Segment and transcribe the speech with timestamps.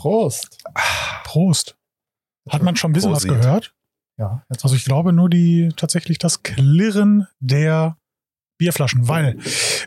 [0.00, 0.56] Prost.
[1.24, 1.76] Prost.
[2.48, 3.30] Hat man schon ein bisschen Prosit.
[3.30, 3.74] was gehört?
[4.18, 7.98] Ja, jetzt Also ich glaube nur die tatsächlich das Klirren der
[8.58, 9.36] Bierflaschen, weil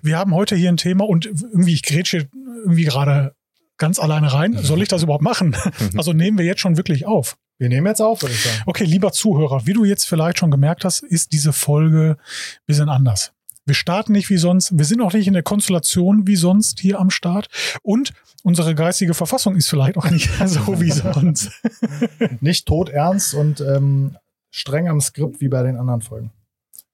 [0.04, 2.30] wir haben heute hier ein Thema und irgendwie ich grätsche
[2.64, 3.36] irgendwie gerade
[3.78, 4.56] ganz alleine rein.
[4.62, 5.56] Soll ich das überhaupt machen?
[5.98, 7.36] Also nehmen wir jetzt schon wirklich auf.
[7.58, 8.62] wir nehmen jetzt auf, würde ich sagen.
[8.68, 12.90] Okay, lieber Zuhörer, wie du jetzt vielleicht schon gemerkt hast, ist diese Folge ein bisschen
[12.90, 13.34] anders.
[13.66, 17.00] Wir starten nicht wie sonst, wir sind auch nicht in der Konstellation wie sonst hier
[17.00, 17.48] am Start
[17.82, 21.50] und unsere geistige Verfassung ist vielleicht auch nicht so wie sonst.
[22.42, 24.18] Nicht todernst und ähm,
[24.52, 26.32] streng am Skript wie bei den anderen Folgen.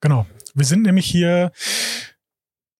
[0.00, 0.26] Genau.
[0.54, 1.50] Wir sind nämlich hier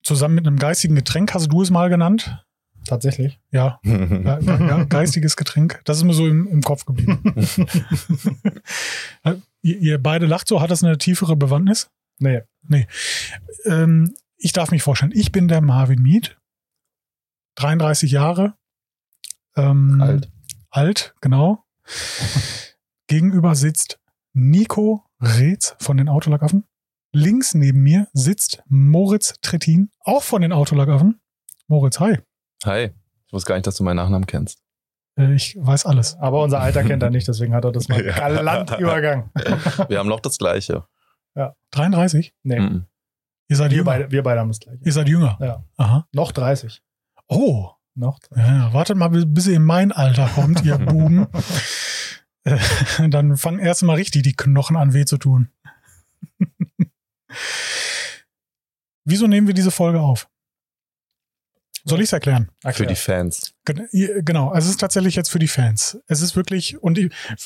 [0.02, 2.44] zusammen mit einem geistigen Getränk, hast du es mal genannt?
[2.86, 3.38] Tatsächlich.
[3.50, 5.80] Ja, ja, ja geistiges Getränk.
[5.84, 7.34] Das ist mir so im, im Kopf geblieben.
[9.62, 11.90] ihr, ihr beide lacht so, hat das eine tiefere Bewandtnis?
[12.20, 12.42] Nee.
[13.64, 16.38] Ähm, ich darf mich vorstellen, ich bin der Marvin Miet,
[17.56, 18.54] 33 Jahre.
[19.56, 20.30] Ähm, Alt.
[20.70, 21.64] Alt, genau.
[23.06, 23.98] Gegenüber sitzt
[24.32, 26.64] Nico Reetz von den Autolackaffen.
[27.12, 31.20] Links neben mir sitzt Moritz Trittin, auch von den Autolackaffen.
[31.66, 32.18] Moritz, hi.
[32.64, 32.90] Hi.
[33.26, 34.62] Ich wusste gar nicht, dass du meinen Nachnamen kennst.
[35.18, 36.16] Äh, ich weiß alles.
[36.18, 38.14] Aber unser Alter kennt er nicht, deswegen hat er das mal Ja.
[38.14, 39.30] galant übergangen.
[39.88, 40.84] Wir haben noch das Gleiche.
[41.72, 42.34] 33?
[42.42, 42.86] Nee, Mhm.
[43.48, 43.90] Ihr seid wir jünger.
[43.90, 44.80] beide, wir beide haben das gleiche.
[44.84, 45.36] Ihr seid jünger.
[45.40, 45.64] Ja.
[45.76, 46.06] Aha.
[46.12, 46.82] Noch 30.
[47.28, 47.70] Oh.
[47.94, 48.44] Noch 30.
[48.46, 51.26] Ja, ja, wartet mal, bis, ihr in mein Alter kommt, ihr Buben.
[52.44, 52.58] Äh,
[53.08, 55.48] Dann fangen erst mal richtig die Knochen an weh zu tun.
[59.04, 60.28] Wieso nehmen wir diese Folge auf?
[61.84, 62.50] Soll ich es erklären?
[62.72, 63.54] Für die Fans.
[63.64, 65.98] Genau, also es ist tatsächlich jetzt für die Fans.
[66.06, 66.98] Es ist wirklich, und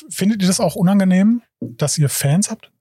[0.09, 2.71] findet ihr das auch unangenehm, dass ihr Fans habt?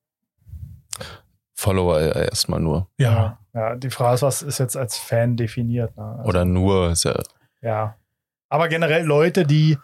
[1.64, 2.88] Follower äh, erstmal nur.
[2.98, 3.38] Ja.
[3.54, 3.74] Ja.
[3.76, 5.96] die Frage ist, was ist jetzt als Fan definiert?
[5.96, 6.04] Ne?
[6.18, 7.18] Also, Oder nur ist ja.
[7.62, 7.96] Ja.
[8.50, 9.78] Aber generell Leute, die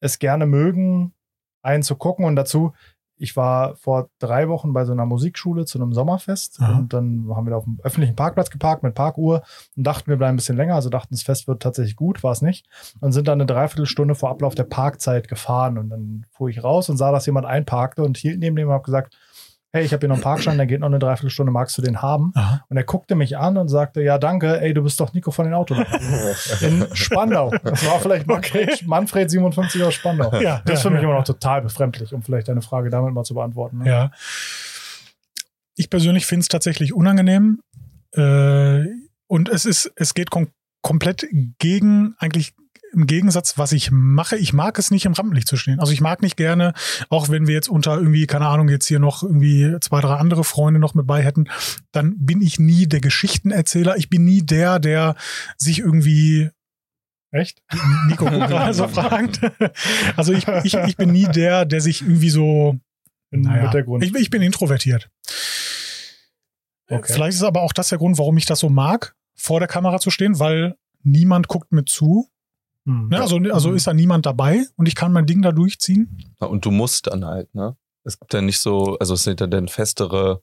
[0.00, 1.12] es gerne mögen,
[1.62, 2.72] einen zu gucken und dazu,
[3.16, 6.78] ich war vor drei Wochen bei so einer Musikschule zu einem Sommerfest Aha.
[6.78, 9.42] und dann haben wir da auf dem öffentlichen Parkplatz geparkt mit Parkuhr
[9.76, 12.30] und dachten, wir bleiben ein bisschen länger, also dachten, das Fest wird tatsächlich gut, war
[12.30, 12.66] es nicht.
[13.00, 16.88] Und sind dann eine Dreiviertelstunde vor Ablauf der Parkzeit gefahren und dann fuhr ich raus
[16.88, 19.18] und sah, dass jemand einparkte und hielt neben dem und habe gesagt,
[19.72, 22.00] hey, ich habe hier noch einen Parkschein, der geht noch eine Dreiviertelstunde, magst du den
[22.00, 22.32] haben?
[22.34, 22.64] Aha.
[22.68, 25.44] Und er guckte mich an und sagte, ja, danke, ey, du bist doch Nico von
[25.44, 25.78] den Autos.
[26.62, 27.50] In Spandau.
[27.62, 30.32] Das war vielleicht Manfred, Manfred 57 aus Spandau.
[30.40, 31.08] Ja, Das ist ja, für mich ja.
[31.08, 33.78] immer noch total befremdlich, um vielleicht deine Frage damit mal zu beantworten.
[33.78, 33.88] Ne?
[33.88, 34.10] Ja.
[35.76, 37.60] Ich persönlich finde es tatsächlich unangenehm.
[38.12, 38.86] Äh,
[39.26, 40.48] und es ist, es geht kom
[40.80, 41.26] komplett
[41.58, 42.54] gegen, eigentlich
[42.92, 44.36] im Gegensatz, was ich mache.
[44.36, 45.80] Ich mag es nicht im Rampenlicht zu stehen.
[45.80, 46.72] Also ich mag nicht gerne,
[47.10, 50.44] auch wenn wir jetzt unter irgendwie, keine Ahnung, jetzt hier noch irgendwie zwei, drei andere
[50.44, 51.48] Freunde noch mit bei hätten,
[51.92, 53.96] dann bin ich nie der Geschichtenerzähler.
[53.96, 55.16] Ich bin nie der, der
[55.56, 56.50] sich irgendwie
[57.30, 57.62] Echt?
[58.06, 59.40] Nico gerade so fragt.
[60.16, 62.78] Also ich, ich, ich bin nie der, der sich irgendwie so
[63.30, 64.02] Im naja, Hintergrund.
[64.04, 65.10] Ich, ich bin introvertiert.
[66.88, 67.12] Okay.
[67.12, 69.98] Vielleicht ist aber auch das der Grund, warum ich das so mag, vor der Kamera
[69.98, 72.30] zu stehen, weil niemand guckt mir zu.
[72.88, 73.08] Hm.
[73.08, 73.20] Ne?
[73.20, 76.32] Also, also ist da niemand dabei und ich kann mein Ding da durchziehen.
[76.40, 77.76] Und du musst dann halt, ne?
[78.04, 80.42] Es gibt ja nicht so, also es sind ja dann festere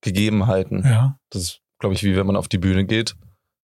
[0.00, 0.82] Gegebenheiten.
[0.84, 1.18] Ja.
[1.30, 3.16] Das ist, glaube ich, wie wenn man auf die Bühne geht.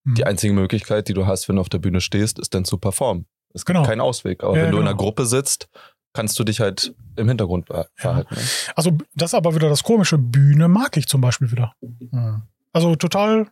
[0.04, 0.14] Hm.
[0.14, 2.78] Die einzige Möglichkeit, die du hast, wenn du auf der Bühne stehst, ist dann zu
[2.78, 3.26] performen.
[3.52, 3.86] Es gibt Genau.
[3.86, 4.42] keinen Ausweg.
[4.42, 4.90] Aber Ja, wenn du in genau.
[4.90, 5.68] einer Gruppe sitzt,
[6.12, 8.34] kannst du dich halt im Hintergrund ver- verhalten.
[8.34, 8.40] Ne?
[8.74, 10.18] Also das ist aber wieder das Komische.
[10.18, 11.74] Bühne mag ich zum Beispiel wieder.
[11.82, 12.42] Hm.
[12.72, 13.48] Also total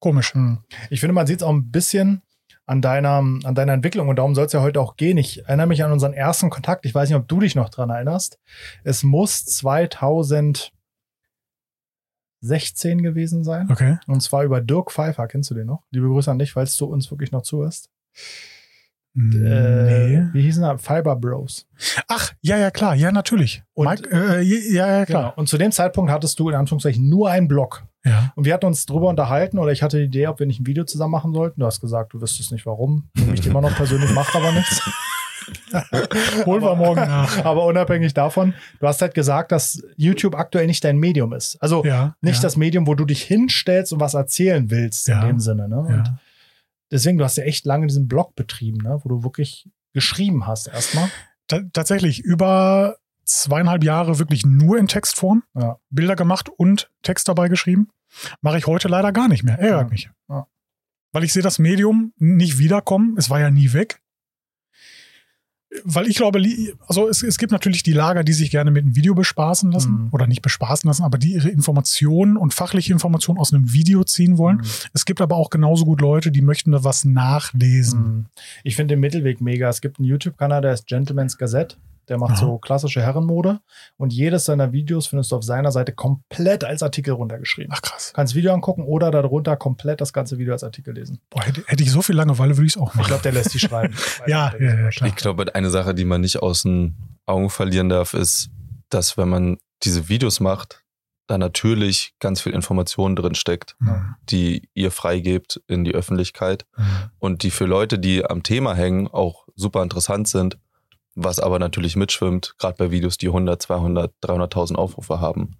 [0.00, 0.32] komisch.
[0.34, 0.58] Hm.
[0.90, 2.22] Ich finde, man sieht es auch ein bisschen
[2.68, 5.16] an deiner, an deiner Entwicklung und darum soll es ja heute auch gehen.
[5.18, 6.84] Ich erinnere mich an unseren ersten Kontakt.
[6.86, 8.38] Ich weiß nicht, ob du dich noch dran erinnerst.
[8.84, 10.70] Es muss 2016
[13.02, 13.68] gewesen sein.
[13.70, 13.98] Okay.
[14.06, 15.26] Und zwar über Dirk Pfeiffer.
[15.28, 15.82] Kennst du den noch?
[15.90, 17.90] Liebe Grüße an dich, falls du uns wirklich noch zuhörst.
[19.16, 20.28] Äh, Nee.
[20.32, 20.78] wie hießen er?
[20.78, 21.66] Fiber Bros.
[22.06, 22.94] Ach, ja, ja, klar.
[22.94, 23.62] Ja, natürlich.
[23.74, 25.18] Und- Mike, äh, ja, ja, Genau.
[25.20, 25.38] klar.
[25.38, 27.84] Und zu dem Zeitpunkt hattest du in Anführungszeichen nur einen Blog.
[28.08, 28.32] Ja.
[28.34, 30.66] Und wir hatten uns drüber unterhalten oder ich hatte die Idee, ob wir nicht ein
[30.66, 31.60] Video zusammen machen sollten.
[31.60, 33.08] Du hast gesagt, du wüsstest nicht warum.
[33.16, 34.82] Nehme ich dir immer noch persönlich, macht aber nichts.
[36.46, 37.44] Holen wir Aber- morgen nach.
[37.44, 41.56] Aber unabhängig davon, du hast halt gesagt, dass YouTube aktuell nicht dein Medium ist.
[41.62, 42.16] Also Ja.
[42.20, 42.42] nicht ja.
[42.42, 45.22] das Medium, wo du dich hinstellst und was erzählen willst Ja.
[45.22, 45.68] in dem Sinne.
[45.68, 45.78] Ne?
[45.78, 46.12] Und
[46.90, 48.98] deswegen, du hast ja echt lange diesen Blog betrieben, ne?
[49.02, 51.08] wo du wirklich geschrieben hast erstmal.
[51.46, 55.42] Ta tatsächlich über zweieinhalb Jahre wirklich nur in Textform.
[55.90, 57.88] Bilder gemacht und Text dabei geschrieben.
[58.40, 59.58] Mache ich heute leider gar nicht mehr.
[59.58, 59.88] Ärgert Ja.
[59.90, 60.10] mich.
[60.28, 60.46] Ja.
[61.12, 63.14] Weil ich sehe das Medium nicht wiederkommen.
[63.18, 64.00] Es war ja nie weg.
[65.84, 66.42] weil ich glaube,
[66.86, 70.04] also es, es gibt natürlich die Lager, die sich gerne mit einem Video bespaßen lassen
[70.04, 70.08] Mhm.
[70.12, 74.38] oder nicht bespaßen lassen, aber die ihre Informationen und fachliche Informationen aus einem Video ziehen
[74.38, 74.56] wollen.
[74.58, 74.64] Mhm.
[74.94, 78.00] Es gibt aber auch genauso gut Leute, die möchten da was nachlesen.
[78.00, 78.26] Mhm.
[78.64, 79.68] Ich finde den Mittelweg mega.
[79.68, 81.76] Es gibt einen YouTube-Kanal, der ist Gentleman's Gazette.
[82.08, 82.40] Der macht Aha.
[82.40, 83.60] so klassische Herrenmode.
[83.96, 87.72] Und jedes seiner Videos findest du auf seiner Seite komplett als Artikel runtergeschrieben.
[87.74, 88.12] Ach krass.
[88.14, 91.20] Kannst Video angucken oder darunter komplett das ganze Video als Artikel lesen.
[91.30, 93.08] Boah, hätte, hätte ich so viel Langeweile, würde ich es auch Ich machen.
[93.08, 93.94] glaube, der lässt die schreiben.
[94.26, 95.08] Ja, ja, ja, klar.
[95.08, 96.96] Ich glaube, eine Sache, die man nicht aus den
[97.26, 98.50] Augen verlieren darf, ist,
[98.90, 100.82] dass wenn man diese Videos macht,
[101.26, 104.14] da natürlich ganz viel Information drin steckt, Mhm.
[104.30, 106.84] die ihr freigebt in die Öffentlichkeit Mhm.
[107.18, 110.56] und die für Leute, die am Thema hängen, auch super interessant sind,
[111.20, 115.56] was aber natürlich mitschwimmt, gerade bei Videos, die 100, 200, 300.000 Aufrufe haben,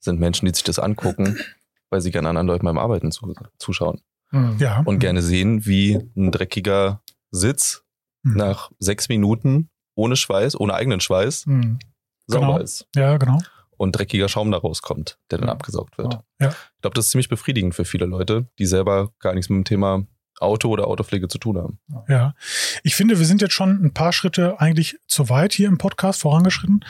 [0.00, 1.36] sind Menschen, die sich das angucken,
[1.90, 4.00] weil sie gerne anderen Leuten beim Arbeiten zu, zuschauen
[4.30, 4.56] Mhm.
[4.58, 4.82] Ja.
[4.84, 7.00] und gerne sehen, wie ein dreckiger
[7.30, 7.82] Sitz
[8.22, 8.36] Mhm.
[8.36, 11.78] nach sechs Minuten ohne Schweiß, ohne eigenen Schweiß, Mhm.
[12.26, 12.58] sauber Genau.
[12.58, 13.38] ist Ja, genau.
[13.78, 15.52] und dreckiger Schaum da rauskommt, der dann Ja.
[15.54, 16.18] abgesaugt wird.
[16.40, 16.48] Ja.
[16.50, 19.64] Ich glaube, das ist ziemlich befriedigend für viele Leute, die selber gar nichts mit dem
[19.64, 20.04] Thema
[20.40, 21.78] Auto oder Autopflege zu tun haben.
[22.08, 22.34] Ja.
[22.82, 26.20] Ich finde, wir sind jetzt schon ein paar Schritte eigentlich zu weit hier im Podcast
[26.22, 26.84] vorangeschritten.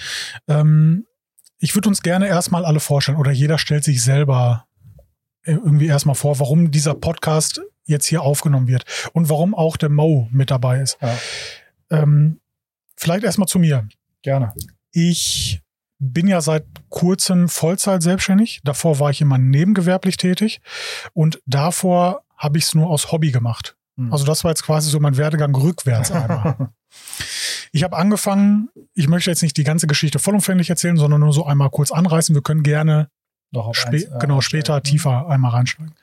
[0.47, 1.07] Ähm,
[1.59, 4.67] ich würde uns gerne erstmal alle vorstellen oder jeder stellt sich selber
[5.43, 9.89] äh, irgendwie erstmal vor, warum dieser Podcast jetzt hier aufgenommen wird und warum auch der
[9.89, 10.99] Mo mit dabei ist.
[11.01, 11.19] Ja.
[11.91, 12.41] Ähm,
[12.97, 13.89] vielleicht erstmal zu mir.
[14.23, 14.53] Gerne.
[14.93, 15.63] Ich
[15.99, 18.61] bin ja seit kurzem Vollzeit selbstständig.
[18.63, 20.61] Davor war ich immer nebengewerblich tätig
[21.13, 23.77] und davor habe ich es nur aus Hobby gemacht.
[23.97, 24.13] Mhm.
[24.13, 26.71] Also das war jetzt quasi so mein Werdegang rückwärts einmal.
[27.73, 31.45] ich habe angefangen, ich möchte jetzt nicht die ganze Geschichte vollumfänglich erzählen, sondern nur so
[31.45, 32.35] einmal kurz anreißen.
[32.35, 33.11] Wir können gerne
[33.73, 35.95] spä eins, äh, genau später tiefer einmal reinsteigen.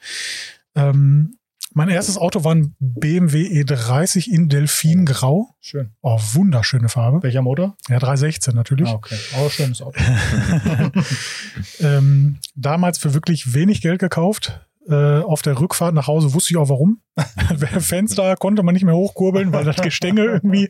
[0.76, 1.38] Ähm,
[1.74, 5.56] mein erstes Auto war ein BMW E30 in Delfingrau.
[5.60, 5.92] Schön.
[6.02, 7.22] Oh, wunderschöne Farbe.
[7.22, 7.76] Welcher Motor?
[7.90, 8.88] Ja, 316 natürlich.
[8.88, 9.18] Ah, okay.
[9.36, 10.00] Aber schönes Auto.
[11.82, 14.66] ähm, damals für wirklich wenig Geld gekauft.
[14.88, 17.02] Äh, auf der Rückfahrt nach Hause wusste ich auch warum.
[17.80, 20.70] Fenster konnte man nicht mehr hochkurbeln, weil das Gestänge irgendwie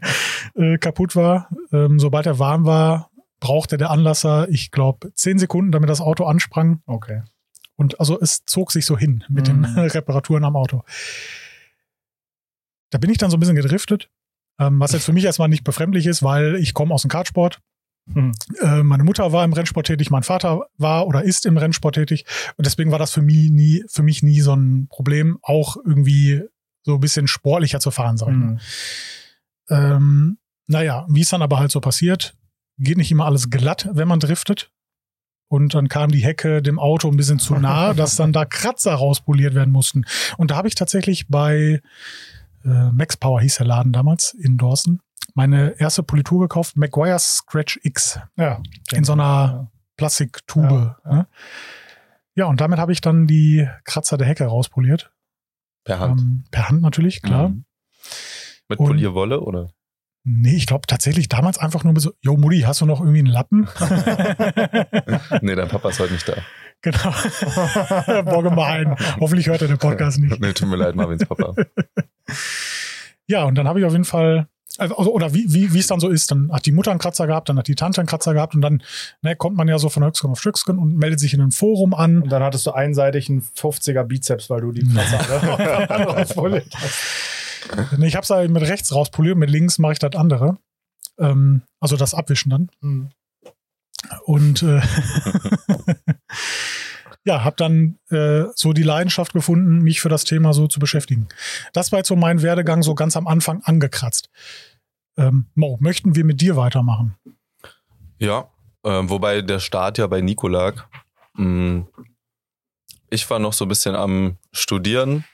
[0.55, 1.49] äh, kaputt war.
[1.73, 3.09] Ähm, sobald er warm war,
[3.41, 6.81] brauchte der Anlasser, ich glaube, zehn Sekunden, damit das Auto ansprang.
[6.85, 7.23] Okay.
[7.75, 9.63] Und also es zog sich so hin mit Mhm.
[9.63, 10.83] den Reparaturen am Auto.
[12.91, 14.09] Da bin ich dann so ein bisschen gedriftet,
[14.59, 17.59] ähm, was jetzt für mich erstmal nicht befremdlich ist, weil ich komme aus dem Kartsport.
[18.05, 18.33] Mhm.
[18.61, 22.25] Äh, meine Mutter war im Rennsport tätig, mein Vater war oder ist im Rennsport tätig.
[22.57, 26.43] Und deswegen war das für mich nie, für mich nie so ein Problem, auch irgendwie
[26.83, 28.51] so ein bisschen sportlicher zu fahren, sag ich mal.
[28.51, 28.59] Mhm.
[29.69, 30.37] Ähm,
[30.67, 32.35] naja, wie es dann aber halt so passiert,
[32.77, 34.71] geht nicht immer alles glatt, wenn man driftet.
[35.47, 38.93] Und dann kam die Hecke dem Auto ein bisschen zu nah, dass dann da Kratzer
[38.93, 40.05] rauspoliert werden mussten.
[40.37, 41.81] Und da habe ich tatsächlich bei
[42.63, 44.99] äh, Max Power hieß der Laden damals in Dorsten,
[45.35, 48.61] meine erste Politur gekauft, Maguire Scratch X Ja.
[48.91, 50.95] in so einer Plastiktube.
[51.05, 51.27] Ja, Ja, ja.
[52.35, 52.45] ja.
[52.45, 55.11] und damit habe ich dann die Kratzer der Hecke rauspoliert.
[55.83, 56.19] Per Hand.
[56.21, 57.49] Ähm, per Hand natürlich, klar.
[57.49, 57.65] Mhm.
[58.69, 59.69] Mit Und- Polierwolle oder?
[60.27, 63.27] Nee, ich glaube tatsächlich damals einfach nur so, yo Mutti, hast du noch irgendwie einen
[63.27, 63.67] Lappen?
[65.41, 66.33] nee, dein Papa ist heute nicht da.
[66.81, 67.11] genau.
[68.23, 68.95] Boah, gemein.
[69.19, 70.39] Hoffentlich hört er den Podcast nicht.
[70.41, 71.53] Nee, tut mir leid, Marvins Papa.
[73.27, 75.99] Ja, und dann habe ich auf jeden Fall, also, oder wie, wie, wie es dann
[75.99, 78.33] so ist, dann hat die Mutter einen Kratzer gehabt, dann hat die Tante einen Kratzer
[78.33, 78.81] gehabt und dann
[79.21, 81.93] ne, kommt man ja so von Höchstgen auf Stücksken und meldet sich in ein Forum
[81.93, 82.23] an.
[82.23, 85.19] Und dann hattest du einseitig einen 50er Bizeps, weil du die Kratzer
[86.19, 86.37] hast.
[87.99, 90.57] Ich habe es halt mit rechts rauspoliert, mit links mache ich das andere.
[91.19, 92.69] Ähm, also das Abwischen dann.
[92.81, 93.09] Mhm.
[94.25, 94.81] Und äh,
[97.25, 101.27] ja, habe dann äh, so die Leidenschaft gefunden, mich für das Thema so zu beschäftigen.
[101.73, 104.29] Das war jetzt so mein Werdegang so ganz am Anfang angekratzt.
[105.17, 107.15] Ähm, Mo, möchten wir mit dir weitermachen?
[108.19, 108.49] Ja,
[108.83, 110.85] ähm, wobei der Start ja bei Nico lag.
[111.33, 111.81] Mm,
[113.09, 115.25] Ich war noch so ein bisschen am Studieren,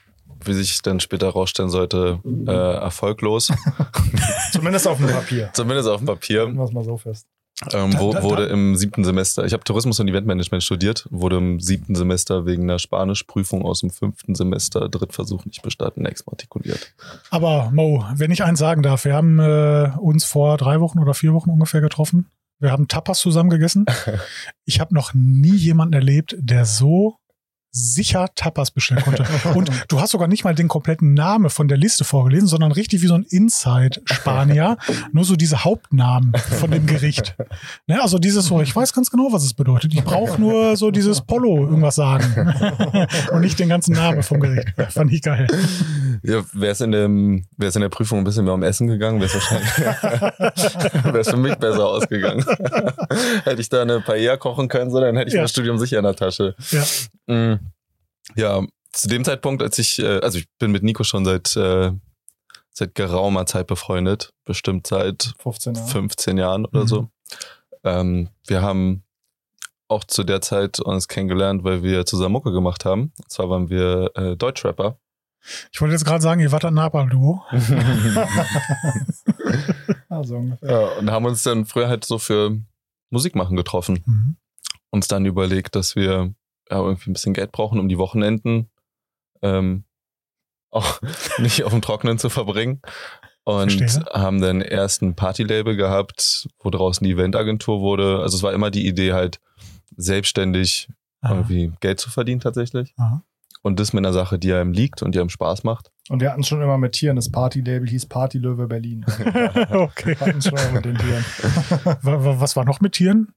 [0.44, 3.52] wie sich dann später herausstellen sollte, äh, erfolglos.
[4.52, 5.50] Zumindest auf dem Papier.
[5.52, 6.50] Zumindest auf dem Papier.
[6.56, 7.26] Was mal so fest.
[7.72, 11.94] Ähm, wo, wurde im siebten Semester, ich habe Tourismus und Eventmanagement studiert, wurde im siebten
[11.94, 16.94] Semester wegen einer Spanischprüfung aus dem fünften Semester Drittversuch nicht bestanden, exmatrikuliert.
[17.30, 21.14] Aber Mo, wenn ich eins sagen darf, wir haben äh, uns vor drei Wochen oder
[21.14, 22.26] vier Wochen ungefähr getroffen.
[22.58, 23.86] Wir haben Tapas zusammen gegessen.
[24.64, 27.16] Ich habe noch nie jemanden erlebt, der so
[27.72, 29.24] sicher Tapas bestellen konnte.
[29.54, 33.00] Und du hast sogar nicht mal den kompletten Namen von der Liste vorgelesen, sondern richtig
[33.02, 34.76] wie so ein Inside-Spanier.
[35.12, 37.34] nur so diese Hauptnamen von dem Gericht.
[37.86, 39.94] Ne, also dieses so, ich weiß ganz genau, was es bedeutet.
[39.94, 42.54] Ich brauche nur so dieses Polo irgendwas sagen.
[43.32, 44.68] Und nicht den ganzen Namen vom Gericht.
[44.90, 45.46] Fand ich geil.
[46.22, 49.20] Ja, wäre es in, dem- wär's in der Prüfung ein bisschen mehr um Essen gegangen,
[49.20, 52.44] wäre es wahrscheinlich wär's für mich besser ausgegangen.
[53.44, 55.42] hätte ich da eine Paella kochen können, so, dann hätte ich Ja.
[55.42, 56.54] das Studium sicher in der Tasche.
[56.70, 56.82] Ja.
[57.34, 57.60] Mm,
[58.36, 58.62] Ja,
[58.92, 61.92] zu dem Zeitpunkt, als ich, äh, also ich bin mit Nico schon seit, äh,
[62.70, 65.88] seit geraumer Zeit befreundet, bestimmt seit 15 Jahre.
[65.88, 66.88] 15 Jahren oder Mhm.
[66.88, 67.10] so.
[67.84, 69.02] Ähm, wir haben
[69.88, 73.12] auch zu der Zeit uns kennengelernt, weil wir zusammen Mucke gemacht haben.
[73.18, 74.98] Und zwar waren wir äh, Deutschrapper.
[75.72, 77.42] Ich wollte jetzt gerade sagen, ihr wart ein Napalm-Duo.
[80.08, 80.70] Also ungefähr.
[80.70, 82.58] ja, und haben uns dann früher halt so für
[83.10, 84.02] Musik machen getroffen.
[84.06, 84.36] Mhm.
[84.90, 86.34] Uns dann überlegt, dass wir
[86.70, 88.70] ja, irgendwie ein bisschen Geld brauchen, um die Wochenenden
[89.42, 89.84] ähm,
[90.70, 91.00] auch
[91.38, 92.80] nicht auf dem Trockenen zu verbringen.
[93.44, 94.04] Und Verstehe.
[94.14, 98.20] haben dann erst ein Partylabel gehabt, wo draußen die Eventagentur wurde.
[98.20, 99.40] Also es war immer die Idee halt,
[99.96, 100.88] selbstständig
[101.20, 101.34] Aha.
[101.34, 102.94] irgendwie Geld zu verdienen tatsächlich.
[102.98, 103.22] Aha.
[103.62, 105.90] Und das mit einer Sache, die einem liegt und die einem Spaß macht.
[106.08, 107.14] Und wir hatten schon immer mit Tieren.
[107.16, 109.04] Das Partylabel hieß Partylöwe Berlin.
[109.70, 110.16] okay.
[110.18, 111.24] Wir hatten schon immer mit den Tieren.
[112.02, 113.32] Wa- wa- Was war noch mit Tieren?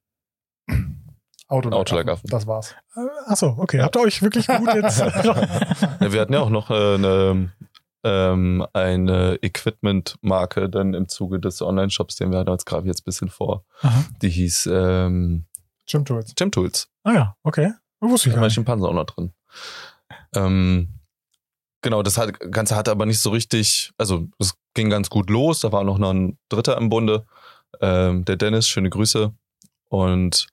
[1.47, 1.81] Autolackaffen.
[1.81, 2.29] Autolackaffen.
[2.29, 2.75] Das war's.
[2.95, 3.81] Äh, Achso, okay.
[3.81, 4.99] Habt ihr euch wirklich gut jetzt?
[5.99, 7.51] Ja, wir hatten ja auch noch äh, eine,
[8.03, 13.05] ähm, eine Equipment-Marke dann im Zuge des Online-Shops, den wir hatten, als gerade jetzt ein
[13.05, 13.63] bisschen vor.
[13.81, 14.05] Aha.
[14.21, 15.45] Die hieß ähm,
[15.85, 16.33] Gym Tools.
[16.35, 16.89] Gym Tools.
[17.03, 17.73] Ah ja, okay.
[17.99, 18.49] Wusste ich Da war.
[18.49, 19.33] Schimpanse auch noch drin.
[20.35, 20.99] Ähm,
[21.81, 25.61] genau, das hat, Ganze hatte aber nicht so richtig, also es ging ganz gut los.
[25.61, 27.25] Da war noch noch ein Dritter im Bunde,
[27.81, 29.33] ähm, der Dennis, schöne Grüße.
[29.89, 30.47] Und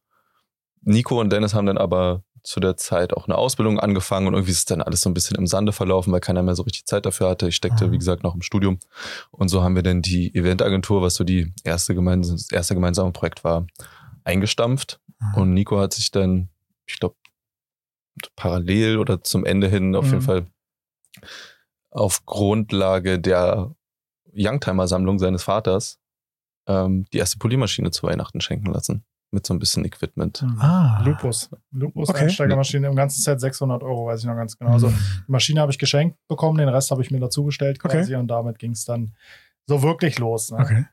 [0.82, 4.50] Nico und Dennis haben dann aber zu der Zeit auch eine Ausbildung angefangen und irgendwie
[4.50, 7.06] ist dann alles so ein bisschen im Sande verlaufen, weil keiner mehr so richtig Zeit
[7.06, 7.46] dafür hatte.
[7.48, 7.92] Ich steckte, Mhm.
[7.92, 8.80] wie gesagt, noch im Studium.
[9.30, 13.12] Und so haben wir dann die Eventagentur, was so die erste gemeinsame, das erste gemeinsame
[13.12, 13.66] Projekt war,
[14.24, 15.00] eingestampft.
[15.20, 15.34] Mhm.
[15.40, 16.48] Und Nico hat sich dann,
[16.86, 17.14] ich glaube,
[18.34, 20.10] parallel oder zum Ende hin auf Mhm.
[20.10, 20.46] jeden Fall
[21.90, 23.74] auf Grundlage der
[24.34, 26.00] Youngtimer-Sammlung seines Vaters
[26.66, 29.04] ähm, die erste Poliermaschine zu Weihnachten schenken lassen.
[29.34, 30.44] Mit so ein bisschen Equipment.
[30.58, 31.02] Ah.
[31.04, 31.48] Lupus.
[31.70, 32.24] Lupus Okay.
[32.24, 34.72] Einsteigermaschine im ganzen Set 600 Euro, weiß ich noch ganz genau.
[34.72, 34.98] Also Mhm.
[35.26, 38.16] die Maschine habe ich geschenkt bekommen, den Rest habe ich mir dazugestellt quasi Okay.
[38.16, 39.14] und damit ging es dann
[39.66, 40.50] so wirklich los.
[40.50, 40.58] Ne?
[40.58, 40.86] Okay.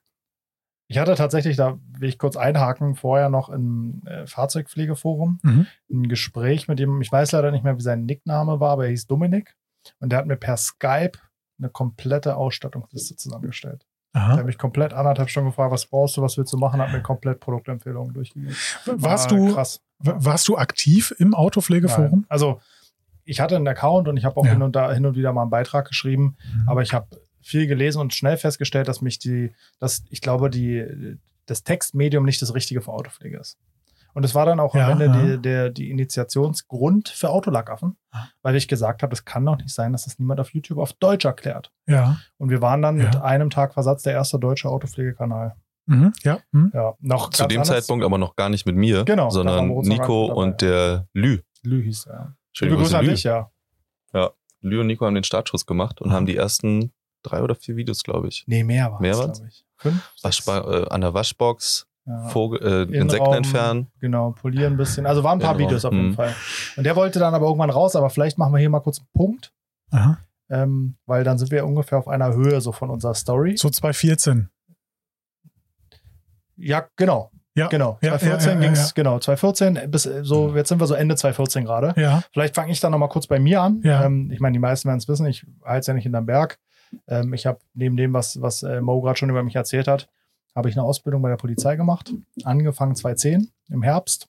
[0.87, 5.67] Ich hatte tatsächlich, da will ich kurz einhaken, vorher noch im äh, Fahrzeugpflegeforum Mhm.
[5.91, 8.89] ein Gespräch mit dem, ich weiß leider nicht mehr, wie sein Nickname war, aber er
[8.91, 9.55] hieß Dominik
[9.99, 11.19] und der hat mir per Skype
[11.59, 13.85] eine komplette Ausstattungsliste zusammengestellt.
[14.13, 14.37] Der Aha.
[14.37, 17.01] hat mich komplett anderthalb Stunden gefragt, was brauchst du, was willst du machen, hat mir
[17.01, 18.55] komplett Produktempfehlungen durchgegeben.
[18.85, 19.81] Warst War du, krass.
[19.99, 22.21] warst du aktiv im Autopflegeforum?
[22.21, 22.25] Nein.
[22.27, 22.59] Also
[23.23, 24.53] ich hatte einen Account und ich habe auch Ja.
[24.53, 26.69] hin, und da, hin und wieder mal einen Beitrag geschrieben, Mhm.
[26.69, 27.07] aber ich habe
[27.41, 32.41] viel gelesen und schnell festgestellt, dass mich die, dass ich glaube, die, das Textmedium nicht
[32.41, 33.57] das Richtige für Autopflege ist.
[34.13, 35.35] Und es war dann auch Ja, am Ende ja.
[35.35, 37.97] die, der, die Initiationsgrund für Autolackaffen,
[38.41, 40.93] weil ich gesagt habe, es kann doch nicht sein, dass das niemand auf YouTube auf
[40.93, 41.71] Deutsch erklärt.
[41.87, 42.17] Ja.
[42.37, 43.05] Und wir waren dann Ja.
[43.05, 45.55] mit einem Tag Versatz der erste deutsche Autopflegekanal.
[45.85, 46.13] Mhm.
[46.23, 46.39] Ja.
[46.51, 46.71] Mhm.
[46.73, 47.67] Ja, noch Zu dem anders.
[47.69, 51.39] Zeitpunkt aber noch gar nicht mit mir, Genau, waren sondern Nico und der Lü.
[51.63, 52.13] Lü hieß er.
[52.13, 52.35] Ja.
[52.67, 53.11] Liebe Grüße an Lü.
[53.11, 53.49] dich, ja.
[54.61, 56.13] Lü und Nico haben den Startschuss gemacht und Mhm.
[56.13, 56.91] haben die ersten
[57.23, 58.43] drei oder vier Videos, glaube ich.
[58.45, 59.65] Nee, mehr war Mehr es, glaube ich.
[59.77, 60.11] Fünf?
[60.21, 61.88] Waschba äh, an der Waschbox, Ja.
[62.29, 63.87] Vogel, äh, Insekten entfernen.
[63.99, 65.05] Genau, polieren ein bisschen.
[65.05, 66.13] Also waren ein paar Innenraum, Videos auf jeden mhm.
[66.15, 66.33] Fall.
[66.75, 69.07] Und der wollte dann aber irgendwann raus, aber vielleicht machen wir hier mal kurz einen
[69.13, 69.53] Punkt,
[69.91, 70.17] Aha.
[70.49, 73.57] ähm, weil dann sind wir ungefähr auf einer Höhe so von unserer Story.
[73.57, 74.49] So 2014.
[76.57, 77.31] Ja, genau.
[77.55, 77.67] Ja.
[77.67, 77.97] Genau.
[78.01, 78.93] Ja, 2014 ja, ja, ging's, ja.
[78.95, 81.93] genau, 2014 bis so, jetzt sind wir so Ende 2014 gerade.
[81.99, 82.21] Ja.
[82.31, 83.81] Vielleicht fange ich dann nochmal kurz bei mir an.
[83.83, 84.05] Ja.
[84.05, 86.59] Ähm, ich meine, die meisten werden es wissen, ich halte ja nicht hinterm Berg.
[87.07, 90.09] Ähm, ich habe neben dem, was, was äh, Mo gerade schon über mich erzählt hat,
[90.59, 92.13] habe ich eine Ausbildung bei der Polizei gemacht.
[92.43, 94.27] Angefangen 2010 im Herbst.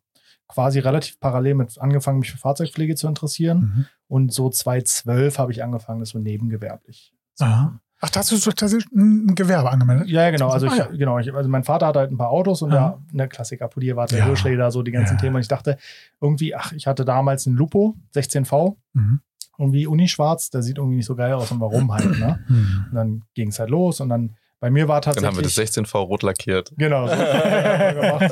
[0.49, 3.59] Quasi relativ parallel mit angefangen, mich für Fahrzeugpflege zu interessieren.
[3.61, 3.87] Mhm.
[4.09, 7.13] Und so 2012 habe ich angefangen, das so nebengewerblich.
[7.39, 7.79] Aha.
[8.03, 10.09] Ach, da hast du so tatsächlich ein Gewerbe angemeldet?
[10.09, 10.49] Ja, genau.
[10.49, 10.87] Also, ich, Ah, ja.
[10.87, 12.99] genau ich, also mein Vater hat halt ein paar Autos und Ja.
[13.13, 14.25] der, ne Klassiker, Polierwarte, Ja.
[14.25, 15.21] Hirschräder, so die ganzen Ja.
[15.21, 15.37] Themen.
[15.37, 15.77] Und ich dachte
[16.21, 19.21] irgendwie, ach, ich hatte damals einen Lupo 16V, Mhm.
[19.59, 22.39] irgendwie Unischwarz, der sieht irgendwie nicht so geil aus und warum halt, ne?
[22.49, 22.87] Mhm.
[22.89, 25.27] Und dann ging es halt los und dann bei mir war Dann tatsächlich.
[25.29, 26.73] haben wir das 16V rot lackiert.
[26.77, 27.13] Genau, so.
[27.15, 27.21] Und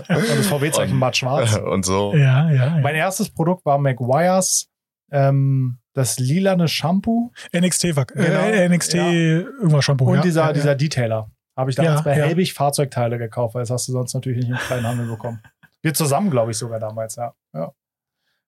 [0.09, 1.57] das VW-Zeichen matt schwarz.
[1.57, 2.15] und so.
[2.15, 2.77] Ja, ja.
[2.77, 2.79] ja.
[2.81, 4.69] Mein erstes Produkt war McGuire's,
[5.11, 8.25] ähm, das lilane Shampoo NXT, war, Genau.
[8.29, 9.11] äh, NXT Ja.
[9.11, 10.05] irgendwas Shampoo.
[10.05, 10.21] und ja.
[10.23, 11.31] dieser, ja, dieser Detailer.
[11.57, 12.25] Habe ich damals Ja, bei ja.
[12.27, 15.43] Helbig Fahrzeugteile gekauft, weil das hast du sonst natürlich nicht im freien Handel bekommen.
[15.83, 17.33] Wir zusammen, glaube ich, sogar damals, ja.
[17.55, 17.73] Ja,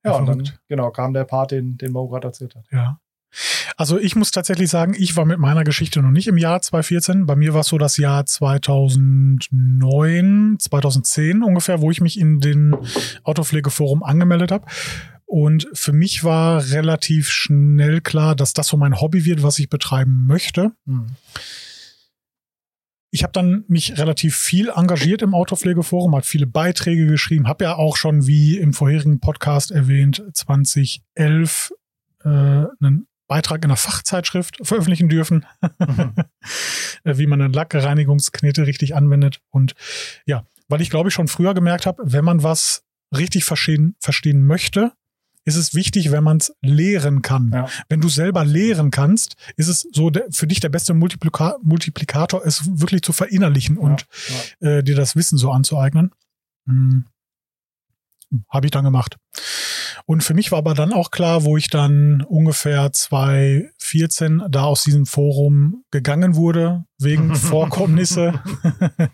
[0.05, 2.67] ja und dann, genau, kam der Part, den, den Mo gerade erzählt hat.
[2.71, 3.01] Ja.
[3.77, 7.25] Also ich muss tatsächlich sagen, ich war mit meiner Geschichte noch nicht im Jahr 2014.
[7.27, 12.77] Bei mir war es so das Jahr 2009, 2010 ungefähr, wo ich mich in den
[13.25, 14.67] Autopflegeforum angemeldet habe.
[15.27, 19.69] Und für mich war relativ schnell klar, dass das so mein Hobby wird, was ich
[19.69, 20.73] betreiben möchte.
[20.87, 21.07] Mhm.
[23.13, 27.77] Ich habe dann mich relativ viel engagiert im Autopflegeforum, hat viele Beiträge geschrieben, habe ja
[27.77, 31.73] auch schon, wie im vorherigen Podcast erwähnt, 2011
[32.25, 35.47] äh, einen Beitrag in einer Fachzeitschrift veröffentlichen dürfen,
[35.79, 36.15] Mhm.
[37.05, 39.41] wie man eine Lackreinigungsknete richtig anwendet.
[39.51, 39.77] Und
[40.27, 42.83] ja, weil ich glaube ich schon früher gemerkt habe, wenn man was
[43.17, 44.93] richtig verstehen, verstehen möchte,
[45.45, 47.53] ist es wichtig, wenn man es lehren kann.
[47.55, 47.69] Ja.
[47.89, 52.45] Wenn du selber lehren kannst, ist es so der, für dich der beste Multiplika Multiplikator,
[52.45, 54.07] es wirklich zu verinnerlichen und
[54.59, 56.11] äh, dir das Wissen so anzueignen.
[56.67, 57.05] Hm.
[58.49, 59.17] Habe ich dann gemacht.
[60.07, 64.83] Und für mich war aber dann auch klar, wo ich dann ungefähr 2014 da aus
[64.85, 68.43] diesem Forum gegangen wurde, wegen Vorkommnisse.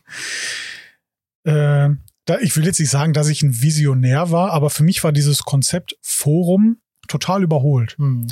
[1.45, 1.91] äh,
[2.25, 5.13] da, ich will jetzt nicht sagen, dass ich ein Visionär war, aber für mich war
[5.13, 7.97] dieses Konzept Forum total überholt.
[7.99, 8.27] Mhm.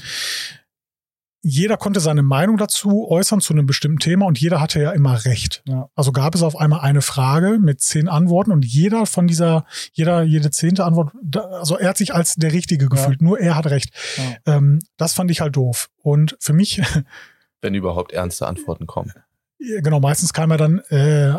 [1.47, 5.27] Jeder konnte seine Meinung dazu äußern zu einem bestimmten Thema und jeder hatte ja immer
[5.27, 5.63] recht.
[5.69, 5.91] Ja.
[5.95, 10.23] Also gab es auf einmal eine Frage mit zehn Antworten und jeder von dieser, jeder,
[10.23, 11.13] jede zehnte Antwort,
[11.53, 13.91] also er hat sich als der Richtige gefühlt, nur er hat recht.
[14.17, 14.57] Ja.
[14.57, 15.91] Ähm, das fand ich halt doof.
[16.03, 16.81] Und für mich,
[17.61, 19.13] Wenn überhaupt ernste Antworten kommen.
[19.59, 21.35] genau, meistens kam er dann, äh,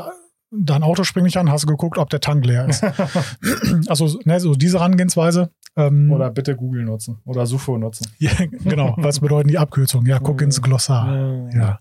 [0.52, 2.84] dein Auto springt nicht an, hast du geguckt, ob der Tank leer ist.
[3.88, 5.52] also, ne, so diese Herangehensweise.
[5.78, 8.08] Ähm, Oder bitte Google nutzen oder Sufo nutzen.
[8.18, 8.32] ja,
[8.64, 10.08] genau, was bedeuten die Abkürzungen?
[10.08, 11.50] Ja, guck ins Glossar.
[11.54, 11.80] Ja.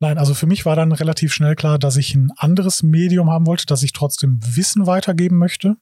[0.00, 3.46] Nein, also für mich war dann relativ schnell klar, dass ich ein anderes Medium haben
[3.46, 5.76] wollte, dass ich trotzdem Wissen weitergeben möchte.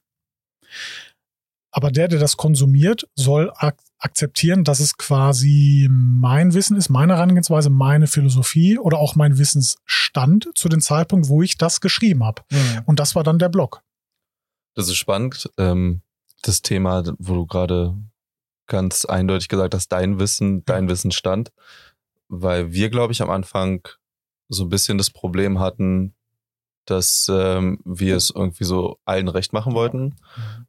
[1.71, 7.15] Aber der, der das konsumiert, soll ak akzeptieren, dass es quasi mein Wissen ist, meine
[7.15, 12.43] Herangehensweise, meine Philosophie oder auch mein Wissensstand zu dem Zeitpunkt, wo ich das geschrieben habe.
[12.51, 12.81] Mhm.
[12.85, 13.81] Und das war dann der Blog.
[14.75, 15.49] Das ist spannend.
[15.57, 16.01] Ähm,
[16.41, 17.95] das Thema, wo du gerade
[18.67, 21.51] ganz eindeutig gesagt hast, dein Wissen, dein Wissensstand.
[22.27, 23.87] Weil wir, glaube ich, am Anfang
[24.49, 26.15] so ein bisschen das Problem hatten,
[26.85, 30.15] dass ähm, wir es irgendwie so allen recht machen wollten,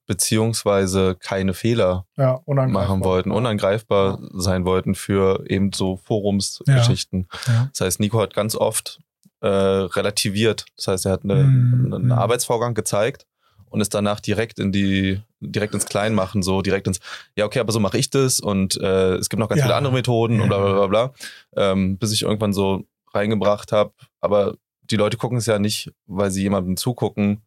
[0.07, 7.29] beziehungsweise keine Fehler Ja, machen wollten, unangreifbar sein wollten für eben so Forumsgeschichten.
[7.47, 7.69] Ja.
[7.73, 9.01] Das heißt, Nico hat ganz oft
[9.41, 10.65] äh, relativiert.
[10.77, 11.93] Das heißt, er hat eine, Mhm.
[11.93, 13.27] einen Arbeitsvorgang gezeigt
[13.71, 17.01] und ist danach direkt in die, direkt ins Kleinmachen, so direkt ins,
[17.37, 19.67] ja, okay, aber so mache ich das und äh, es gibt noch ganz Ja.
[19.67, 21.15] viele andere Methoden und bla bla bla bla.
[21.57, 23.93] Ähm, bis ich irgendwann so reingebracht habe.
[24.21, 27.43] Aber die Leute gucken es ja nicht, weil sie jemandem zugucken,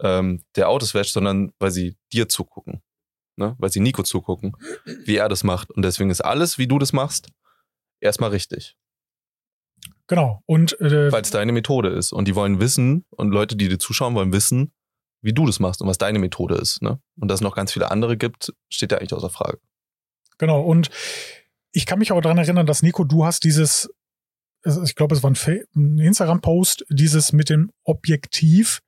[0.00, 2.82] ähm, der Autos wäscht, sondern weil sie dir zugucken.
[3.36, 3.54] Ne?
[3.58, 4.56] Weil sie Nico zugucken,
[5.04, 5.70] wie er das macht.
[5.70, 7.28] Und deswegen ist alles, wie du das machst,
[8.00, 8.76] erstmal richtig.
[10.06, 10.42] Genau.
[10.46, 12.12] Und äh, Weil es deine Methode ist.
[12.12, 14.72] Und die wollen wissen, und Leute, die dir zuschauen, wollen wissen,
[15.24, 16.82] wie du das machst und was deine Methode ist.
[16.82, 17.00] Ne?
[17.18, 19.58] Und dass es noch ganz viele andere gibt, steht ja eigentlich außer Frage.
[20.38, 20.90] Genau, und
[21.72, 23.88] ich kann mich auch daran erinnern, dass Nico, du hast dieses,
[24.84, 28.80] ich glaube, es war ein, Instagram-Post, dieses mit dem Objektiv.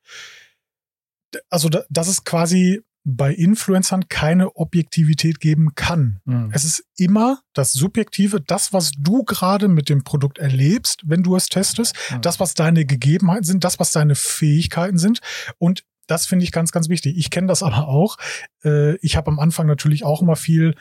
[1.51, 6.18] Also, da- dass es quasi bei Influencern keine Objektivität geben kann.
[6.25, 6.51] Mhm.
[6.53, 11.37] Es ist immer das Subjektive, das, was du gerade mit dem Produkt erlebst, wenn du
[11.37, 12.20] es testest, Mhm.
[12.22, 15.20] das, was deine Gegebenheiten sind, das, was deine Fähigkeiten sind.
[15.59, 17.16] Und das finde ich ganz, ganz wichtig.
[17.16, 18.16] Ich kenne das aber auch.
[18.64, 20.74] Äh, ich habe am Anfang natürlich auch immer viel,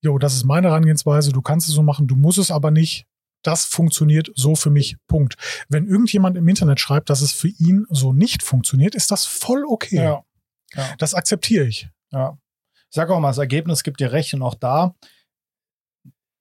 [0.00, 3.06] jo, das ist meine Herangehensweise, du kannst es so machen, du musst es aber nicht.
[3.44, 4.96] Das funktioniert so für mich.
[5.08, 5.36] Punkt.
[5.68, 9.64] Wenn irgendjemand im Internet schreibt, dass es für ihn so nicht funktioniert, ist das voll
[9.66, 9.96] okay.
[9.96, 10.24] Ja.
[10.98, 11.88] Das akzeptiere ich.
[12.12, 12.38] Ja.
[12.88, 14.94] Ich sage auch mal, das Ergebnis gibt dir recht und auch da,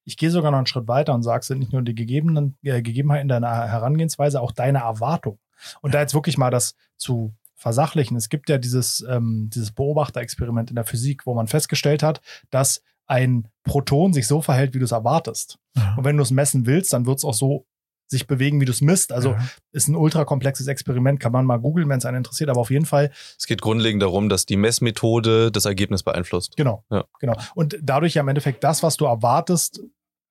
[0.04, 2.58] ich gehe sogar noch einen Schritt weiter und sage, es sind nicht nur die gegebenen,
[2.64, 5.40] äh, Gegebenheiten deiner Herangehensweise, auch deine Erwartung.
[5.82, 8.18] Und da jetzt wirklich mal das zu versachlichen.
[8.18, 12.82] Es gibt ja dieses, ähm, dieses Beobachterexperiment in der Physik, wo man festgestellt hat, dass
[13.08, 15.60] ein Proton sich so verhält, wie du es erwartest.
[15.98, 17.66] Und wenn du es messen willst, dann wird es auch so
[18.08, 19.14] sich bewegen, wie du es misst.
[19.14, 19.40] Also Ja.
[19.72, 22.86] ist ein ultrakomplexes Experiment, kann man mal googeln, wenn es einen interessiert, aber auf jeden
[22.86, 26.56] Fall Es geht grundlegend darum, dass die Messmethode das Ergebnis beeinflusst.
[26.58, 27.06] Genau, Ja.
[27.20, 27.36] genau.
[27.56, 29.82] Und dadurch ja im Endeffekt das, was du erwartest,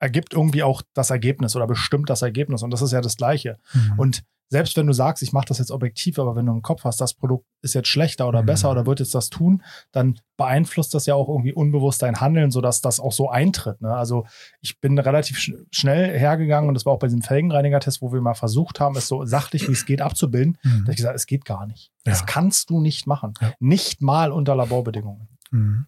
[0.01, 2.63] ergibt irgendwie auch das Ergebnis oder bestimmt das Ergebnis.
[2.63, 3.59] Und das ist ja das Gleiche.
[3.75, 3.99] Mhm.
[3.99, 6.83] Und selbst wenn du sagst, ich mache das jetzt objektiv, aber wenn du im Kopf
[6.83, 8.47] hast, das Produkt ist jetzt schlechter oder Mhm.
[8.47, 12.51] besser oder wird jetzt das tun, dann beeinflusst das ja auch irgendwie unbewusst dein Handeln,
[12.51, 13.81] sodass das auch so eintritt.
[13.81, 13.95] Ne?
[13.95, 14.27] Also
[14.61, 18.21] ich bin relativ sch schnell hergegangen und das war auch bei diesem Felgenreiniger-Test, wo wir
[18.21, 20.59] mal versucht haben, es so sachlich wie es geht abzubilden.
[20.65, 20.81] Da Mhm.
[20.83, 21.93] habe ich gesagt, es geht gar nicht.
[22.05, 22.11] Ja.
[22.13, 23.35] Das kannst du nicht machen.
[23.41, 23.53] Ja.
[23.61, 25.29] Nicht mal unter Laborbedingungen.
[25.53, 25.87] Mhm.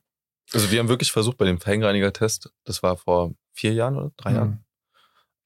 [0.53, 4.31] Also wir haben wirklich versucht bei dem Fangreiniger-Test, das war vor vier Jahren oder drei
[4.31, 4.37] Mhm.
[4.37, 4.65] Jahren,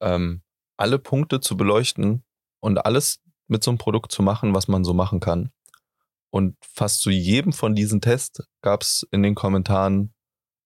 [0.00, 0.42] ähm,
[0.76, 2.22] alle Punkte zu beleuchten
[2.60, 5.50] und alles mit so einem Produkt zu machen, was man so machen kann.
[6.30, 10.12] Und fast zu jedem von diesen Tests gab es in den Kommentaren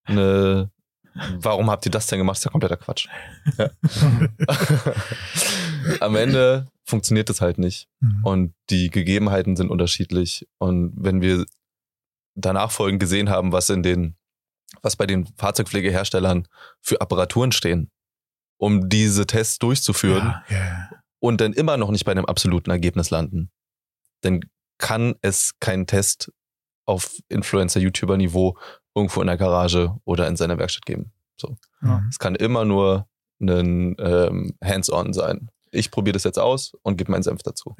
[0.05, 0.71] eine,
[1.41, 2.37] warum habt ihr das denn gemacht?
[2.37, 3.09] Das ist ja kompletter Quatsch.
[3.59, 3.71] Ja.
[6.01, 7.89] Am Ende funktioniert das halt nicht.
[8.01, 8.25] Mhm.
[8.25, 10.49] Und die Gegebenheiten sind unterschiedlich.
[10.59, 11.45] Und wenn wir
[12.35, 14.17] danach folgend gesehen haben, was in den,
[14.83, 16.47] was bei den Fahrzeugpflegeherstellern
[16.81, 17.91] für Apparaturen stehen,
[18.59, 20.91] um diese Tests durchzuführen Ja, ja, ja.
[21.19, 23.51] und dann immer noch nicht bei einem absoluten Ergebnis landen,
[24.23, 24.41] dann
[24.79, 26.33] kann es keinen Test
[26.87, 28.57] auf Influencer-YouTuber-Niveau
[28.95, 31.13] irgendwo in der Garage oder in seiner Werkstatt geben.
[31.37, 31.57] So.
[31.81, 32.07] Mhm.
[32.11, 33.07] Es kann immer nur
[33.41, 35.51] ein ähm, Hands-on sein.
[35.71, 37.75] Ich probiere das jetzt aus und gebe meinen Senf dazu.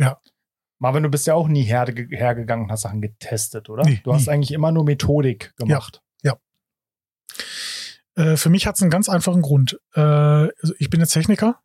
[0.79, 3.85] Marvin, du bist ja auch nie her, hergegangen und hast Sachen getestet, oder?
[3.85, 4.33] Nee, du hast nie.
[4.33, 6.03] eigentlich immer nur Methodik gemacht.
[8.15, 9.79] Äh, für mich hat es einen ganz einfachen Grund.
[9.95, 11.61] Äh, also ich bin jetzt Techniker.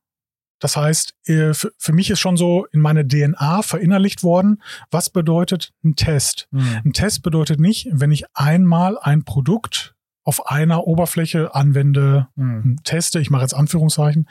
[0.59, 5.09] Das heißt, äh, für, für mich ist schon so in meine DNA verinnerlicht worden, was
[5.09, 6.47] bedeutet ein Test.
[6.51, 6.81] Mhm.
[6.85, 12.77] Ein Test bedeutet nicht, wenn ich einmal ein Produkt auf einer Oberfläche anwende, Mhm.
[12.83, 14.27] teste, ich mache jetzt Anführungszeichen,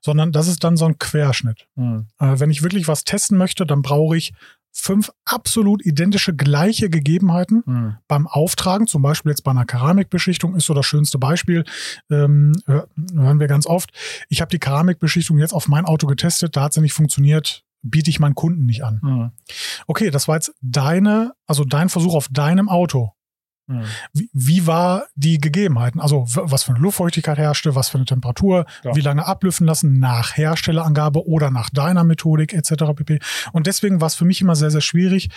[0.00, 1.68] sondern das ist dann so ein Querschnitt.
[1.76, 2.08] Mhm.
[2.18, 4.32] Äh, wenn ich wirklich was testen möchte, dann brauche ich
[4.78, 7.96] fünf absolut identische gleiche Gegebenheiten Mhm.
[8.08, 11.64] beim Auftragen, zum Beispiel jetzt bei einer Keramikbeschichtung, ist so das schönste Beispiel,
[12.10, 13.90] ähm, hör- hören wir ganz oft.
[14.28, 18.10] Ich habe die Keramikbeschichtung jetzt auf mein Auto getestet, da hat sie nicht funktioniert, biete
[18.10, 19.00] ich meinen Kunden nicht an.
[19.02, 19.30] Mhm.
[19.86, 23.12] Okay, das war jetzt deine, also dein Versuch auf deinem Auto.
[23.68, 23.84] Mhm.
[24.12, 26.00] Wie, wie war die Gegebenheiten?
[26.00, 28.94] Also was für eine Luftfeuchtigkeit herrschte, was für eine Temperatur, Ja.
[28.94, 32.94] wie lange ablüften lassen nach Herstellerangabe oder nach deiner Methodik etc.
[32.94, 33.18] pp.
[33.52, 35.30] Und deswegen war es für mich immer sehr, sehr schwierig,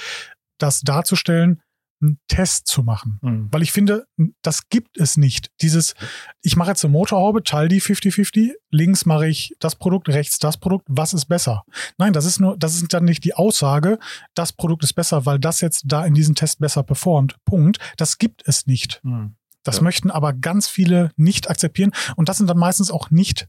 [0.60, 1.62] das darzustellen,
[2.01, 3.19] einen Test zu machen.
[3.21, 3.49] Mhm.
[3.51, 4.05] Weil ich finde,
[4.41, 5.51] das gibt es nicht.
[5.62, 5.95] Dieses,
[6.41, 10.57] ich mache jetzt eine Motorhaube, teile die 50-50, links mache ich das Produkt, rechts das
[10.57, 11.63] Produkt, was ist besser?
[11.97, 13.99] Nein, das ist nur, das ist dann nicht die Aussage,
[14.33, 17.35] das Produkt ist besser, weil das jetzt da in diesem Test besser performt.
[17.45, 17.79] Punkt.
[17.97, 19.01] Das gibt es nicht.
[19.03, 19.35] Mhm.
[19.63, 19.83] Das Ja.
[19.83, 21.91] möchten aber ganz viele nicht akzeptieren.
[22.15, 23.47] Und das sind dann meistens auch nicht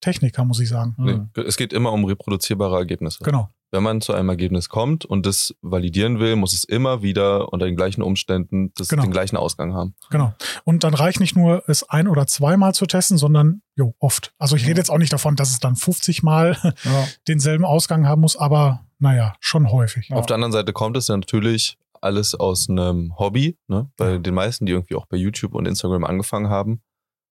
[0.00, 0.94] Techniker, muss ich sagen.
[0.98, 1.30] Mhm.
[1.36, 3.22] Nee, es geht immer um reproduzierbare Ergebnisse.
[3.24, 3.48] Genau.
[3.74, 7.66] Wenn man zu einem Ergebnis kommt und das validieren will, muss es immer wieder unter
[7.66, 9.02] den gleichen Umständen das, Genau.
[9.02, 9.96] den gleichen Ausgang haben.
[10.10, 10.32] Genau.
[10.62, 14.32] Und dann reicht nicht nur, es ein- oder zweimal zu testen, sondern jo, oft.
[14.38, 17.08] Also ich rede jetzt auch nicht davon, dass es dann 50 Mal Ja.
[17.26, 20.08] denselben Ausgang haben muss, aber naja, schon häufig.
[20.10, 20.16] Ja.
[20.18, 23.90] Auf der anderen Seite kommt es ja natürlich alles aus einem Hobby, ne?
[23.96, 24.18] bei Ja.
[24.18, 26.80] den meisten, die irgendwie auch bei YouTube und Instagram angefangen haben.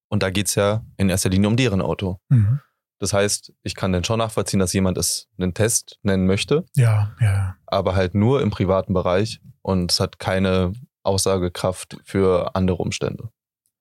[0.09, 2.19] Und da geht's ja in erster Linie um deren Auto.
[2.27, 2.59] Mhm.
[3.03, 7.11] Das heißt, ich kann dann schon nachvollziehen, dass jemand es einen Test nennen möchte, Ja,
[7.19, 7.57] ja.
[7.65, 10.71] aber halt nur im privaten Bereich und es hat keine
[11.03, 13.27] Aussagekraft für andere Umstände.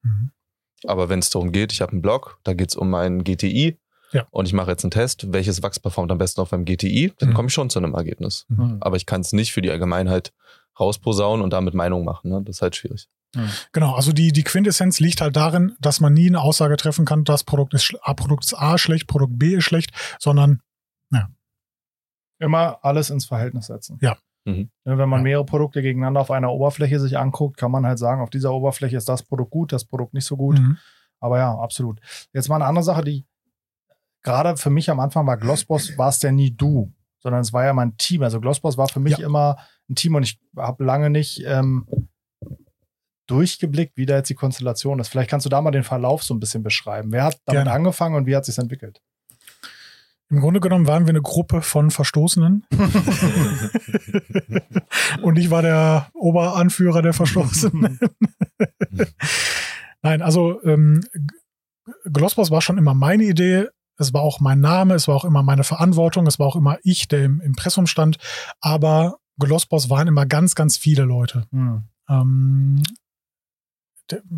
[0.02, 0.32] Mhm.
[0.88, 3.78] Aber wenn es darum geht, ich habe einen Blog, da geht es um meinen GTI
[4.10, 4.26] Ja.
[4.32, 7.28] und ich mache jetzt einen Test, welches Wachs performt am besten auf meinem GTI, dann
[7.28, 7.34] Mhm.
[7.34, 8.44] komme ich schon zu einem Ergebnis.
[8.48, 8.78] Mhm.
[8.80, 10.32] Aber ich kann es nicht für die Allgemeinheit
[10.80, 12.30] rausposaunen und damit Meinung machen.
[12.32, 12.42] Ne?
[12.44, 13.06] Das ist halt schwierig.
[13.72, 17.24] Genau, also die, die Quintessenz liegt halt darin, dass man nie eine Aussage treffen kann,
[17.24, 20.60] das Produkt ist, Produkt ist A schlecht, Produkt B ist schlecht, sondern
[22.38, 23.98] Immer alles ins Verhältnis setzen.
[24.02, 24.16] Ja.
[24.44, 24.68] Mhm.
[24.84, 25.22] Wenn man Ja.
[25.22, 28.96] mehrere Produkte gegeneinander auf einer Oberfläche sich anguckt, kann man halt sagen, auf dieser Oberfläche
[28.96, 30.58] ist das Produkt gut, das Produkt nicht so gut.
[30.58, 30.76] Mhm.
[31.20, 32.00] Aber ja, absolut.
[32.32, 33.24] Jetzt mal eine andere Sache, die
[34.24, 37.64] gerade für mich am Anfang war Glossboss, war es ja nie du, sondern es war
[37.64, 38.24] ja mein Team.
[38.24, 39.26] Also Glossboss war für mich Ja.
[39.26, 41.86] immer ein Team und ich habe lange nicht ähm,
[43.32, 45.08] durchgeblickt, wie da jetzt die Konstellation ist.
[45.08, 47.12] Vielleicht kannst du da mal den Verlauf so ein bisschen beschreiben.
[47.12, 47.72] Wer hat damit Gerne.
[47.72, 49.00] angefangen und wie hat sich entwickelt?
[50.28, 52.64] Im Grunde genommen waren wir eine Gruppe von Verstoßenen
[55.22, 58.00] und ich war der Oberanführer der Verstoßenen.
[60.02, 61.04] Nein, also ähm,
[62.10, 63.66] Glossboss war schon immer meine Idee.
[63.98, 66.78] Es war auch mein Name, es war auch immer meine Verantwortung, es war auch immer
[66.82, 68.16] ich, der im Impressum stand.
[68.60, 71.46] Aber Glossboss waren immer ganz, ganz viele Leute.
[71.50, 71.84] Hm.
[72.08, 72.82] Ähm,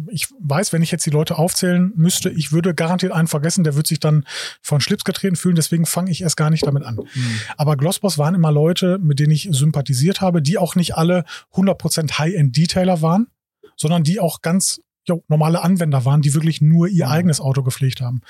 [0.08, 3.74] ich weiß, wenn ich jetzt die Leute aufzählen müsste, ich würde garantiert einen vergessen, der
[3.74, 4.24] wird sich dann
[4.62, 6.98] von Schlips getreten fühlen, deswegen fange ich erst gar nicht damit an.
[6.98, 7.40] Hm.
[7.56, 11.24] Aber Glossboss waren immer Leute, mit denen ich sympathisiert habe, die auch nicht alle
[11.54, 13.28] 100% High-End-Detailer waren,
[13.76, 17.12] sondern die auch ganz jo, normale Anwender waren, die wirklich nur ihr Mhm.
[17.12, 18.20] eigenes Auto gepflegt haben.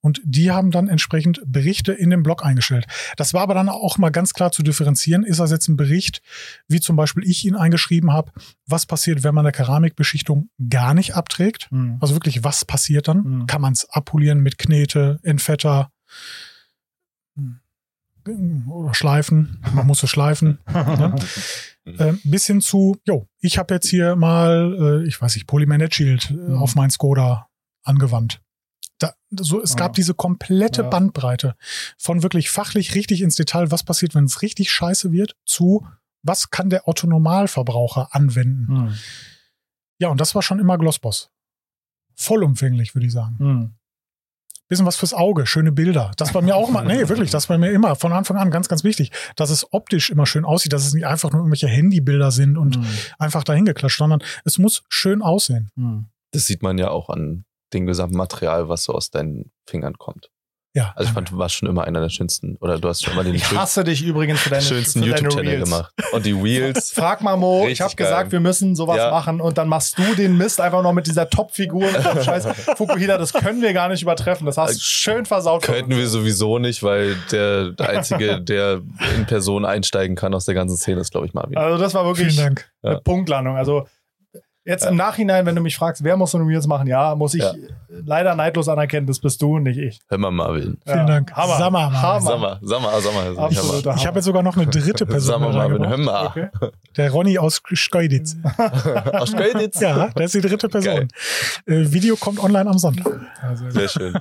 [0.00, 2.86] Und die haben dann entsprechend Berichte in den Blog eingestellt.
[3.16, 5.24] Das war aber dann auch mal ganz klar zu differenzieren.
[5.24, 6.22] Ist das jetzt ein Bericht,
[6.68, 8.32] wie zum Beispiel ich ihn eingeschrieben habe,
[8.66, 11.68] was passiert, wenn man eine Keramikbeschichtung gar nicht abträgt?
[11.70, 11.98] Hm.
[12.00, 13.22] Also wirklich, was passiert dann?
[13.22, 13.46] Mhm.
[13.46, 15.90] Kann man es abpolieren mit Knete, Entfetter
[18.26, 19.60] oder schleifen?
[19.74, 20.58] Man muss es schleifen.
[20.66, 21.14] ne?
[21.84, 25.78] äh, bis hin zu, jo, ich habe jetzt hier mal, äh, ich weiß nicht, Polymer
[25.78, 26.56] Net Shield äh, Mhm.
[26.58, 27.48] auf mein Skoda
[27.82, 28.40] angewandt.
[28.98, 29.94] Da, so, es gab Ja.
[29.94, 30.88] diese komplette Ja.
[30.88, 31.56] Bandbreite
[31.98, 35.86] von wirklich fachlich richtig ins Detail, was passiert, wenn es richtig scheiße wird, zu
[36.22, 38.66] was kann der Otto Normalverbraucher anwenden.
[38.68, 38.94] Hm.
[39.98, 41.30] Ja, und das war schon immer Glossboss.
[42.16, 43.38] vollumfänglich, würde ich sagen.
[43.38, 43.74] Hm.
[44.68, 46.12] Bisschen was fürs Auge, schöne Bilder.
[46.16, 48.68] Das bei mir auch mal, nee, wirklich, das bei mir immer von Anfang an ganz,
[48.68, 52.30] ganz wichtig, dass es optisch immer schön aussieht, dass es nicht einfach nur irgendwelche Handybilder
[52.30, 52.86] sind und Hm.
[53.18, 55.70] einfach dahin geklatscht, sondern es muss schön aussehen.
[55.76, 56.06] Hm.
[56.32, 60.30] Das sieht man ja auch an dem gesamten Material, was so aus deinen Fingern kommt.
[60.76, 60.92] Ja.
[60.96, 63.22] Also ich fand, du warst schon immer einer der schönsten, oder du hast schon immer
[63.22, 65.92] den Ich hasse dich übrigens für deine schönsten YouTube-Channel gemacht.
[66.12, 69.10] Und die Wheels, Frag mal Mo, ich Richtig habe gesagt, wir müssen sowas Ja.
[69.10, 73.18] machen und dann machst du den Mist einfach noch mit dieser Top-Figur dem Scheiß Fukuhida.
[73.18, 74.46] Das können wir gar nicht übertreffen.
[74.46, 75.62] Das hast du schön versaut.
[75.62, 78.82] könnten wir sowieso nicht, weil der, Einzige, der
[79.16, 81.56] in Person einsteigen kann aus der ganzen Szene, ist, glaube ich, Marvin.
[81.56, 82.68] Also das war wirklich Vielen Dank.
[82.82, 83.00] eine.
[83.00, 83.56] Punktlandung.
[83.56, 83.86] Also
[84.64, 87.42] jetzt im Nachhinein, wenn du mich fragst, wer muss so Reels machen, ja, muss ich
[87.42, 87.52] Ja.
[87.88, 90.00] leider neidlos anerkennen, das bist du und nicht ich.
[90.08, 90.78] Hör mal, Marvin.
[90.84, 91.04] Vielen Ja.
[91.04, 91.32] Dank.
[91.32, 91.58] Hammer.
[91.58, 92.02] Hammer, Mann.
[92.02, 92.58] Hammer.
[92.62, 93.38] Sag mal, sag mal.
[93.38, 94.14] Absoluter Ich habe Hammer.
[94.16, 96.26] jetzt sogar noch eine dritte Person Sag mal, Marvin, hör mal.
[96.26, 96.48] Okay.
[96.96, 98.36] Der Ronny aus Schkeuditz.
[99.12, 99.80] Aus Schkeuditz?
[99.80, 101.08] Ja, der ist die dritte Person.
[101.66, 103.20] Äh, Video kommt online am Sonntag.
[103.42, 104.14] Also, Sehr schön.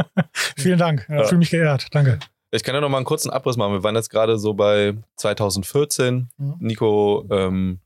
[0.56, 1.06] Vielen Dank.
[1.08, 1.22] Ja.
[1.22, 1.86] Ich fühle mich geehrt.
[1.92, 2.18] Danke.
[2.52, 3.72] Ich kann ja noch mal einen kurzen Abriss machen.
[3.74, 6.28] Wir waren jetzt gerade so bei 2014.
[6.36, 6.54] Mhm.
[6.58, 7.78] Nico ähm,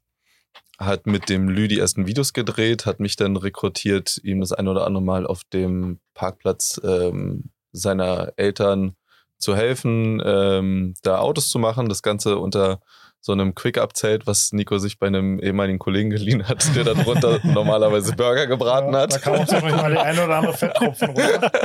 [0.78, 4.68] hat mit dem Lü die ersten Videos gedreht, hat mich dann rekrutiert, ihm das ein
[4.68, 8.94] oder andere Mal auf dem Parkplatz ähm, seiner Eltern
[9.38, 11.88] zu helfen, ähm, da Autos zu machen.
[11.88, 12.80] Das Ganze unter
[13.24, 18.14] so einem Quick-Up-Zelt, was Nico sich bei einem ehemaligen Kollegen geliehen hat, der darunter normalerweise
[18.14, 19.14] Burger gebraten ja, hat.
[19.14, 21.50] Da kam auch so mal die eine oder andere Fetttropfen runter.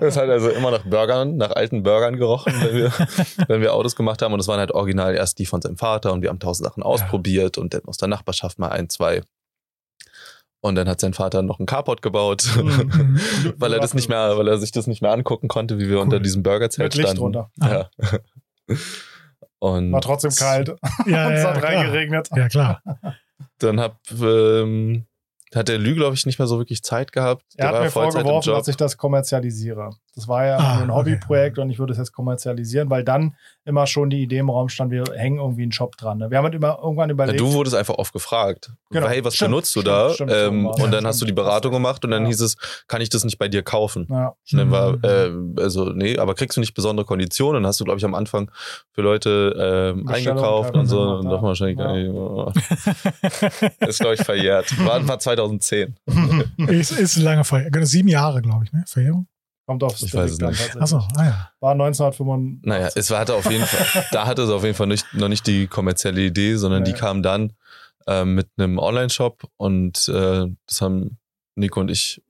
[0.00, 2.92] Das hat also immer nach Burgern, nach alten Burgern gerochen, wenn wir,
[3.48, 4.32] wenn wir Autos gemacht haben.
[4.32, 6.82] Und das waren halt original erst die von seinem Vater und wir haben tausend Sachen
[6.84, 9.22] ausprobiert und dann aus der Nachbarschaft mal ein, zwei.
[10.60, 13.18] Und dann hat sein Vater noch einen Carport gebaut, Mhm.
[13.56, 16.00] weil er das nicht mehr, weil er sich das nicht mehr angucken konnte, wie wir
[16.00, 17.22] unter diesem Burgerzelt Mit Licht standen.
[17.22, 17.50] runter.
[17.60, 17.88] Ja.
[19.58, 20.68] Und War trotzdem kalt.
[21.06, 21.72] Ja, und es ja, hat klar.
[21.72, 22.28] reingeregnet.
[22.34, 22.82] Ja, klar.
[23.58, 25.06] dann hab, ähm,
[25.54, 27.44] hat der Lü, glaube ich, nicht mehr so wirklich Zeit gehabt.
[27.56, 29.90] Er Der hat mir Vollzeit vorgeworfen, dass ich das kommerzialisiere.
[30.16, 30.98] Das war ja Ah, nur ein okay.
[31.12, 34.68] Hobbyprojekt und ich würde es jetzt kommerzialisieren, weil dann immer schon die Idee im Raum
[34.70, 36.18] stand, wir hängen irgendwie einen Shop dran.
[36.18, 36.30] Ne?
[36.30, 37.38] Wir haben halt immer, irgendwann Ja, überlegt.
[37.40, 38.70] du wurdest einfach oft gefragt.
[38.90, 39.06] Genau.
[39.08, 40.10] Hey, was Stimmt, benutzt du stimmt, da?
[40.14, 41.32] stimmt, ähm, stimmt, und ja, dann hast du die.
[41.36, 42.28] Beratung gemacht und dann Ja.
[42.28, 42.56] hieß es,
[42.88, 44.06] kann ich das nicht bei dir kaufen?
[44.08, 47.62] ja, Und dann war, ähm, also, nee, aber kriegst du nicht besondere Konditionen?
[47.62, 48.50] Dann hast du, glaube ich, am Anfang
[48.92, 50.98] für Leute ähm, eingekauft und so.
[51.02, 51.48] Und noch, doch ja.
[51.48, 52.10] wahrscheinlich gar nicht.
[53.86, 54.72] Ist, glaube ich, verjährt.
[54.86, 55.94] War, war 2010.
[56.68, 57.72] ist, ist lange Verjährung.
[57.72, 58.84] Genau, Sieben Jahre, glaube ich, ne?
[58.86, 59.26] Verjährung.
[59.66, 60.76] Kommt aufs Ich weiß es nicht.
[60.80, 61.50] Achso, ah ja.
[61.60, 62.66] War 1985.
[62.66, 65.28] Naja, es war, hatte auf jeden Fall, da hatte es auf jeden Fall nicht, noch
[65.28, 66.98] nicht die kommerzielle Idee, sondern die Nee.
[66.98, 67.52] kam dann
[68.06, 71.18] ähm, mit einem Online-Shop und äh, das haben
[71.56, 72.22] Nico und ich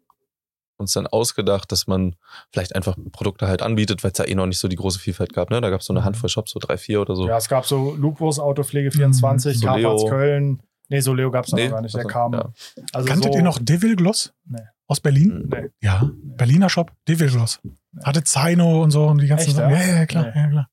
[0.78, 2.16] uns dann ausgedacht, dass man
[2.52, 5.32] vielleicht einfach Produkte halt anbietet, weil es da eh noch nicht so die große Vielfalt
[5.32, 5.50] gab.
[5.50, 5.60] Ne?
[5.62, 7.26] Da gab es so eine Handvoll Shops, so drei, vier oder so.
[7.26, 9.66] Ja, es gab so Lukos Autopflege 24, Mhm.
[9.66, 10.04] Carparts.
[10.06, 10.62] Köln.
[10.88, 11.94] Nee, Soleo gab es noch Nee, gar nicht.
[11.94, 12.32] Der also, kam.
[12.34, 12.52] ja.
[12.92, 14.32] Also Kanntet so, ihr noch Devil Gloss?
[14.44, 14.58] Nee.
[14.88, 15.48] Aus Berlin?
[15.50, 15.70] Nee.
[15.80, 16.10] Ja.
[16.22, 17.60] Berliner Shop, Devil Gloss.
[18.04, 19.70] Hatte Zaino und so und die ganzen Echt, Sachen.
[19.70, 19.80] ja?
[19.80, 20.32] Ja, ja, klar.
[20.34, 20.40] Nee.
[20.40, 20.70] Ja, klar.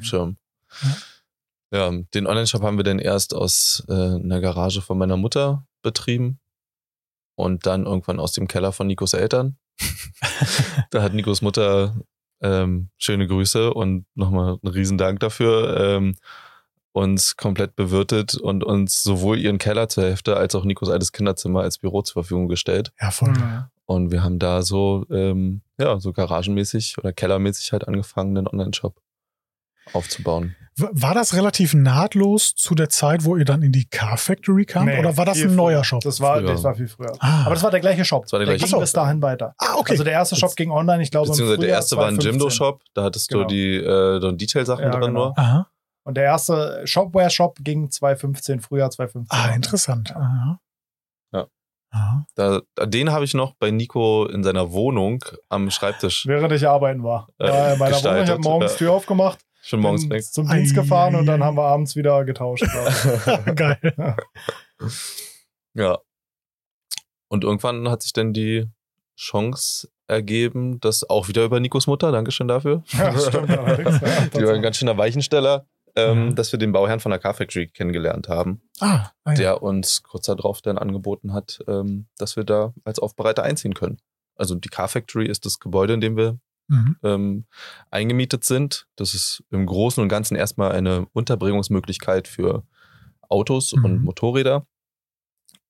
[0.00, 0.36] Schirm.
[1.72, 6.38] Ja, den Online-Shop haben wir dann erst aus äh, einer Garage von meiner Mutter betrieben
[7.36, 9.56] und dann irgendwann aus dem Keller von Nikos Eltern.
[10.90, 11.96] da hat Nikos Mutter
[12.40, 15.76] ähm, schöne Grüße und nochmal einen riesen Dank dafür.
[15.96, 16.16] Ähm,
[16.94, 21.62] uns komplett bewirtet und uns sowohl ihren Keller zur Hälfte als auch Nikos altes Kinderzimmer
[21.62, 22.92] als Büro zur Verfügung gestellt.
[23.00, 23.30] Ja, voll.
[23.30, 23.64] Mhm.
[23.84, 28.94] Und wir haben da so, ähm, ja, so garagenmäßig oder kellermäßig halt angefangen, einen Online-Shop
[29.92, 30.54] aufzubauen.
[30.76, 34.86] War das relativ nahtlos zu der Zeit, wo ihr dann in die Car Factory kamt?
[34.86, 35.84] Nee, oder war das ein neuer früher.
[35.84, 36.00] Shop?
[36.02, 36.46] Das war, Früher.
[36.48, 37.12] das war viel früher.
[37.20, 37.42] Ah.
[37.44, 38.22] Aber das war der gleiche Shop.
[38.22, 39.54] Das war der der gleiche ging bis dahin weiter.
[39.58, 39.92] ah, okay.
[39.92, 42.32] Also der erste Shop ging online, ich glaube, im Beziehungsweise der erste war ein 2015.
[42.40, 43.48] Jimdo-Shop, da hattest du Genau.
[43.48, 45.26] die äh, Detail-Sachen Ja, drin genau.
[45.26, 45.38] nur.
[45.38, 45.68] Aha.
[46.04, 49.38] Und der erste Shopware-Shop ging 2015, Frühjahr 2015.
[49.38, 50.14] Ah, interessant.
[50.14, 50.60] Aha.
[51.32, 51.46] Ja.
[51.90, 52.26] Aha.
[52.34, 57.02] Da, den habe ich noch bei Nico in seiner Wohnung am Schreibtisch Während ich arbeiten
[57.02, 57.28] war.
[57.38, 58.78] Äh, war in meiner Wohnung, ich gestaltet, habe morgens ja.
[58.78, 61.96] Tür aufgemacht, schon morgens bin zum Dienst Ei, gefahren ei, und dann haben wir abends
[61.96, 62.66] wieder getauscht.
[63.56, 64.16] Geil.
[65.72, 65.98] Ja.
[67.28, 68.66] Und irgendwann hat sich dann die
[69.16, 72.82] Chance ergeben, dass auch wieder über Nikos Mutter, Dankeschön dafür.
[72.88, 74.00] ja, stimmt allerdings.
[74.00, 76.34] Ja, die war ein ganz schöner Weichensteller, ähm, Mhm.
[76.34, 79.34] dass wir den Bauherrn von der Car Factory kennengelernt haben, Ah, ah ja.
[79.34, 83.98] der uns kurz darauf dann angeboten hat, ähm, dass wir da als Aufbereiter einziehen können.
[84.36, 86.96] Also die Car Factory ist das Gebäude, in dem wir Mhm.
[87.02, 87.44] ähm,
[87.90, 88.86] eingemietet sind.
[88.96, 92.64] Das ist im Großen und Ganzen erstmal eine Unterbringungsmöglichkeit für
[93.28, 93.84] Autos Mhm.
[93.84, 94.66] und Motorräder.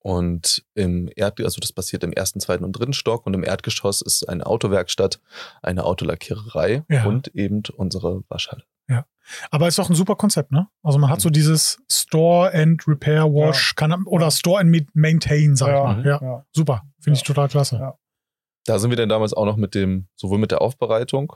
[0.07, 4.03] Und im Erd, also das passiert im ersten, zweiten und dritten Stock und im Erdgeschoss
[4.03, 5.19] ist eine Autowerkstatt,
[5.63, 7.07] eine Autolackiererei Ja.
[7.07, 8.65] und eben unsere Waschhalle.
[9.51, 10.69] Aber ist doch ein super Konzept, ne?
[10.83, 15.57] Also man hat so dieses Store and Repair Wash kann, oder Store and Ma- Maintain,
[15.57, 16.05] sag ich Ja, mal.
[16.07, 16.47] Ja, ja.
[16.53, 16.83] super.
[17.01, 17.29] Finde ich Ja.
[17.29, 17.77] total klasse.
[17.77, 17.95] Ja.
[18.67, 21.33] Da sind wir dann damals auch noch mit dem, sowohl mit der Aufbereitung,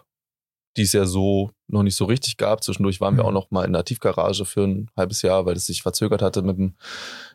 [0.79, 2.63] die es ja so noch nicht so richtig gab.
[2.65, 3.29] Zwischendurch waren wir Mhm.
[3.29, 6.41] auch noch mal in der Tiefgarage für ein halbes Jahr, weil es sich verzögert hatte
[6.43, 6.77] mit, dem,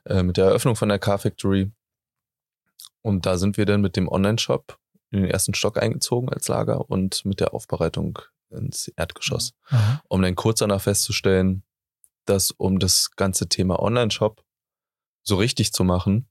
[0.06, 1.72] äh, mit der Eröffnung von der Car Factory.
[3.02, 4.80] Und da sind wir dann mit dem Online-Shop
[5.12, 8.18] in den ersten Stock eingezogen als Lager und mit der Aufbereitung
[8.50, 9.54] ins Erdgeschoss.
[9.68, 10.02] Aha.
[10.08, 11.64] Um dann kurz danach festzustellen,
[12.26, 14.44] dass um das ganze Thema Online-Shop
[15.24, 16.28] so richtig zu machen,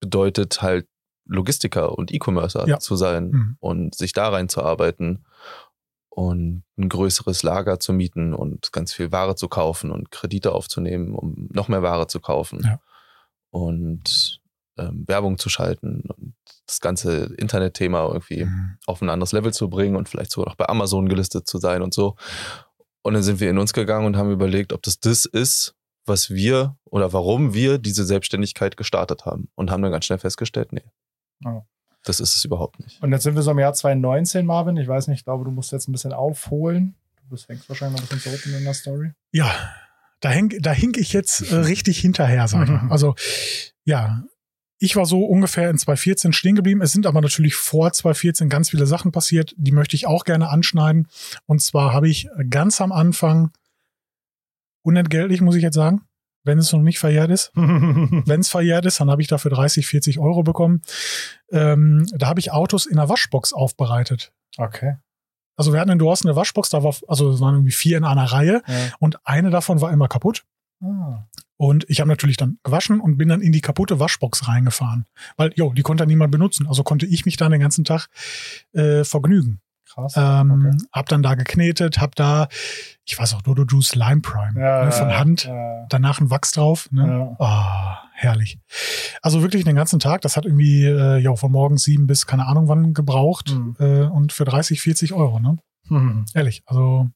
[0.00, 0.86] bedeutet halt
[1.28, 2.78] Logistiker und E-Commercer Ja.
[2.78, 3.56] zu sein Mhm.
[3.60, 5.24] und sich da reinzuarbeiten
[6.16, 11.14] und ein größeres Lager zu mieten und ganz viel Ware zu kaufen und Kredite aufzunehmen,
[11.14, 12.80] um noch mehr Ware zu kaufen Ja.
[13.50, 14.40] und
[14.78, 16.34] ähm, Werbung zu schalten und
[16.66, 18.78] das ganze Internetthema irgendwie Mhm.
[18.86, 21.82] auf ein anderes Level zu bringen und vielleicht sogar noch bei Amazon gelistet zu sein
[21.82, 22.16] und so.
[23.02, 25.74] Und dann sind wir in uns gegangen und haben überlegt, ob das das ist,
[26.06, 29.48] was wir oder warum wir diese Selbstständigkeit gestartet haben.
[29.54, 30.84] Und haben dann ganz schnell festgestellt, nee,
[31.44, 31.66] Ja.
[32.06, 33.02] Das ist es überhaupt nicht.
[33.02, 34.76] Und jetzt sind wir so im Jahr 2019, Marvin.
[34.76, 36.94] Ich weiß nicht, ich glaube, du musst jetzt ein bisschen aufholen.
[37.22, 39.12] Du bist, hängst wahrscheinlich noch ein bisschen zurück in der Story.
[39.32, 39.52] Ja,
[40.20, 42.84] da hink, da hink ich jetzt äh, richtig hinterher, sag ich mal.
[42.84, 42.92] Mhm.
[42.92, 43.16] Also,
[43.84, 44.22] ja,
[44.78, 46.80] ich war so ungefähr in 2014 stehen geblieben.
[46.80, 50.48] Es sind aber natürlich vor 2014 ganz viele Sachen passiert, die möchte ich auch gerne
[50.48, 51.08] anschneiden.
[51.46, 53.50] Und zwar habe ich ganz am Anfang,
[54.82, 56.02] unentgeltlich muss ich jetzt sagen,
[56.46, 59.86] wenn es noch nicht verjährt ist, wenn es verjährt ist, dann habe ich dafür 30,
[59.86, 60.82] 40 Euro bekommen.
[61.50, 64.32] Ähm, da habe ich Autos in einer Waschbox aufbereitet.
[64.58, 64.96] okay.
[65.58, 68.04] Also wir hatten in Dorsten eine Waschbox, da war, also es waren irgendwie vier in
[68.04, 68.74] einer Reihe Ja.
[68.98, 70.44] und eine davon war immer kaputt.
[70.82, 71.24] Ah.
[71.56, 75.06] Und ich habe natürlich dann gewaschen und bin dann in die kaputte Waschbox reingefahren.
[75.38, 76.66] Weil, jo, die konnte niemand benutzen.
[76.66, 78.08] Also konnte ich mich dann den ganzen Tag
[78.74, 79.60] äh, vergnügen.
[79.96, 80.14] Krass.
[80.16, 80.76] Ähm, Okay.
[80.92, 82.48] Hab dann da geknetet, hab da,
[83.04, 85.44] ich weiß auch, Dodo Juice Lime Prime Ja, ne, von Hand.
[85.44, 85.86] Ja.
[85.88, 86.88] Danach ein Wachs drauf.
[86.92, 87.06] Ne?
[87.38, 87.44] Ja.
[87.44, 88.58] Ah, herrlich.
[89.22, 90.20] Also wirklich den ganzen Tag.
[90.20, 93.54] Das hat irgendwie äh, ja, von morgens sieben bis keine Ahnung wann gebraucht.
[93.54, 93.76] Mhm.
[93.78, 95.40] Äh, und für 30, 40 Euro.
[95.40, 95.56] Ne?
[95.88, 96.24] Hm.
[96.34, 97.08] Ehrlich, also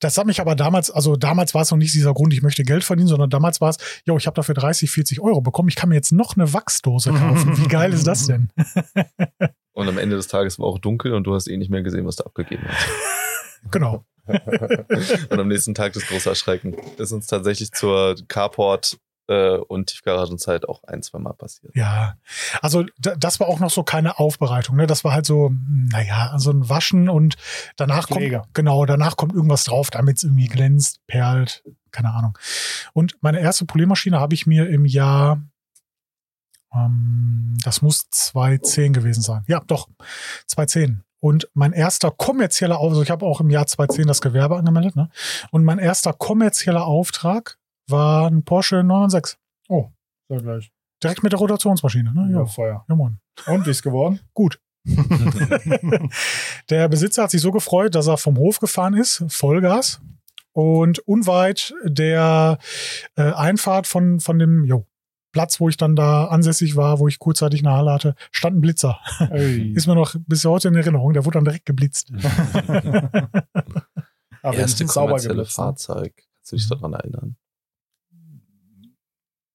[0.00, 2.62] das hat mich aber damals, also damals war es noch nicht dieser Grund, ich möchte
[2.62, 5.76] Geld verdienen, sondern damals war es, jo, ich habe dafür 30, 40 Euro bekommen, ich
[5.76, 7.58] kann mir jetzt noch eine Wachsdose kaufen.
[7.58, 8.50] Wie geil ist das denn?
[9.72, 12.04] Und am Ende des Tages war auch dunkel und du hast eh nicht mehr gesehen,
[12.04, 12.86] was du abgegeben hast.
[13.70, 14.06] Genau.
[14.26, 16.74] und am nächsten Tag das große Erschrecken.
[16.96, 18.96] Ist uns tatsächlich zur Carport
[19.30, 21.74] äh, und Tiefgaragenzeit auch ein, zwei Mal passiert.
[21.76, 22.16] Ja,
[22.60, 24.76] also da- das war auch noch so keine Aufbereitung.
[24.76, 24.86] Ne?
[24.88, 27.36] Das war halt so, naja, so ein Waschen und
[27.76, 28.40] danach Pflege.
[28.40, 31.62] kommt, genau, danach kommt irgendwas drauf, damit es irgendwie glänzt, perlt,
[31.92, 32.36] keine Ahnung.
[32.92, 35.40] Und meine erste Poliermaschine habe ich mir im Jahr,
[36.74, 39.44] ähm, das muss 2010 gewesen sein.
[39.46, 39.88] Ja, doch,
[40.46, 41.02] 2010.
[41.22, 44.96] Und mein erster kommerzieller Auftrag, also ich habe auch im Jahr 2010 das Gewerbe angemeldet,
[44.96, 45.10] ne?
[45.50, 47.58] Und mein erster kommerzieller Auftrag
[47.90, 49.38] war ein Porsche 996.
[50.30, 50.70] So gleich.
[51.02, 52.28] Direkt mit der Rotationsmaschine, ne?
[52.30, 52.84] Ja, Ja, Feuer.
[52.88, 53.18] ja Mann.
[53.46, 54.20] Und wie ist geworden?
[54.34, 54.60] Gut.
[56.70, 60.00] der Besitzer hat sich so gefreut, dass er vom Hof gefahren ist, Vollgas.
[60.52, 62.58] Und unweit der
[63.16, 64.86] äh, Einfahrt von, von dem jo,
[65.32, 68.60] Platz, wo ich dann da ansässig war, wo ich kurzzeitig eine Halle hatte, stand ein
[68.60, 69.00] Blitzer.
[69.30, 69.72] Ey.
[69.76, 71.12] Ist mir noch bis heute in Erinnerung.
[71.12, 72.12] Der wurde dann direkt geblitzt.
[74.42, 75.64] Aber Erste kommerzielle geblitzt, ne?
[75.64, 76.14] Fahrzeug.
[76.16, 77.36] Kannst du dich daran erinnern?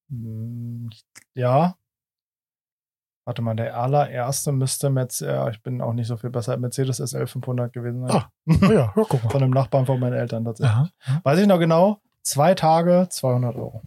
[0.09, 0.89] Hm,
[1.33, 1.75] Ja.
[3.27, 6.97] Warte mal, der allererste müsste Mercedes, ja, ich bin auch nicht so viel besser, Mercedes
[6.97, 8.17] SL 500 gewesen sein.
[8.17, 8.31] Ah.
[8.47, 9.29] Oh ja, ja, guck mal.
[9.31, 10.75] Von einem Nachbarn von meinen Eltern tatsächlich.
[10.75, 11.19] Aha.
[11.23, 13.81] Weiß ich noch genau, zwei Tage, 200 Euro.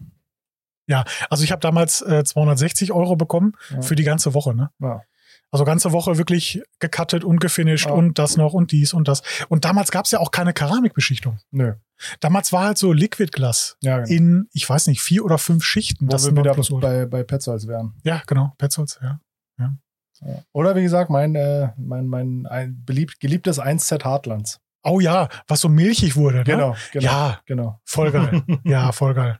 [1.29, 3.81] Also ich habe damals äh, 260 Euro bekommen Ja.
[3.81, 4.53] für die ganze Woche.
[4.55, 4.71] Ne?
[4.79, 5.03] Ja.
[5.51, 7.93] Also ganze Woche wirklich gecuttet und gefinisht Ja.
[7.93, 9.21] und das noch und dies und das.
[9.49, 11.39] Und damals gab es ja auch keine Keramikbeschichtung.
[11.51, 11.75] Nö.
[12.19, 14.09] Damals war halt so Liquid Glass Ja, genau.
[14.09, 16.07] in, ich weiß nicht, vier oder fünf Schichten.
[16.07, 16.87] Wo Das wir wieder Nonplusultra.
[16.87, 17.93] bei, bei Petzolds wären.
[18.03, 19.19] Ja, genau, Petzolds, ja.
[19.57, 20.43] Ja.
[20.51, 24.59] Oder wie gesagt, mein, äh, mein, mein ein beliebt, geliebtes 1Z Hartlands.
[24.83, 26.39] Oh ja, was so milchig wurde.
[26.39, 26.43] Ne?
[26.43, 27.05] Genau, genau.
[27.05, 27.79] Ja, genau.
[27.85, 28.43] voll geil.
[28.65, 29.39] ja, voll geil.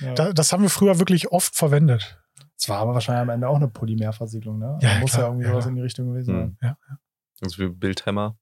[0.00, 0.14] Ja.
[0.14, 2.20] Da, das haben wir früher wirklich oft verwendet.
[2.56, 4.78] Es war aber wahrscheinlich am Ende auch eine Polymerversiegelung, ne?
[4.82, 6.42] Ja, Da muss klar, ja irgendwie ja, sowas in die Richtung gewesen sein.
[6.42, 6.56] Hm.
[6.62, 6.76] Ja,
[7.42, 8.36] Also wie Bildhammer.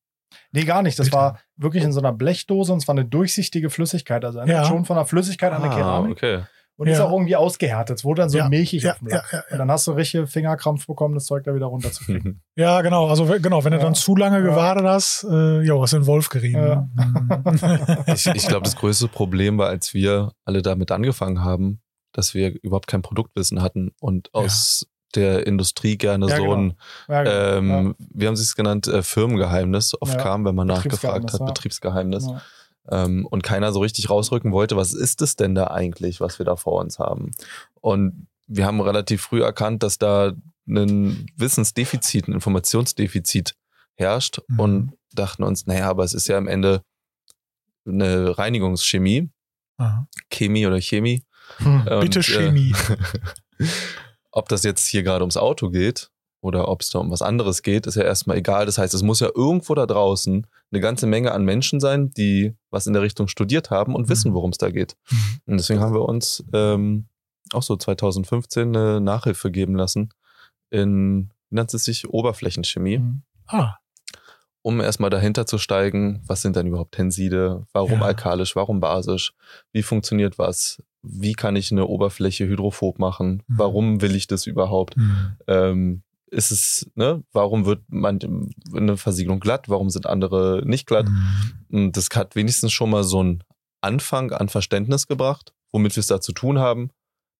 [0.53, 0.99] Nee, gar nicht.
[0.99, 1.17] Das Bitte.
[1.17, 4.25] war wirklich in so einer Blechdose und es war eine durchsichtige Flüssigkeit.
[4.25, 4.65] Also Ja.
[4.65, 6.23] schon von der Flüssigkeit an der Keramik.
[6.23, 6.43] Ah, okay.
[6.77, 7.07] Und ist Ja.
[7.07, 7.99] auch irgendwie ausgehärtet.
[7.99, 9.33] Es wurde dann so Ja, milchig ja, auf dem ja, Lack.
[9.33, 9.45] ja, ja.
[9.53, 12.41] Und dann hast du richtig Fingerkrampf bekommen, das Zeug da wieder runterzukriegen.
[12.57, 13.09] Ja, genau.
[13.09, 14.43] Also genau, wenn du dann zu lange Ja.
[14.45, 16.65] gewartet hast, äh, jo, hast du in den Wolf gerieben.
[16.65, 16.89] Ja.
[16.97, 18.05] ne?
[18.15, 21.81] Ich, ich glaube, das größte Problem war, als wir alle damit angefangen haben,
[22.13, 26.55] dass wir überhaupt kein Produktwissen hatten und aus der Industrie gerne Ja, so genau.
[26.57, 26.75] ein,
[27.09, 27.79] Ja, genau.
[27.79, 31.41] ähm, wie haben sie es genannt, äh, Firmengeheimnis oft Ja, kam, wenn man nachgefragt hat,
[31.41, 31.47] ja.
[31.47, 32.27] Betriebsgeheimnis.
[32.27, 32.43] ja.
[32.91, 36.47] Ähm, und keiner so richtig rausrücken wollte, was ist es denn da eigentlich, was wir
[36.47, 37.33] da vor uns haben?
[37.81, 40.33] Und wir haben relativ früh erkannt, dass da
[40.67, 43.55] ein Wissensdefizit, ein Informationsdefizit
[43.95, 44.61] herrscht Mhm.
[44.61, 46.83] und dachten uns, naja, aber es ist ja am Ende
[47.87, 49.31] eine Reinigungschemie,
[49.79, 50.07] Aha.
[50.31, 51.25] Chemie oder Chemie.
[51.59, 51.87] Hm.
[51.87, 52.75] Und, Bitte äh, Chemie.
[54.39, 56.11] ob das jetzt hier gerade ums Auto geht
[56.41, 58.65] oder ob es da um was anderes geht, ist ja erstmal egal.
[58.67, 62.55] Das heißt, es muss ja irgendwo da draußen eine ganze Menge an Menschen sein, die
[62.71, 64.35] was in der Richtung studiert haben und wissen, Mhm.
[64.35, 64.97] worum es da geht.
[65.47, 67.09] Und deswegen haben wir uns ähm,
[67.53, 70.11] auch so 2015 eine Nachhilfe geben lassen
[70.71, 73.23] in, wie nennt es sich, Oberflächenchemie, Mhm.
[73.47, 73.77] Ah,
[74.63, 78.07] um erstmal dahinter zu steigen, was sind denn überhaupt Tenside, warum Ja.
[78.07, 79.33] alkalisch, warum basisch,
[79.73, 83.59] wie funktioniert was, wie kann ich eine Oberfläche hydrophob machen, Mhm.
[83.59, 85.37] warum will ich das überhaupt, hm.
[85.47, 88.19] ähm, ist es, ne, warum wird man
[88.75, 91.07] eine Versiegelung glatt, warum sind andere nicht glatt?
[91.07, 91.23] Hm.
[91.87, 93.43] Und das hat wenigstens schon mal so einen
[93.81, 96.91] Anfang an Verständnis gebracht, womit wir es da zu tun haben,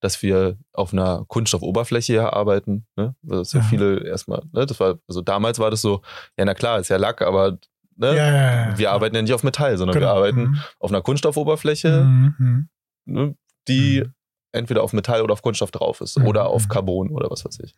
[0.01, 2.85] dass wir auf einer Kunststoffoberfläche hier arbeiten.
[2.95, 3.13] Ne?
[3.21, 3.65] Das ja Ja.
[3.65, 4.65] viele erstmal, ne?
[4.65, 6.01] Das war, also damals war das so,
[6.37, 7.57] ja, na klar, ist ja Lack, aber
[7.97, 8.15] ne?
[8.15, 8.77] Ja.
[8.77, 10.07] wir arbeiten ja nicht auf Metall, sondern Genau.
[10.07, 10.59] wir arbeiten Mhm.
[10.79, 12.69] auf einer Kunststoffoberfläche, Mhm, mhm.
[13.05, 13.35] ne?
[13.69, 14.13] Die Mhm.
[14.51, 16.27] entweder auf Metall oder auf Kunststoff drauf ist Mhm.
[16.27, 17.75] oder auf Carbon oder was weiß ich.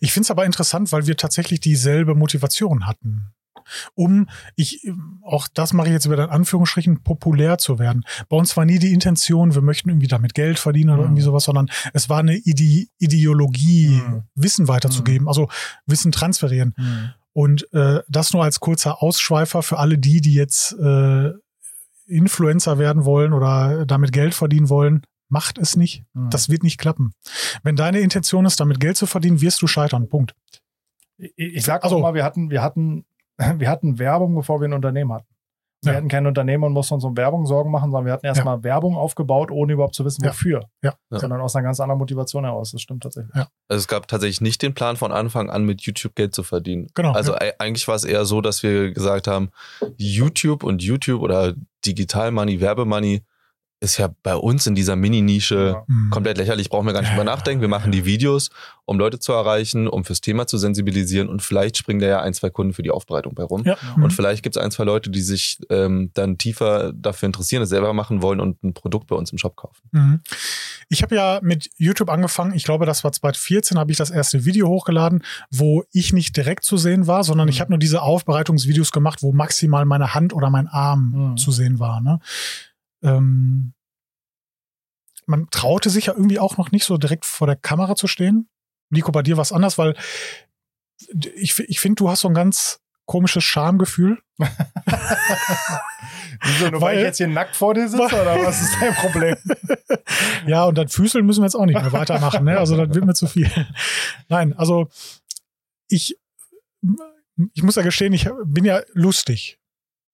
[0.00, 3.32] Ich finde es aber interessant, weil wir tatsächlich dieselbe Motivation hatten.
[3.94, 4.88] Um, ich,
[5.22, 8.04] auch das mache ich jetzt wieder in Anführungsstrichen, populär zu werden.
[8.28, 11.04] Bei uns war nie die Intention, wir möchten irgendwie damit Geld verdienen oder Mhm.
[11.06, 14.22] irgendwie sowas, sondern es war eine Ide Ideologie, Mhm.
[14.36, 15.48] Wissen weiterzugeben, also
[15.86, 16.74] Wissen transferieren.
[16.76, 17.08] Hm.
[17.32, 21.32] Und äh, das nur als kurzer Ausschweifer für alle die, die jetzt äh,
[22.06, 25.02] Influencer werden wollen oder damit Geld verdienen wollen.
[25.28, 26.04] Macht es nicht.
[26.14, 26.30] Hm.
[26.30, 27.12] Das wird nicht klappen.
[27.62, 30.08] Wenn deine Intention ist, damit Geld zu verdienen, wirst du scheitern.
[30.08, 30.34] Punkt.
[31.18, 33.04] ich, ich sag Also- auch mal, wir hatten, wir hatten,
[33.56, 35.26] wir hatten Werbung, bevor wir ein Unternehmen hatten.
[35.82, 35.98] Wir Ja.
[35.98, 38.96] hatten kein Unternehmen und mussten uns um Werbung Sorgen machen, sondern wir hatten erstmal Werbung
[38.96, 40.30] aufgebaut, ohne überhaupt zu wissen, Ja.
[40.30, 40.64] wofür.
[40.82, 40.94] Ja.
[41.10, 41.18] Ja.
[41.18, 42.72] Sondern aus einer ganz anderen Motivation heraus.
[42.72, 43.34] Das stimmt tatsächlich.
[43.34, 43.48] Ja.
[43.68, 46.88] Also es gab tatsächlich nicht den Plan von Anfang an mit YouTube Geld zu verdienen.
[46.94, 47.12] Genau.
[47.12, 47.40] Also ja.
[47.58, 49.50] eigentlich war es eher so, dass wir gesagt haben,
[49.96, 51.54] YouTube und YouTube oder
[51.84, 53.22] Digital Money, Werbemoney
[53.86, 55.84] ist ja bei uns in dieser Mini-Nische Ja.
[55.86, 56.10] Mhm.
[56.10, 57.60] komplett lächerlich, brauchen wir gar nicht Ja, drüber nachdenken.
[57.62, 58.50] Wir machen die Videos,
[58.84, 62.34] um Leute zu erreichen, um fürs Thema zu sensibilisieren und vielleicht springen da ja ein,
[62.34, 63.62] zwei Kunden für die Aufbereitung bei rum.
[63.64, 63.76] Ja.
[63.96, 64.10] Und Mhm.
[64.10, 67.92] vielleicht gibt es ein, zwei Leute, die sich ähm, dann tiefer dafür interessieren, es selber
[67.92, 69.80] machen wollen und ein Produkt bei uns im Shop kaufen.
[69.92, 70.20] Mhm.
[70.88, 74.44] Ich habe ja mit YouTube angefangen, ich glaube, das war 2014, habe ich das erste
[74.44, 77.60] Video hochgeladen, wo ich nicht direkt zu sehen war, sondern ich Mhm.
[77.60, 81.36] habe nur diese Aufbereitungsvideos gemacht, wo maximal meine Hand oder mein Arm Mhm.
[81.36, 82.00] zu sehen war.
[82.00, 82.20] Ne?
[83.02, 83.72] Ähm,
[85.26, 88.48] man traute sich ja irgendwie auch noch nicht so direkt vor der Kamera zu stehen.
[88.90, 89.96] Nico, bei dir war es anders, weil
[91.34, 94.18] ich, ich finde, du hast so ein ganz komisches Schamgefühl.
[96.42, 98.94] Wieso, nur weil, Weil- ich jetzt hier nackt vor dir sitze oder was ist dein
[98.94, 99.36] Problem?
[100.46, 102.44] Ja, und dann Füßeln müssen wir jetzt auch nicht mehr weitermachen.
[102.44, 102.56] Ne?
[102.58, 103.50] Also das wird mir zu viel.
[104.28, 104.88] Nein, also
[105.88, 106.16] ich,
[107.52, 109.58] ich muss ja gestehen, ich bin ja lustig.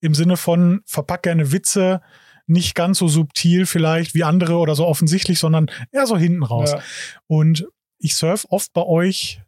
[0.01, 2.01] Im Sinne von verpack gerne Witze,
[2.47, 6.73] nicht ganz so subtil vielleicht wie andere oder so offensichtlich, sondern eher so hinten raus.
[6.73, 6.83] Ja.
[7.27, 7.67] Und
[7.99, 9.41] ich surf oft bei euch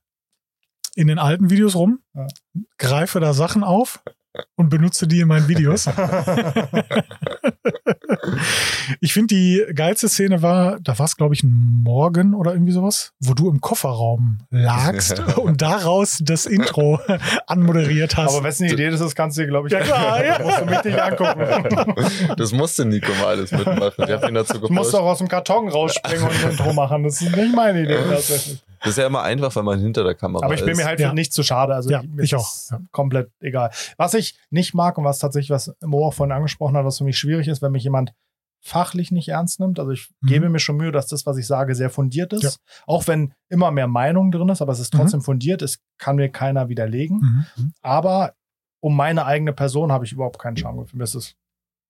[0.95, 2.27] in den alten Videos rum, Ja.
[2.79, 4.03] greife da Sachen auf
[4.57, 5.89] und benutze die in meinen Videos.
[9.01, 12.73] Ich finde, die geilste Szene war, da war es, glaube ich, ein Morgen oder irgendwie
[12.73, 17.01] sowas, wo du im Kofferraum lagst und daraus das Intro
[17.47, 18.35] anmoderiert hast.
[18.35, 20.39] Aber wessen Idee das ist, kannst du dir, glaube ich, Ja, klar, ja.
[20.43, 22.35] musst du mit dich angucken.
[22.37, 24.05] Das musste Nico mal alles mitmachen.
[24.05, 24.95] Ich habe ihn dazu Du musst gepusht.
[24.95, 27.05] doch aus dem Karton rausspringen und ein Intro machen.
[27.05, 28.63] Das ist nicht meine Idee tatsächlich.
[28.85, 30.77] Das ist ja immer einfach, wenn man hinter der Kamera Aber ich bin ist.
[30.79, 31.09] mir halt Ja.
[31.09, 31.75] für nichts zu schade.
[31.75, 32.81] Also Ja, ich ist auch, ja.
[32.93, 33.71] komplett egal.
[33.97, 37.05] Was ich nicht mag und was tatsächlich, was Mo auch vorhin angesprochen hat, was für
[37.05, 38.13] mich schwierig ist, wenn mich jemand
[38.61, 39.79] fachlich nicht ernst nimmt.
[39.79, 40.27] Also ich Mhm.
[40.27, 42.43] gebe mir schon Mühe, dass das, was ich sage, sehr fundiert ist.
[42.43, 42.51] Ja.
[42.87, 44.99] Auch wenn immer mehr Meinung drin ist, aber es ist Mhm.
[44.99, 45.61] trotzdem fundiert.
[45.61, 47.19] Es kann mir keiner widerlegen.
[47.19, 47.47] Mhm.
[47.65, 47.73] Mhm.
[47.83, 48.35] Aber
[48.81, 50.99] um meine eigene Person habe ich überhaupt keinen Schamgefühl.
[50.99, 51.15] Mir ist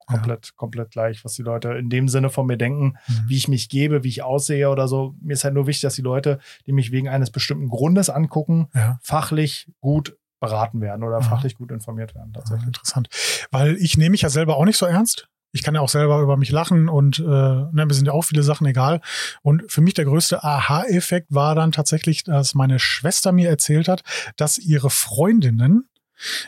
[0.07, 3.25] komplett, komplett gleich, was die Leute in dem Sinne von mir denken, Mhm.
[3.29, 5.15] wie ich mich gebe, wie ich aussehe oder so.
[5.21, 8.69] Mir ist halt nur wichtig, dass die Leute, die mich wegen eines bestimmten Grundes angucken,
[8.75, 8.99] Ja.
[9.03, 11.25] fachlich gut beraten werden oder Mhm.
[11.25, 12.33] fachlich gut informiert werden.
[12.35, 12.67] Ja, Tatsächlich.
[12.67, 13.09] interessant.
[13.51, 15.29] Weil ich nehme mich ja selber auch nicht so ernst.
[15.53, 18.25] Ich kann ja auch selber über mich lachen und äh, ne, mir sind ja auch
[18.25, 19.01] viele Sachen egal.
[19.43, 24.03] Und für mich der größte Aha-Effekt war dann tatsächlich, dass meine Schwester mir erzählt hat,
[24.37, 25.89] dass ihre Freundinnen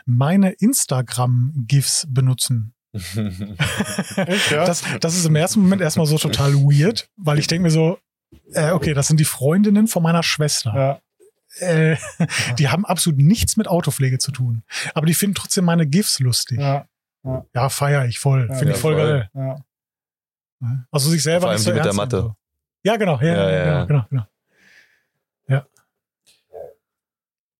[0.06, 2.72] meine Instagram-GIFs benutzen.
[4.16, 4.64] Echt, ja?
[4.64, 7.98] Das, das ist im ersten Moment erstmal so total weird, weil ich denke mir so,
[8.52, 11.00] Äh, okay, das sind die Freundinnen von meiner Schwester.
[11.60, 11.66] Ja.
[11.66, 11.96] Äh,
[12.58, 14.62] die haben absolut nichts mit Autopflege zu tun.
[14.94, 16.58] Aber die finden trotzdem meine GIFs lustig.
[16.58, 16.86] Ja,
[17.54, 17.68] ja.
[17.68, 18.48] feier ich voll.
[18.48, 19.06] Ja, Finde ich ja, voll voll.
[19.06, 19.30] geil.
[19.34, 20.84] Ja.
[20.90, 22.36] Also sich selber Vor allem nicht so die mit der nehmen, So.
[22.82, 23.20] Ja, genau.
[23.20, 23.84] Ja, Ja, ja, ja, ja.
[23.84, 24.26] genau, genau.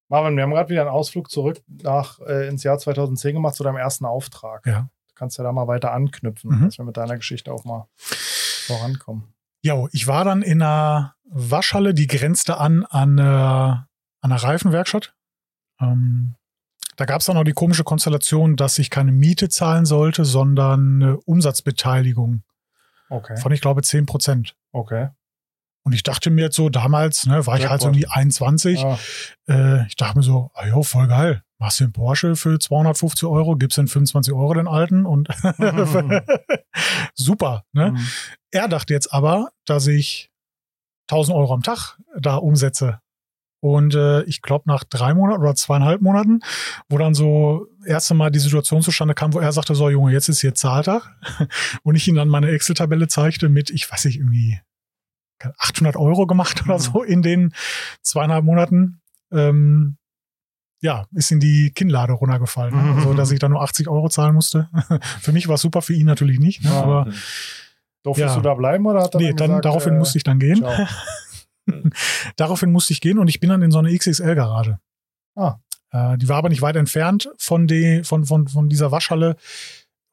[0.09, 3.65] Marvin, wir haben gerade wieder einen Ausflug zurück nach, äh, ins Jahr 2010 gemacht zu
[3.65, 4.65] deinem ersten Auftrag.
[4.67, 4.89] Ja.
[5.17, 6.65] Kannst ja da mal weiter anknüpfen, Mhm.
[6.67, 9.25] dass wir mit deiner Geschichte auch mal vorankommen.
[9.63, 13.87] Jo, ich war dann in einer Waschhalle, die grenzte an an, äh, an
[14.23, 15.15] einer Reifenwerkstatt.
[15.81, 16.37] Ähm,
[16.97, 21.03] da gab es dann noch die komische Konstellation, dass ich keine Miete zahlen sollte, sondern
[21.03, 22.43] eine Umsatzbeteiligung
[23.09, 23.37] Okay.
[23.37, 24.57] von, ich glaube, 10 Prozent.
[24.73, 25.09] Okay.
[25.87, 28.81] Und ich dachte mir jetzt so, damals, ne, war ich halt so um die 21.
[28.81, 28.99] Ja.
[29.49, 31.45] Äh, ich dachte mir so, ah, jo, voll geil.
[31.61, 35.29] Machst du einen Porsche für 250 Euro, gibst den 25 Euro den alten und
[37.15, 37.67] super.
[37.73, 37.93] Ne?
[37.93, 38.07] Mhm.
[38.51, 40.33] Er dachte jetzt aber, dass ich
[41.09, 42.99] 1000 Euro am Tag da umsetze.
[43.61, 46.41] Und äh, ich glaube, nach drei Monaten oder zweieinhalb Monaten,
[46.89, 50.29] wo dann so erste Mal die Situation zustande kam, wo er sagte, so Junge, jetzt
[50.29, 51.17] ist hier Zahltag.
[51.85, 54.59] Und ich ihm dann meine Excel-Tabelle zeigte mit, ich weiß nicht, irgendwie
[55.59, 56.81] 800 Euro gemacht oder Mhm.
[56.81, 57.55] so in den
[58.03, 59.01] zweieinhalb Monaten.
[59.33, 59.97] Ähm,
[60.81, 62.75] ja, ist in die Kinnlade runtergefallen.
[62.75, 62.95] Ne?
[62.97, 64.69] Also, dass ich da nur 80 Euro zahlen musste.
[65.21, 66.63] für mich war es super, für ihn natürlich nicht.
[66.65, 66.71] Ne?
[66.71, 67.11] Aber
[68.03, 68.37] Durftest Ja.
[68.37, 70.39] du da bleiben oder hat er nee, dann dann gesagt, daraufhin äh, musste ich dann
[70.39, 70.65] gehen.
[72.37, 74.79] Daraufhin musste ich gehen und ich bin dann in so eine XXL-Garage.
[75.35, 75.57] Ah.
[75.91, 79.37] Äh, die war aber nicht weit entfernt von, die, von, von, von dieser Waschhalle.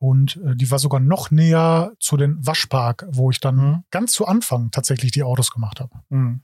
[0.03, 3.83] Und äh, die war sogar noch näher zu den Waschpark, wo ich dann Mhm.
[3.89, 5.97] ganz zu Anfang tatsächlich die Autos gemacht habe.
[6.09, 6.41] Mhm.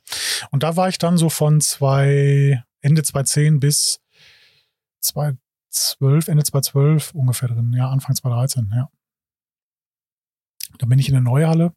[0.50, 4.00] Und da war ich dann so von zwei, Ende 2010 bis
[5.02, 7.74] 2012, Ende 2012 ungefähr drin.
[7.74, 8.90] Ja, Anfang 2013, ja.
[10.78, 11.74] Da bin ich in eine neue Halle.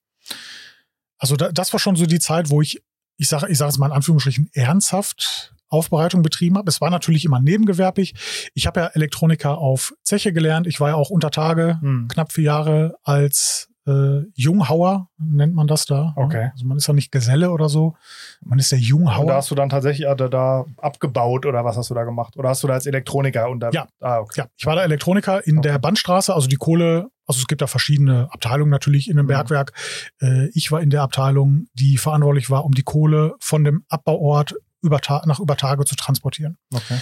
[1.18, 2.80] Also da, das war schon so die Zeit, wo ich,
[3.16, 6.68] ich sage ich sag es mal in Anführungsstrichen, ernsthaft Aufbereitung betrieben habe.
[6.68, 8.14] Es war natürlich immer nebengewerblich.
[8.54, 10.66] Ich habe ja Elektroniker auf Zeche gelernt.
[10.66, 12.08] Ich war ja auch unter Tage Mhm.
[12.08, 16.12] knapp vier Jahre als äh, Junghauer, nennt man das da.
[16.14, 16.50] Okay.
[16.52, 17.96] Also man ist ja nicht Geselle oder so.
[18.40, 19.34] Man ist der Und da Junghauer.
[19.34, 22.36] hast du dann tatsächlich äh, da, da abgebaut oder was hast du da gemacht?
[22.36, 23.72] Oder hast du da als Elektroniker unter?
[23.74, 23.88] Ja.
[23.98, 24.42] Ah, okay.
[24.42, 25.68] Ja, ich war der Elektroniker in Okay.
[25.70, 29.30] der Bandstraße, also die Kohle, also es gibt da verschiedene Abteilungen natürlich in einem Mhm.
[29.30, 29.72] Bergwerk.
[30.20, 34.54] Äh, ich war in der Abteilung, die verantwortlich war, um die Kohle von dem Abbauort
[34.82, 36.56] über nach über Tage zu transportieren.
[36.72, 36.98] okay.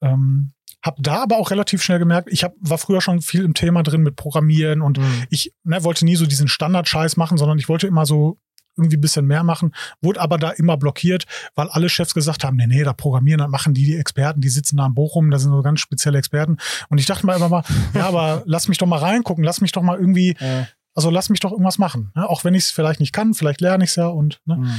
[0.00, 3.54] Ähm, hab da aber auch relativ schnell gemerkt, ich hab, war früher schon viel im
[3.54, 5.24] Thema drin mit Programmieren und Mhm.
[5.28, 8.38] ich ne, wollte nie so diesen Standard-Scheiß machen, sondern ich wollte immer so
[8.76, 11.24] irgendwie ein bisschen mehr machen, wurde aber da immer blockiert,
[11.56, 14.48] weil alle Chefs gesagt haben, nee, nee, da programmieren, das machen die, die Experten, die
[14.50, 16.58] sitzen da in Bochum, da sind so ganz spezielle Experten.
[16.88, 17.64] Und ich dachte mir immer mal,
[17.94, 21.28] ja, aber lass mich doch mal reingucken, lass mich doch mal irgendwie, Äh, also lass
[21.28, 22.12] mich doch irgendwas machen.
[22.14, 22.28] Ne?
[22.28, 24.56] Auch wenn ich es vielleicht nicht kann, vielleicht lerne ich es ja und ne?
[24.56, 24.74] mhm.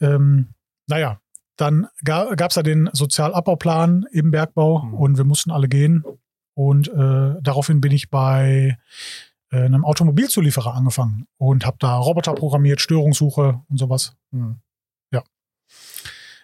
[0.00, 0.48] ähm,
[0.88, 1.20] naja,
[1.56, 4.94] dann ga, gab es ja den Sozialabbauplan im Bergbau Mhm.
[4.94, 6.04] und wir mussten alle gehen.
[6.54, 8.78] Und äh, daraufhin bin ich bei
[9.50, 14.14] äh, einem Automobilzulieferer angefangen und habe da Roboter programmiert, Störungssuche und sowas.
[14.30, 14.60] Mhm.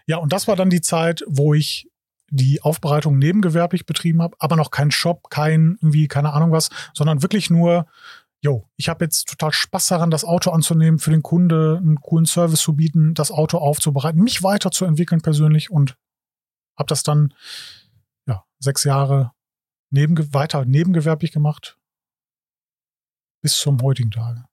[0.07, 1.91] Ja, und das war dann die Zeit, wo ich
[2.31, 7.23] die Aufbereitung nebengewerblich betrieben habe, aber noch kein Shop, kein irgendwie, keine Ahnung was, sondern
[7.23, 7.87] wirklich nur,
[8.45, 12.27] yo, ich habe jetzt total Spaß daran, das Auto anzunehmen, für den Kunde einen coolen
[12.27, 15.97] Service zu bieten, das Auto aufzubereiten, mich weiterzuentwickeln persönlich und
[16.77, 17.33] habe das dann
[18.27, 19.33] ja sechs Jahre
[19.91, 21.79] nebenge weiter nebengewerblich gemacht
[23.41, 24.45] bis zum heutigen Tage.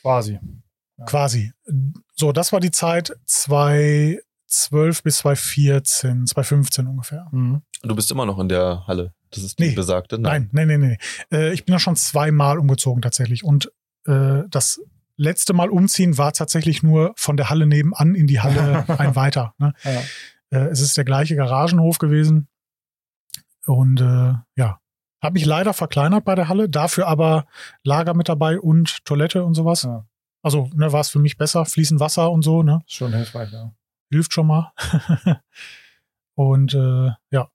[0.00, 0.40] Quasi.
[1.06, 1.52] Quasi.
[2.14, 4.22] So, das war die Zeit 2012
[5.02, 7.28] bis 2014, 2015 ungefähr.
[7.30, 7.62] Mhm.
[7.82, 9.14] Du bist immer noch in der Halle.
[9.30, 9.74] Das ist die Nee.
[9.74, 10.18] besagte.
[10.18, 10.96] Nein, nein, nein, nein.
[11.32, 13.44] Äh, ich bin ja schon zweimal umgezogen tatsächlich.
[13.44, 13.72] Und
[14.06, 14.80] äh, das
[15.16, 19.54] letzte Mal umziehen war tatsächlich nur von der Halle nebenan in die Halle ein weiter.
[19.58, 19.72] Ne?
[19.84, 20.00] Ja.
[20.50, 22.48] Äh, es ist der gleiche Garagenhof gewesen.
[23.66, 24.80] Und äh, ja,
[25.22, 27.46] habe mich leider verkleinert bei der Halle, dafür aber
[27.84, 29.82] Lager mit dabei und Toilette und sowas.
[29.82, 30.06] Ja.
[30.42, 32.80] Also ne, war es für mich besser, fließend Wasser und so, ne?
[32.86, 33.72] Schon hilfreich, ja.
[34.10, 34.72] hilft schon mal.
[36.34, 37.50] und äh, ja,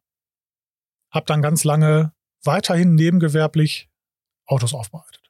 [1.16, 2.12] habe dann ganz lange
[2.44, 3.90] weiterhin nebengewerblich
[4.46, 5.22] Autos aufbereitet.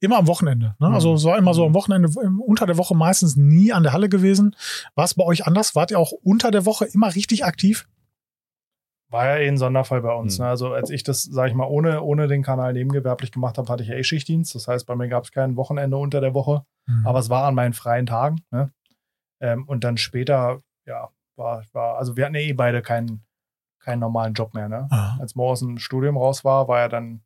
[0.00, 0.74] Immer am Wochenende.
[0.80, 0.88] Ne?
[0.88, 0.94] Mhm.
[0.94, 2.08] Also es war immer so am Wochenende,
[2.44, 4.56] unter der Woche meistens nie an der Halle gewesen.
[4.94, 5.74] War es bei euch anders?
[5.74, 7.88] Wart ihr auch unter der Woche immer richtig aktiv?
[9.08, 10.38] War ja eh ein Sonderfall bei uns.
[10.38, 10.44] Mhm.
[10.44, 10.50] Ne?
[10.50, 13.82] Also als ich das, sag ich mal, ohne, ohne den Kanal nebengewerblich gemacht habe, hatte
[13.82, 14.54] ich ja eh Schichtdienst.
[14.54, 16.64] Das heißt, bei mir gab es kein Wochenende unter der Woche.
[16.86, 17.06] Mhm.
[17.06, 18.42] Aber es war an meinen freien Tagen.
[18.50, 18.72] Ne?
[19.40, 23.22] Ähm, und dann später, ja, war, war, also wir hatten ja eh beide keinen,
[23.82, 24.68] keinen normalen Job mehr.
[24.68, 24.86] Ne?
[24.90, 25.16] Ah.
[25.20, 27.22] Als Mo aus dem Studium raus war, war er dann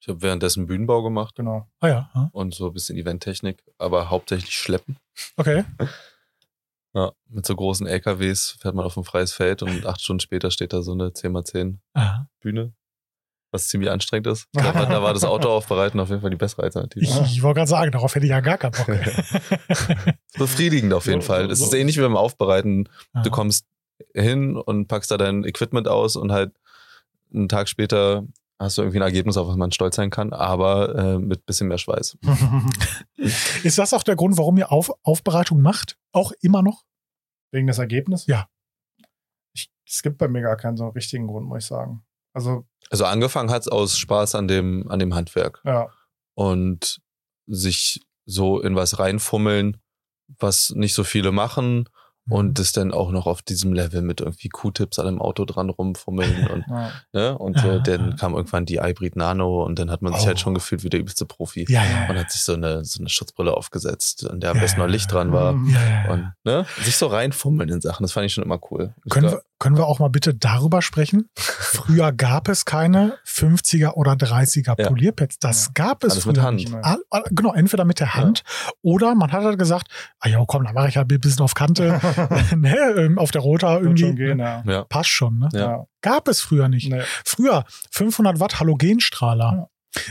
[0.00, 1.66] Ich habe währenddessen Bühnenbau gemacht Genau.
[1.80, 2.10] Ah ja.
[2.14, 4.98] ah, und so ein bisschen Eventtechnik, aber hauptsächlich Schleppen.
[5.36, 5.64] Okay.
[6.94, 10.50] Ja, mit so großen LKWs fährt man auf ein freies Feld und acht Stunden später
[10.50, 12.26] steht da so eine 10x10 Aha.
[12.40, 12.72] Bühne,
[13.52, 14.46] was ziemlich anstrengend ist.
[14.54, 17.04] Da war, da war das Auto aufbereiten auf jeden Fall die bessere Alternative.
[17.04, 18.86] Ich, ich wollte gerade sagen, darauf hätte ich ja gar keinen Bock.
[20.38, 21.44] Befriedigend auf jeden So, Fall.
[21.46, 21.64] so, Es so.
[21.66, 22.88] ist ähnlich wie beim Aufbereiten.
[23.22, 23.66] Du kommst
[24.14, 26.52] hin und packst da dein Equipment aus und halt
[27.32, 28.24] einen Tag später
[28.58, 31.68] hast du irgendwie ein Ergebnis, auf was man stolz sein kann, aber äh, mit bisschen
[31.68, 32.16] mehr Schweiß.
[33.62, 35.98] Ist das auch der Grund, warum ihr Auf Aufbereitung macht?
[36.12, 36.84] Auch immer noch?
[37.50, 38.26] Wegen des Ergebnisses?
[38.26, 38.48] Ja.
[39.52, 42.02] Ich, es gibt bei mir gar keinen so richtigen Grund, muss ich sagen.
[42.32, 45.88] Also, Also angefangen hat's aus Spaß an dem, an dem Handwerk ja.
[46.34, 47.00] und
[47.46, 49.78] sich so in was reinfummeln,
[50.38, 51.88] was nicht so viele machen
[52.28, 55.70] und das dann auch noch auf diesem Level mit irgendwie Q-Tips an dem Auto dran
[55.70, 56.90] rumfummeln und ja.
[57.12, 57.38] ne?
[57.38, 60.26] Und äh, dann kam irgendwann die iBreed Nano und dann hat man sich Oh.
[60.26, 61.66] halt schon gefühlt wie der übelste Profi.
[61.68, 62.08] Ja, ja.
[62.08, 65.10] Man hat sich so eine, so eine Schutzbrille aufgesetzt, an der am besten noch Licht
[65.12, 65.54] dran war.
[65.66, 66.12] Ja.
[66.12, 68.94] Und ne, sich so reinfummeln in Sachen, das fand ich schon immer cool.
[69.08, 71.28] Können wir, können wir auch mal bitte darüber sprechen?
[71.36, 74.88] Früher gab es keine 50er oder 30er Ja.
[74.88, 75.38] Polierpads.
[75.38, 75.70] Das Ja.
[75.74, 76.56] gab es Alles früher mit Hand.
[76.56, 76.74] nicht.
[76.74, 78.42] All- all- Genau, entweder mit der Hand
[78.82, 79.88] oder man hat halt gesagt,
[80.20, 82.00] ah ja, komm, dann mache ich halt ein bisschen auf Kante,
[82.56, 84.02] ne, ähm, auf der Rota irgendwie.
[84.04, 84.62] schon gehen, ja.
[84.66, 84.84] Ja.
[84.84, 85.48] Passt schon, ne?
[85.52, 85.58] Ja.
[85.60, 85.84] Ja.
[86.02, 86.90] Gab es früher nicht.
[86.90, 87.02] Nee.
[87.24, 89.68] Früher 500 Watt Halogenstrahler.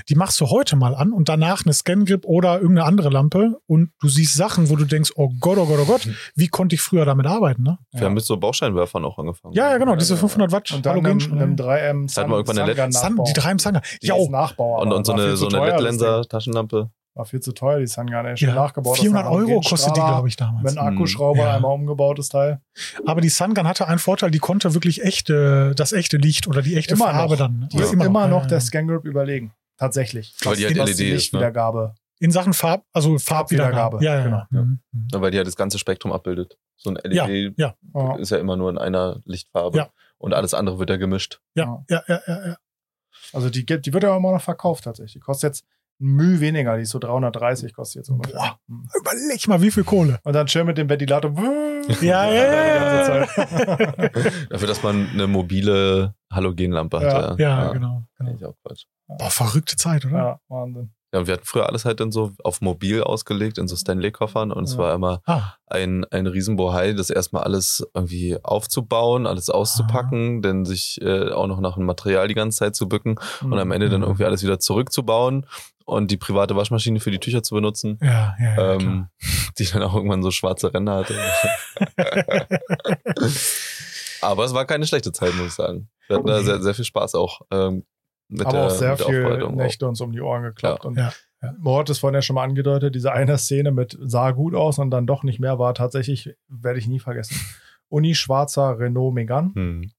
[0.09, 3.91] Die machst du heute mal an und danach eine Scan-Grip oder irgendeine andere Lampe und
[4.01, 6.81] du siehst Sachen, wo du denkst, oh Gott, oh Gott, oh Gott, wie konnte ich
[6.81, 7.77] früher damit arbeiten, ne?
[7.91, 8.05] Wir Ja.
[8.07, 9.53] haben mit so Bauscheinwerfern auch angefangen.
[9.53, 12.59] Ja, ja, genau, diese 500 Watt Und dann einem, einem 3M Das hatten wir irgendwann
[12.59, 13.81] eine Sun- Sun, die drei im Sanger.
[14.01, 14.81] Die Ja, ist oh, Nachbauer.
[14.81, 16.29] Und, und so eine, so eine teuer, das LED-Lenser, Ding.
[16.29, 16.89] Taschenlampe.
[17.17, 18.39] War viel zu teuer, die gar nicht.
[18.39, 18.97] Schon ja, nachgebaut.
[18.97, 20.63] 400 Euro kostet die, glaube ich, damals.
[20.73, 21.55] Mit einem Akkuschrauber, Ja.
[21.55, 22.59] einmal umgebautes Teil.
[23.05, 26.75] Aber die Sungun hatte einen Vorteil, die konnte wirklich echte, das echte Licht oder die
[26.75, 27.37] echte Immer Farbe noch.
[27.39, 27.59] dann.
[27.59, 27.67] ne?
[27.71, 28.61] Die ist immer, noch ja, der ja.
[28.61, 29.53] Scan Grip überlegen.
[29.77, 30.35] Tatsächlich.
[30.43, 31.13] Weil die halt LED die ist, ne?
[31.13, 31.95] Lichtwiedergabe.
[32.19, 34.03] In Sachen Farb, also Farbwiedergabe.
[34.03, 34.37] Ja, ja, genau.
[34.37, 34.63] ja.
[34.63, 34.79] Mhm.
[34.91, 35.07] Mhm.
[35.13, 36.57] Weil die halt das ganze Spektrum abbildet.
[36.77, 37.75] So ein Ja, LED ja.
[37.93, 38.15] Ja.
[38.15, 39.77] ist ja immer nur in einer Lichtfarbe.
[39.77, 39.89] Ja.
[40.17, 41.41] Und alles andere wird ja gemischt.
[41.55, 42.57] Ja, ja, ja, ja, ja.
[43.33, 45.13] Also die, die wird ja immer noch verkauft tatsächlich.
[45.13, 45.65] Die kostet jetzt
[45.99, 46.75] Mühe weniger.
[46.75, 48.35] Die ist so 330 kostet jetzt ungefähr.
[48.37, 48.59] Boah.
[48.67, 48.87] Hm.
[48.99, 50.19] Überleg mal, wie viel Kohle.
[50.23, 51.31] Und dann schön mit dem Ventilator.
[52.01, 53.25] Ja, ja, ja.
[54.49, 57.13] Dafür, dass man eine mobile Halogenlampe Ja.
[57.31, 57.39] hat.
[57.39, 57.73] Ja, genau.
[57.73, 58.03] genau.
[58.17, 58.85] Finde ich auch Quatsch.
[59.07, 60.17] Boah, verrückte Zeit, oder?
[60.17, 60.91] ja, Wahnsinn.
[61.13, 64.51] Ja, und wir hatten früher alles halt dann so auf mobil ausgelegt, in so Stanley-Koffern.
[64.51, 64.79] Und es Ja.
[64.79, 70.99] war immer Ah, ein, ein Riesenbohai, das erstmal alles irgendwie aufzubauen, alles auszupacken, dann sich
[71.01, 74.01] äh, auch noch nach dem Material die ganze Zeit zu bücken und am Ende dann
[74.01, 74.07] Mhm.
[74.07, 75.45] irgendwie alles wieder zurückzubauen
[75.85, 79.07] und die private Waschmaschine für die Tücher zu benutzen, ja, ja, ja ähm,
[79.57, 81.15] die dann auch irgendwann so schwarze Ränder hatte.
[84.21, 85.89] Aber es war keine schlechte Zeit, muss ich sagen.
[86.07, 87.41] Wir hatten da sehr, sehr viel Spaß auch.
[87.51, 87.85] Ähm,
[88.27, 89.47] mit Aber der, auch sehr mit der viel.
[89.51, 90.83] Nächte uns um die Ohren geklappt.
[90.83, 90.89] Ja.
[90.89, 91.11] Und Ja,
[91.41, 91.53] ja.
[91.59, 94.79] Mo hat es vorhin ja schon mal angedeutet, diese eine Szene mit sah gut aus
[94.79, 97.39] und dann doch nicht mehr war tatsächlich, werde ich nie vergessen.
[97.89, 99.91] Uni schwarzer Renault Megane Hm.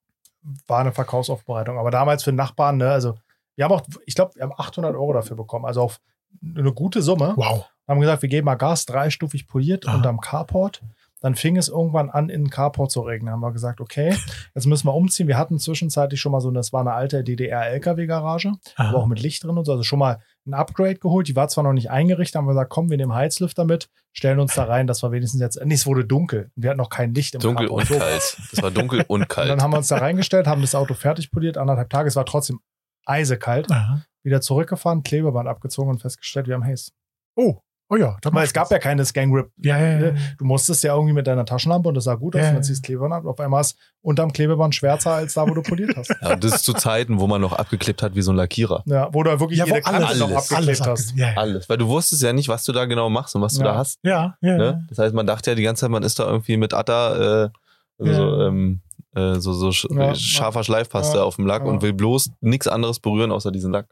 [0.67, 1.79] war eine Verkaufsaufbereitung.
[1.79, 3.15] Aber damals für Nachbarn, ne, also
[3.57, 5.65] wir haben auch, ich glaube, wir haben 800 Euro dafür bekommen.
[5.65, 5.99] Also auf
[6.43, 7.33] eine gute Summe.
[7.37, 7.67] Wow.
[7.89, 9.97] Haben gesagt, wir geben mal Gas, dreistufig poliert Aha.
[9.97, 10.83] unterm Carport.
[11.21, 13.33] Dann fing es irgendwann an, in den Carport zu regnen.
[13.33, 14.15] Haben wir gesagt, okay,
[14.55, 15.29] jetzt müssen wir umziehen.
[15.29, 19.43] Wir hatten zwischenzeitlich schon mal so, das war eine alte DDR-LKW-Garage, aber auch mit Licht
[19.45, 19.73] drin und so.
[19.73, 21.27] Also schon mal ein Upgrade geholt.
[21.29, 24.41] Die war zwar noch nicht eingerichtet, haben wir gesagt, komm, wir nehmen Heizlüfter mit, stellen
[24.41, 25.59] uns da rein, dass wir wenigstens jetzt.
[25.65, 26.51] Nee, es wurde dunkel.
[26.55, 27.91] Wir hatten noch kein Licht im Dunkel Carport.
[27.91, 28.37] und kalt.
[28.51, 29.49] Das war dunkel und Und kalt.
[29.49, 32.09] dann haben wir uns da reingestellt, haben das Auto fertig poliert, anderthalb Tage.
[32.09, 32.61] Es war trotzdem
[33.07, 33.71] eisekalt.
[33.71, 34.03] Aha.
[34.23, 36.91] Wieder zurückgefahren, Klebeband abgezogen und festgestellt, wir haben Haze.
[37.37, 38.17] Oh, oh ja.
[38.25, 39.51] Weil es gab ja keine Scan Grip.
[39.59, 40.15] Ja, ja, ja.
[40.39, 42.49] Du musstest ja irgendwie mit deiner Taschenlampe und das sah gut aus Ja.
[42.49, 43.25] und dann ziehst du Klebeband ab.
[43.27, 46.13] Auf einmal ist unterm Klebeband schwärzer als da, wo du poliert hast.
[46.21, 48.83] Ja, das ist zu Zeiten, wo man noch abgeklebt hat wie so ein Lackierer.
[48.87, 51.17] Ja, wo du wirklich Ja, wo jede Kante alles, noch abgeklebt alles hast.
[51.17, 51.37] Ja, ja.
[51.37, 51.69] Alles.
[51.69, 53.67] Weil du wusstest ja nicht, was du da genau machst und was du Ja.
[53.73, 54.01] da hast.
[54.03, 54.57] Ja, ja.
[54.57, 54.87] Ne?
[54.89, 57.51] Das heißt, man dachte ja die ganze Zeit, man ist da irgendwie mit Atta äh,
[57.99, 58.49] so, Ja.
[58.49, 58.81] ähm,
[59.17, 60.15] äh, so, so sch Ja.
[60.15, 61.25] scharfer Schleifpaste Ja.
[61.25, 61.69] auf dem Lack Ja.
[61.69, 63.89] und will bloß nichts anderes berühren außer diesen Lack.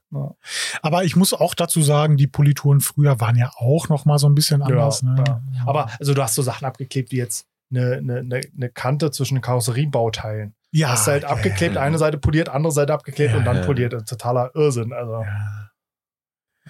[0.83, 4.29] Aber ich muss auch dazu sagen, die Polituren früher waren ja auch noch mal so
[4.29, 5.01] ein bisschen anders.
[5.03, 5.25] Ja, ne?
[5.27, 5.41] ja.
[5.67, 9.41] Aber also du hast so Sachen abgeklebt wie jetzt eine, eine, eine, eine Kante zwischen
[9.41, 10.55] Karosseriebauteilen.
[10.71, 11.81] ja, hast du halt abgeklebt, ja.
[11.81, 13.63] eine Seite poliert, andere Seite abgeklebt Ja, und dann ja.
[13.65, 13.95] poliert.
[13.95, 14.93] Ein Totaler Irrsinn.
[14.93, 15.71] Also, Ja.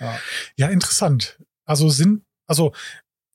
[0.01, 0.15] ja.
[0.57, 1.39] Ja, interessant.
[1.67, 2.73] Also sind, also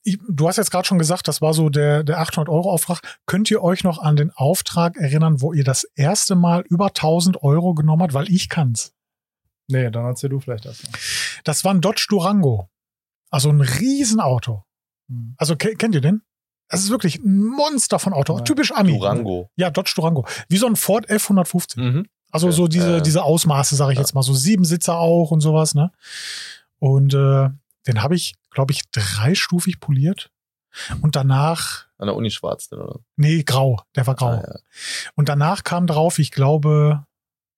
[0.04, 3.00] du hast jetzt gerade schon gesagt, das war so der, der 800 Euro Auftrag.
[3.26, 7.42] Könnt ihr euch noch an den Auftrag erinnern, wo ihr das erste Mal über 1000
[7.42, 8.14] Euro genommen habt?
[8.14, 8.92] Weil ich kann's.
[9.68, 10.82] Nee, dann erzähl du vielleicht das.
[11.44, 12.68] Das war ein Dodge Durango.
[13.30, 14.64] Also ein Riesenauto.
[15.08, 15.34] Hm.
[15.36, 16.22] Also ke- kennt ihr den?
[16.68, 18.38] Das ist wirklich ein Monster von Auto.
[18.38, 18.42] Ja.
[18.44, 18.92] Typisch Ami.
[18.98, 19.50] Durango.
[19.56, 20.26] Ja, Dodge Durango.
[20.48, 21.80] Wie so ein Ford F-150.
[21.80, 22.06] Mhm.
[22.32, 22.56] Also Okay.
[22.56, 24.02] so diese, Äh, diese Ausmaße, sage ich ja.
[24.02, 25.90] jetzt mal, so Siebensitzer auch und sowas, ne?
[26.78, 27.48] Und äh,
[27.86, 30.30] den habe ich, glaube ich, dreistufig poliert.
[31.00, 33.00] Und danach, An der Uni schwarz, denn, oder?
[33.16, 34.28] nee, grau, der war grau.
[34.38, 34.58] Ah, ja.
[35.16, 37.04] Und danach kam drauf, ich glaube,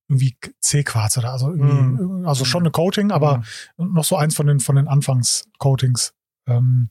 [0.08, 3.42] irgendwie C-Quarz oder also irgendwie, also schon eine Coating, aber
[3.76, 3.94] Mhm.
[3.94, 6.14] noch so eins von den, von den Anfangscoatings.
[6.46, 6.90] Ähm,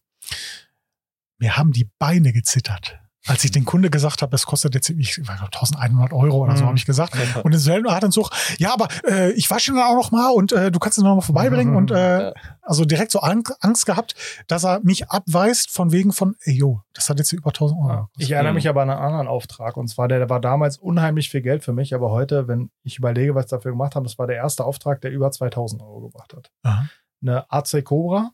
[1.39, 2.99] mir haben die Beine gezittert.
[3.27, 6.63] Als ich den Kunde gesagt habe, es kostet jetzt ich nicht, 1100 Euro oder so,
[6.63, 6.67] Mhm.
[6.69, 7.13] habe ich gesagt.
[7.43, 10.51] Und im selben Atemzug, ja, aber äh, ich wasche ihn dann auch noch mal und
[10.53, 11.73] äh, du kannst ihn noch mal vorbeibringen.
[11.73, 11.77] Mhm.
[11.77, 14.15] Und äh, also direkt so Ang- Angst gehabt,
[14.47, 17.89] dass er mich abweist von wegen von, ey, yo, das hat jetzt über 1000 Euro.
[17.91, 18.09] Ja.
[18.17, 19.77] Ich erinnere mich aber an einen anderen Auftrag.
[19.77, 21.93] Und zwar, der, der war damals unheimlich viel Geld für mich.
[21.93, 25.11] Aber heute, wenn ich überlege, was dafür gemacht haben, das war der erste Auftrag, der
[25.11, 26.49] über 2000 Euro gebracht hat.
[26.63, 26.85] Aha.
[27.21, 28.31] Eine AC Cobra,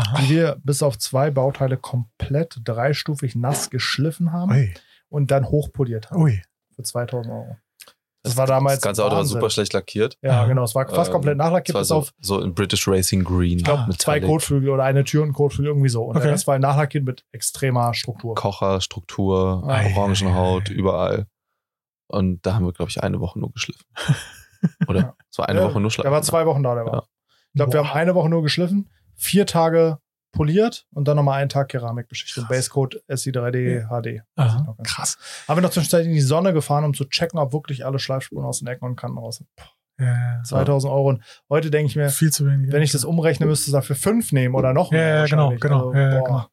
[0.00, 0.22] Aha.
[0.22, 4.72] die wir bis auf zwei Bauteile komplett dreistufig nass geschliffen haben Ui,
[5.08, 6.40] und dann hochpoliert haben ui.
[6.76, 7.56] für 2000 Euro.
[8.22, 9.34] Das war damals Das ganze Auto war Wahnsinn.
[9.34, 10.18] super schlecht lackiert.
[10.22, 10.46] Ja, Ah.
[10.46, 10.64] genau.
[10.64, 13.24] Es war fast Ähm, komplett nachlackiert, Das war bis so, auf, so in British Racing
[13.24, 13.58] Green.
[13.58, 14.24] ich glaube, Ah, zwei Metallic.
[14.26, 16.04] Kotflügel oder eine Tür und Kotflügel, irgendwie so.
[16.04, 16.28] Und Okay.
[16.28, 18.34] Rest war nachlackiert mit extremer Struktur.
[18.34, 20.76] Kocher, Struktur, Ei, Orangenhaut, ei, ei.
[20.76, 21.26] überall.
[22.08, 23.84] Und da haben wir, glaube ich, eine Woche nur geschliffen.
[24.88, 25.00] Oder?
[25.00, 25.14] Ja.
[25.30, 26.06] Es war eine Ja, Woche nur schleifen.
[26.10, 26.92] Der war zwei Wochen da, der war.
[26.94, 27.02] Ja.
[27.54, 29.98] Ich glaube, wir haben eine Woche nur geschliffen, vier Tage
[30.32, 32.44] poliert und dann nochmal einen Tag Keramikbeschichtung.
[32.44, 32.56] Krass.
[32.56, 33.90] Basecode SI3D HD.
[33.90, 35.18] Weiß ich Aha, noch ganz krass.
[35.48, 38.44] Haben wir noch zwischenzeitlich in die Sonne gefahren, um zu checken, ob wirklich alle Schleifspuren
[38.46, 39.48] aus den Ecken und Kanten raus sind.
[40.00, 41.08] Ja, ja, 2000 Euro.
[41.08, 42.70] Und heute denke ich mir, Viel zu wenig.
[42.70, 45.16] wenn ich das umrechne, müsste es dafür fünf nehmen oder noch Ja, mehr.
[45.16, 46.24] ja, genau, genau, ja, ja, boah.
[46.24, 46.46] genau.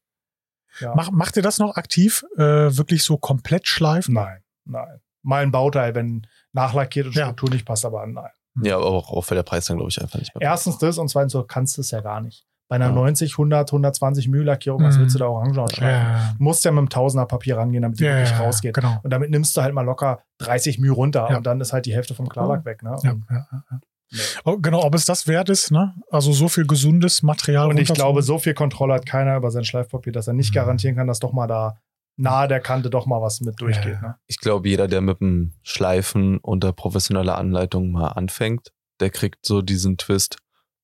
[0.80, 0.93] Ja.
[0.95, 2.26] Mach, macht ihr das noch aktiv?
[2.38, 4.13] Äh, wirklich so komplett schleifen?
[4.16, 4.99] Nein, nein.
[5.22, 7.26] Mal ein Bauteil, wenn nachlackiert und Ja.
[7.26, 8.32] Struktur nicht passt, aber nein.
[8.61, 10.97] Ja, aber auch, auch weil der Preis dann, glaube ich, einfach nicht mehr Erstens das
[10.97, 12.45] und zweitens so kannst du es ja gar nicht.
[12.80, 13.01] Bei einer Ja.
[13.01, 15.01] 90, 100, 120 Mühe Lackierung, was Mhm.
[15.01, 15.86] willst du da Orange schreiben?
[16.13, 18.73] Ja, Du musst ja mit dem Tausender Papier rangehen, damit die ja, wirklich ja, rausgeht.
[18.76, 18.99] Genau.
[19.03, 21.38] Und damit nimmst du halt mal locker 30 Mühe runter Ja.
[21.38, 22.84] und dann ist halt die Hälfte vom Klarlack weg.
[22.84, 22.95] Ne?
[23.03, 23.80] Ja, Und, ja, ja, ja.
[24.11, 24.19] nee.
[24.43, 25.93] Oh, genau, ob es das wert ist, ne?
[26.11, 27.69] Also so viel gesundes Material.
[27.69, 30.55] und ich glaube, so viel Kontrolle hat keiner über sein Schleifpapier, dass er nicht Mhm.
[30.55, 31.78] garantieren kann, dass doch mal da
[32.17, 33.95] nahe der Kante doch mal was mit durchgeht.
[34.01, 34.07] Ja.
[34.09, 34.15] Ne?
[34.28, 38.71] Ich glaube, jeder, der mit dem Schleifen unter professioneller Anleitung mal anfängt,
[39.01, 40.38] der kriegt so diesen Twist.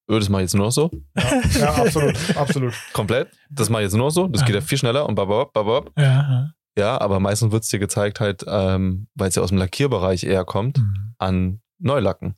[0.10, 0.90] Öh, das mache ich jetzt nur noch so.
[1.16, 2.74] Ja, ja absolut, absolut.
[2.94, 3.30] Komplett.
[3.50, 4.28] Das mache ich jetzt nur noch so.
[4.28, 5.92] Das geht ja viel schneller und babab, babab.
[5.98, 6.50] Ja, ja.
[6.78, 10.24] Ja, aber meistens wird es dir gezeigt halt, ähm, weil es ja aus dem Lackierbereich
[10.24, 11.14] eher kommt, Mhm.
[11.18, 12.36] an Neulacken,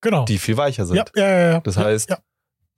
[0.00, 0.24] Genau.
[0.26, 0.96] die viel weicher sind.
[0.96, 1.60] ja, ja, ja, ja.
[1.60, 2.18] Das ja, heißt, ja.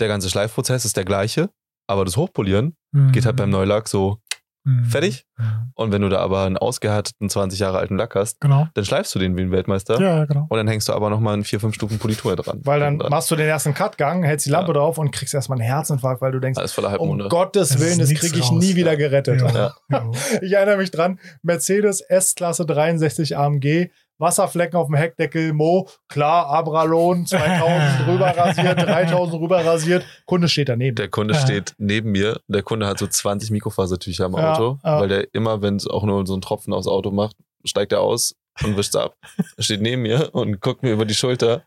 [0.00, 1.50] der ganze Schleifprozess ist der gleiche,
[1.86, 3.12] aber das Hochpolieren Mhm.
[3.12, 4.20] geht halt beim Neulack so
[4.66, 4.84] Mhm.
[4.84, 5.24] fertig.
[5.38, 5.70] Mhm.
[5.74, 8.66] Und wenn du da aber einen ausgehärteten 20 Jahre alten Lack hast, Genau.
[8.74, 10.00] dann schleifst du den wie ein Weltmeister.
[10.00, 10.46] Ja, genau.
[10.48, 12.60] Und dann hängst du aber nochmal in vier, fünf Stufen Politur dran.
[12.64, 14.78] Weil dann Und machst du den ersten Cut-Gang, hältst die Lampe Ja.
[14.78, 17.18] drauf und kriegst erstmal einen Herzinfarkt, weil du denkst, alles voller um.
[17.28, 18.58] Gottes Willen, das nichts kriege ich raus.
[18.60, 19.40] nie wieder gerettet.
[19.40, 19.74] Ja.
[19.90, 20.10] Ja.
[20.42, 27.26] Ich erinnere mich dran, Mercedes S-Klasse 63 AMG, Wasserflecken auf dem Heckdeckel, Mo, klar, Abralon,
[27.26, 30.94] 2000 rüber rasiert, 3000 rüber rasiert, Kunde steht daneben.
[30.96, 31.40] Der Kunde Ja.
[31.40, 32.40] steht neben mir.
[32.48, 35.00] Der Kunde hat so 20 Mikrofasertücher im Ja, Auto, ja.
[35.00, 38.00] weil der immer, wenn es auch nur so einen Tropfen aufs Auto macht, steigt er
[38.00, 39.14] aus und wischt ab.
[39.56, 41.64] Er steht neben mir und guckt mir über die Schulter.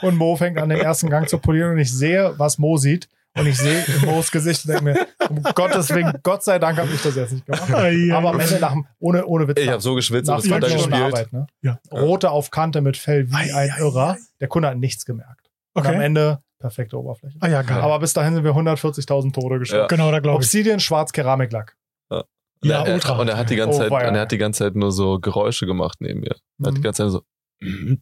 [0.00, 3.08] Und Mo fängt an, den ersten Gang zu polieren und ich sehe, was Mo sieht.
[3.34, 6.90] Und ich sehe Mo's Gesicht und denke mir, um Gottes Willen, Gott sei Dank habe
[6.92, 7.70] ich das jetzt nicht gemacht.
[7.72, 10.48] Aber am Ende nach dem, ohne, ohne Witz, Ich habe so geschwitzt und nach es
[10.50, 11.32] fünf Stunden runtergespielt.
[11.32, 11.46] Arbeit, ne?
[11.62, 11.78] Ja.
[11.90, 14.18] Rote auf Kante mit Fell wie Ei, ein ei, Irrer.
[14.40, 15.50] Der Kunde hat nichts gemerkt.
[15.74, 16.04] Und am Okay.
[16.04, 17.38] Ende perfekte Oberfläche.
[17.40, 17.80] Ah ja, geil.
[17.80, 19.82] Aber bis dahin sind wir 140.000 Tote gestorben.
[19.82, 19.86] Ja.
[19.88, 20.46] genau, da glaube ich.
[20.46, 21.76] Obsidian, schwarz, Keramiklack.
[22.10, 22.24] Und
[22.62, 23.18] Ja, er, ultra.
[23.18, 24.08] Und er hat die ganze Oh, Zeit, weia.
[24.08, 26.36] und er hat die ganze Zeit nur so Geräusche gemacht neben mir.
[26.62, 26.82] Er hat die Mhm.
[26.82, 27.22] ganze Zeit so.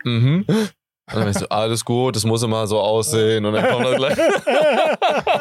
[0.04, 0.44] mhm.
[1.12, 3.44] Und dann ich so, alles gut, das muss immer so aussehen.
[3.44, 4.18] Und dann kommt er gleich.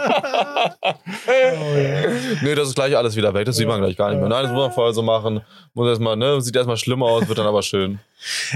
[2.41, 3.45] Nee, das ist gleich alles wieder weg.
[3.45, 4.29] Das sieht man gleich gar nicht mehr.
[4.29, 5.41] Nein, das muss man vorher so machen.
[5.73, 7.99] Muss erstmal, ne, sieht erstmal schlimmer aus, wird dann aber schön.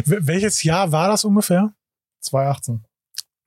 [0.06, 1.74] Wel- Welches Jahr war das ungefähr?
[2.22, 2.84] 2018.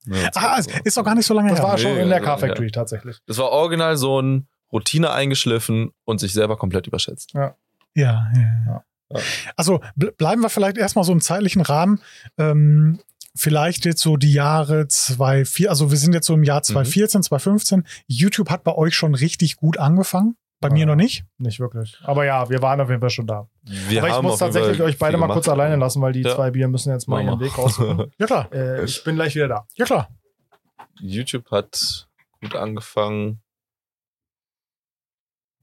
[0.06, 1.66] Ja, Ah, ist doch gar nicht so lange Das her.
[1.68, 3.16] war schon Nee, in der also, Car Factory tatsächlich.
[3.26, 7.32] Das war original so ein Routine eingeschliffen und sich selber komplett überschätzt.
[7.34, 7.54] Ja,
[7.94, 8.82] ja, ja.
[9.10, 9.20] Ja.
[9.56, 12.00] Also ble- bleiben wir vielleicht erstmal so im zeitlichen Rahmen.
[12.38, 13.00] Ähm,
[13.36, 17.86] vielleicht jetzt so die Jahre 2004, also wir sind jetzt so im Jahr 2014, 2015.
[18.06, 20.36] YouTube hat bei euch schon richtig gut angefangen.
[20.58, 20.86] Bei mir Ja.
[20.86, 21.24] noch nicht.
[21.36, 21.98] Nicht wirklich.
[22.02, 23.46] Aber ja, wir waren auf jeden Fall schon da.
[23.62, 26.34] Wir Aber ich muss tatsächlich euch beide mal kurz alleine lassen, weil die Ja.
[26.34, 27.40] zwei Bier müssen jetzt mal ihren Mama.
[27.40, 28.10] Weg raussuchen.
[28.18, 29.66] Ja klar, äh, ich bin gleich wieder da.
[29.74, 30.08] ja klar.
[30.98, 32.08] YouTube hat
[32.40, 33.42] gut angefangen.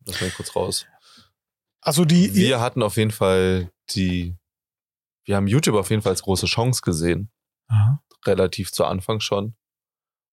[0.05, 0.85] Lass mal kurz raus.
[1.81, 4.35] Also die, Wir hatten auf jeden Fall die,
[5.25, 7.29] wir haben YouTube auf jeden Fall als große Chance gesehen.
[7.73, 8.01] Aha.
[8.25, 9.55] Relativ zu Anfang schon.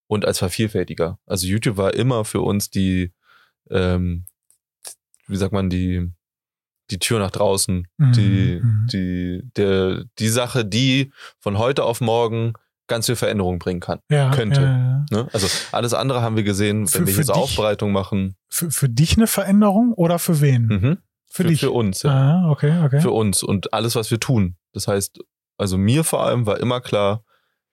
[0.07, 1.19] Und als Vervielfältiger.
[1.27, 3.13] Also YouTube war immer für uns die,
[3.71, 4.27] ähm,
[5.27, 6.11] wie sagt man, die,
[6.91, 8.89] die Tür nach draußen, Mhm, die, mhm.
[8.93, 12.55] die, der, die Sache, die von heute auf morgen
[12.89, 14.01] ganz viel Veränderung bringen kann.
[14.11, 14.61] ja, könnte.
[14.63, 15.07] Ja, ja.
[15.23, 15.29] Ne?
[15.33, 17.43] Also alles andere haben wir gesehen, Für- wenn wir für hier so dich?
[17.43, 18.35] Aufbereitung machen.
[18.49, 20.67] Für, für dich eine Veränderung oder für wen?
[20.67, 20.99] Mhm.
[21.29, 21.61] Für, dich.
[21.61, 22.11] Für uns, ja.
[22.11, 23.01] Ah, okay, okay.
[23.01, 24.57] Für uns und alles, was wir tun.
[24.73, 25.21] Das heißt,
[25.57, 27.23] also mir vor allem war immer klar,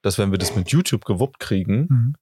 [0.08, 2.16] dass wenn wir das mit YouTube gewuppt kriegen, Mhm.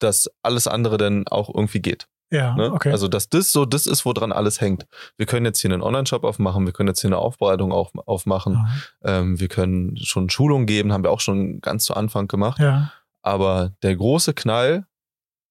[0.00, 2.08] dass alles andere dann auch irgendwie geht.
[2.30, 2.72] Ja, Ne?
[2.72, 2.90] okay.
[2.90, 4.86] Also, dass das so das ist, woran alles hängt.
[5.16, 8.66] Wir können jetzt hier einen Online-Shop aufmachen, wir können jetzt hier eine Aufbereitung auf, aufmachen,
[9.04, 12.58] ähm, wir können schon Schulungen geben, haben wir auch schon ganz zu Anfang gemacht.
[12.60, 12.92] ja.
[13.22, 14.86] Aber der große Knall,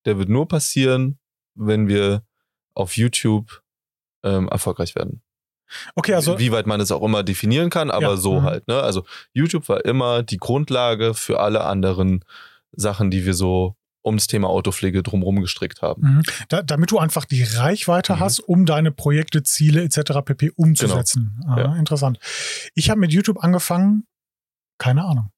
[0.06, 1.18] der wird nur passieren,
[1.56, 2.24] wenn wir
[2.74, 3.62] auf YouTube
[4.24, 5.22] ähm, erfolgreich werden.
[5.96, 8.44] Okay, also Wie weit man es auch immer definieren kann, aber Ja, so mhm.
[8.44, 8.68] halt.
[8.68, 8.82] Ne?
[8.82, 12.24] Also YouTube war immer die Grundlage für alle anderen
[12.72, 16.02] Sachen, die wir so ums Thema Autopflege drumherum gestrickt haben.
[16.18, 16.24] Mhm.
[16.50, 18.20] Da, damit du einfach die Reichweite Mhm.
[18.20, 20.22] hast, um deine Projekte, Ziele etc.
[20.24, 20.52] pp.
[20.56, 21.42] umzusetzen.
[21.48, 21.76] Ah, Ja.
[21.76, 22.20] Interessant.
[22.76, 24.06] Ich habe mit YouTube angefangen,
[24.78, 25.32] keine Ahnung,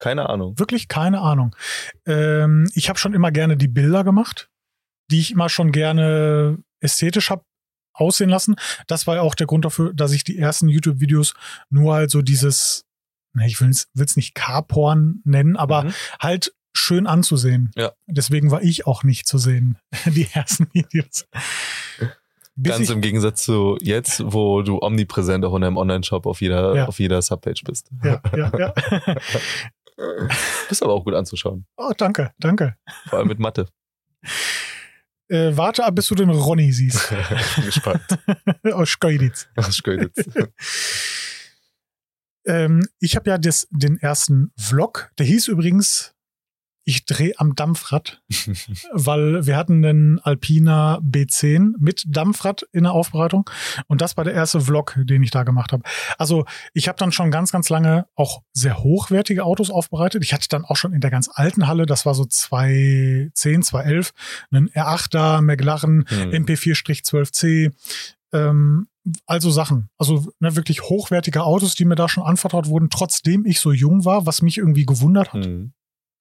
[0.00, 0.58] Keine Ahnung.
[0.58, 1.56] wirklich keine Ahnung.
[2.06, 4.50] Ähm, ich habe schon immer gerne die Bilder gemacht,
[5.10, 7.44] die ich immer schon gerne ästhetisch habe
[7.94, 8.56] aussehen lassen.
[8.86, 11.34] Das war ja auch der Grund dafür, dass ich die ersten YouTube-Videos
[11.70, 12.84] nur halt so dieses,
[13.32, 15.94] ne, ich will es nicht Carporn nennen, aber Mhm.
[16.20, 17.70] halt schön anzusehen.
[17.76, 17.92] Ja.
[18.06, 21.24] Deswegen war ich auch nicht zu sehen, die ersten Videos.
[22.56, 26.74] Bis Ganz im Gegensatz zu jetzt, wo du omnipräsent auch in deinem Online-Shop auf jeder,
[26.76, 26.86] Ja.
[26.86, 27.90] auf jeder Subpage bist.
[28.04, 28.74] ja, ja, ja.
[30.68, 31.66] Bist aber auch gut anzuschauen.
[31.76, 32.76] Oh, danke, danke.
[33.08, 33.66] Vor allem mit Mathe.
[35.28, 37.12] Äh, warte ab, bis du den Ronny siehst.
[37.30, 38.04] Ich bin gespannt.
[38.72, 39.48] Aus Schkeuditz.
[39.70, 40.30] Steht jetzt?
[42.46, 46.13] Ähm, ich habe ja das, den ersten Vlog, der hieß übrigens
[46.84, 48.22] Ich drehe am Dampfrad,
[48.92, 53.48] weil wir hatten einen Alpina B10 mit Dampfrad in der Aufbereitung
[53.86, 55.82] und das war der erste Vlog, den ich da gemacht habe.
[56.18, 60.22] Also ich habe dann schon ganz, ganz lange auch sehr hochwertige Autos aufbereitet.
[60.22, 64.12] Ich hatte dann auch schon in der ganz alten Halle, das war so 2010, 2011,
[64.50, 66.30] einen R8er, McLaren, Hm.
[66.30, 67.72] MP4-12C,
[68.32, 68.88] ähm,
[69.26, 69.88] also Sachen.
[69.98, 74.04] Also ne, wirklich hochwertige Autos, die mir da schon anvertraut wurden, trotzdem ich so jung
[74.04, 75.44] war, was mich irgendwie gewundert hat.
[75.44, 75.72] Hm.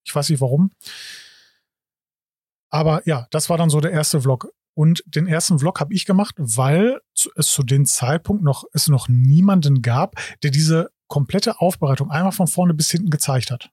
[0.06, 0.72] Ich weiß nicht warum.
[2.70, 4.48] Aber ja, das war dann so der erste Vlog.
[4.76, 7.00] Und den ersten Vlog habe ich gemacht, weil
[7.36, 12.48] es zu dem Zeitpunkt noch es noch niemanden gab, der diese komplette Aufbereitung einmal von
[12.48, 13.70] vorne bis hinten gezeigt hat.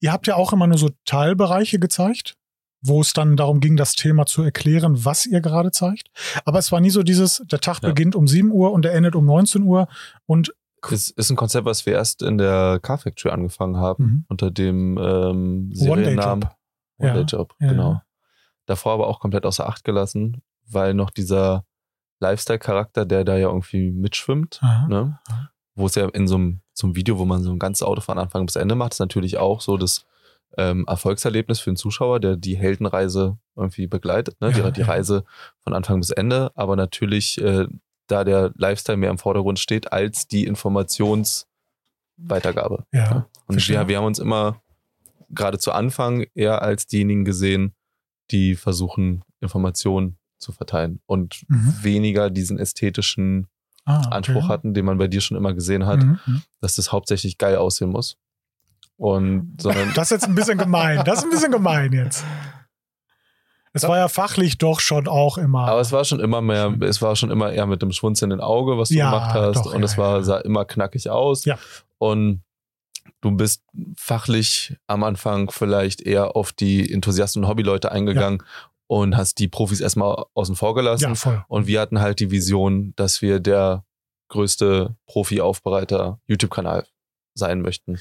[0.00, 2.34] Ihr habt ja auch immer nur so Teilbereiche gezeigt,
[2.82, 6.08] wo es dann darum ging, das Thema zu erklären, was ihr gerade zeigt.
[6.44, 7.88] Aber es war nie so dieses, der Tag Ja.
[7.88, 9.88] beginnt um 7 Uhr und der endet um 19 Uhr
[10.26, 10.52] und
[10.90, 14.24] Ist, ist ein Konzept, was wir erst in der Car Factory angefangen haben, Mhm.
[14.28, 15.70] unter dem ähm.
[15.72, 16.48] Seriennamen
[16.98, 17.54] Ja, One-Day-Job.
[17.60, 17.92] ja, genau.
[17.92, 18.02] ja.
[18.66, 21.64] Davor aber auch komplett außer Acht gelassen, weil noch dieser
[22.20, 24.86] Lifestyle-Charakter, der da ja irgendwie mitschwimmt, Aha.
[24.88, 25.18] ne?
[25.74, 28.00] wo es ja in so einem, so einem Video, wo man so ein ganzes Auto
[28.00, 30.04] von Anfang bis Ende macht, ist natürlich auch so das
[30.58, 34.50] ähm, Erfolgserlebnis für den Zuschauer, der die Heldenreise irgendwie begleitet, ne?
[34.50, 34.82] Ja, die, die.
[34.82, 35.24] Reise
[35.60, 37.66] von Anfang bis Ende, aber natürlich äh,
[38.12, 42.84] da der Lifestyle mehr im Vordergrund steht als die Informationsweitergabe.
[42.92, 43.26] ja.
[43.46, 43.80] Und Verstehe.
[43.80, 44.62] wir, wir haben uns immer
[45.30, 47.74] gerade zu Anfang eher als diejenigen gesehen,
[48.30, 51.74] die versuchen, Informationen zu verteilen und Mhm.
[51.82, 53.48] weniger diesen ästhetischen
[53.84, 54.08] Ah, okay.
[54.14, 56.42] Anspruch hatten, den man bei dir schon immer gesehen hat, Mhm, mhm.
[56.60, 58.16] dass das hauptsächlich geil aussehen muss.
[58.96, 61.02] Und sondern Das ist jetzt ein bisschen gemein.
[61.04, 62.24] Das ist ein bisschen gemein jetzt.
[63.74, 65.66] Es war ja fachlich doch schon auch immer.
[65.68, 68.76] aber es war schon immer mehr, es war schon immer eher mit dem schwunzelnden Auge,
[68.78, 69.56] was du Ja, gemacht hast.
[69.66, 71.44] doch, und ja, es war, sah immer knackig aus.
[71.46, 71.58] Ja.
[71.98, 72.42] Und
[73.22, 73.62] du bist
[73.96, 78.42] fachlich am Anfang vielleicht eher auf die Enthusiasten und Hobbyleute eingegangen
[78.88, 81.04] und hast die Profis erstmal außen vor gelassen.
[81.04, 81.42] ja, voll.
[81.48, 83.84] Und wir hatten halt die Vision, dass wir der
[84.28, 86.86] größte Profi-Aufbereiter YouTube-Kanal
[87.34, 87.98] sein möchten.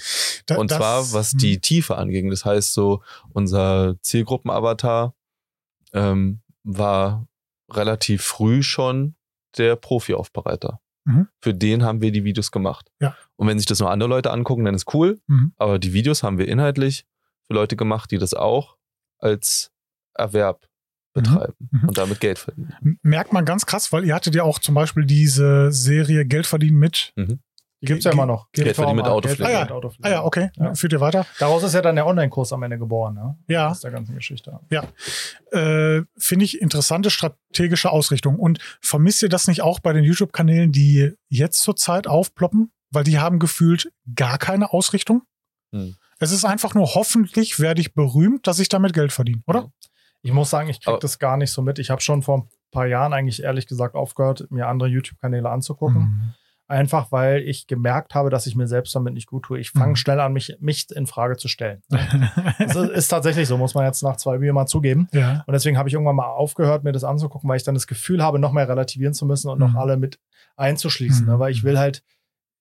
[0.48, 2.30] Da- Und das- zwar, was hm, die Tiefe anging.
[2.30, 3.02] Das heißt, so
[3.34, 5.14] unser Zielgruppenavatar
[5.94, 7.28] ähm, war
[7.72, 9.16] relativ früh schon
[9.58, 10.80] der Profi-Aufbereiter.
[11.06, 11.28] Mhm.
[11.42, 12.92] Für den haben wir die Videos gemacht.
[13.00, 13.16] Ja.
[13.36, 15.20] Und wenn sich das nur andere Leute angucken, dann ist cool.
[15.28, 15.54] Mhm.
[15.58, 17.06] Aber die Videos haben wir inhaltlich
[17.48, 18.78] für Leute gemacht, die das auch
[19.18, 19.72] als
[20.14, 20.68] Erwerb
[21.14, 21.90] betreiben Mhm.
[21.90, 22.74] und damit Geld verdienen.
[23.02, 26.78] merkt man ganz krass, weil ihr hattet ja auch zum Beispiel diese Serie Geld verdienen
[26.78, 27.14] mit.
[27.82, 28.52] Die gibt's ja immer noch.
[28.52, 29.44] Geld verdienen mit Autopflege.
[29.44, 29.72] Geld Ah, ja.
[29.76, 30.08] Autopflege.
[30.08, 30.52] Ah ja, okay.
[30.56, 30.76] Ja.
[30.76, 31.26] Führt ihr weiter?
[31.40, 33.38] Daraus ist ja dann der Online-Kurs am Ende geboren, ne?
[33.48, 33.70] Ja.
[33.70, 34.60] Aus der ganzen Geschichte.
[35.52, 38.38] Äh, Finde ich interessante strategische Ausrichtung.
[38.38, 42.72] Und vermisst ihr das nicht auch bei den YouTube-Kanälen, die jetzt zurzeit aufploppen?
[42.92, 45.24] Weil die haben gefühlt gar keine Ausrichtung.
[45.74, 45.96] Hm.
[46.20, 49.72] Es ist einfach nur, hoffentlich werde ich berühmt, dass ich damit Geld verdiene, oder?
[50.22, 51.80] Ich muss sagen, ich krieg Aber- das gar nicht so mit.
[51.80, 56.02] Ich habe schon vor paar Jahren eigentlich ehrlich gesagt aufgehört, mir andere YouTube-Kanäle anzugucken.
[56.02, 56.34] Mhm.
[56.72, 59.60] Einfach weil ich gemerkt habe, dass ich mir selbst damit nicht gut tue.
[59.60, 59.96] Ich fange Mhm.
[59.98, 61.82] schnell an, mich, mich in Frage zu stellen.
[62.60, 65.08] Das ist tatsächlich so, muss man jetzt nach zwei Videos mal zugeben.
[65.12, 65.44] ja.
[65.46, 68.24] Und deswegen habe ich irgendwann mal aufgehört, mir das anzugucken, weil ich dann das Gefühl
[68.24, 69.78] habe, noch mehr relativieren zu müssen und noch Mhm.
[69.78, 70.20] alle mit
[70.56, 71.26] einzuschließen.
[71.26, 71.32] Mhm.
[71.34, 71.40] Ne?
[71.40, 72.04] Weil ich will halt,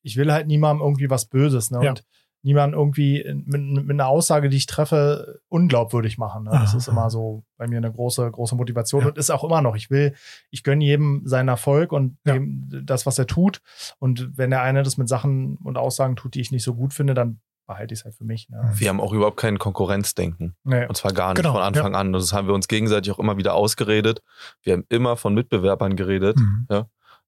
[0.02, 1.70] ich will halt niemandem irgendwie was Böses.
[1.70, 1.84] Ne?
[1.84, 1.90] Ja.
[1.90, 2.04] Und
[2.42, 6.44] niemanden irgendwie mit, mit einer Aussage, die ich treffe, unglaubwürdig machen.
[6.44, 6.50] Ne?
[6.52, 6.76] Das Aha.
[6.78, 9.08] ist immer so bei mir eine große, große Motivation Ja.
[9.08, 9.76] und ist auch immer noch.
[9.76, 10.14] Ich will,
[10.50, 12.34] ich gönne jedem seinen Erfolg und Ja.
[12.34, 13.60] dem, das, was er tut.
[13.98, 16.94] Und wenn der eine das mit Sachen und Aussagen tut, die ich nicht so gut
[16.94, 18.48] finde, dann behalte ich es halt für mich.
[18.48, 18.68] Ne?
[18.74, 20.56] Wir haben auch überhaupt kein Konkurrenzdenken.
[20.64, 20.86] Nee.
[20.86, 22.12] Und zwar gar nicht Genau, von Anfang an.
[22.12, 24.22] Das haben wir uns gegenseitig auch immer wieder ausgeredet.
[24.62, 26.36] Wir haben immer von Mitbewerbern geredet.
[26.38, 26.66] Mhm.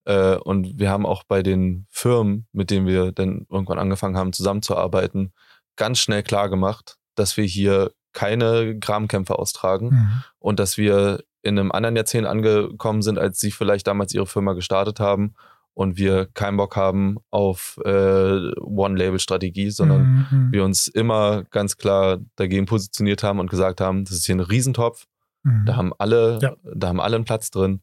[0.05, 4.33] Äh, und wir haben auch bei den Firmen, mit denen wir dann irgendwann angefangen haben
[4.33, 5.33] zusammenzuarbeiten,
[5.77, 10.23] ganz schnell klar gemacht, dass wir hier keine Grabenkämpfe austragen Mhm.
[10.39, 14.53] und dass wir in einem anderen Jahrzehnt angekommen sind, als sie vielleicht damals ihre Firma
[14.53, 15.35] gestartet haben
[15.75, 20.53] und wir keinen Bock haben auf äh, One-Label-Strategie, sondern Mhm.
[20.53, 24.41] wir uns immer ganz klar dagegen positioniert haben und gesagt haben, das ist hier ein
[24.41, 25.07] Riesentopf,
[25.45, 25.65] Mhm.
[25.67, 26.55] da haben alle, Ja.
[26.75, 27.81] da haben alle einen Platz drin.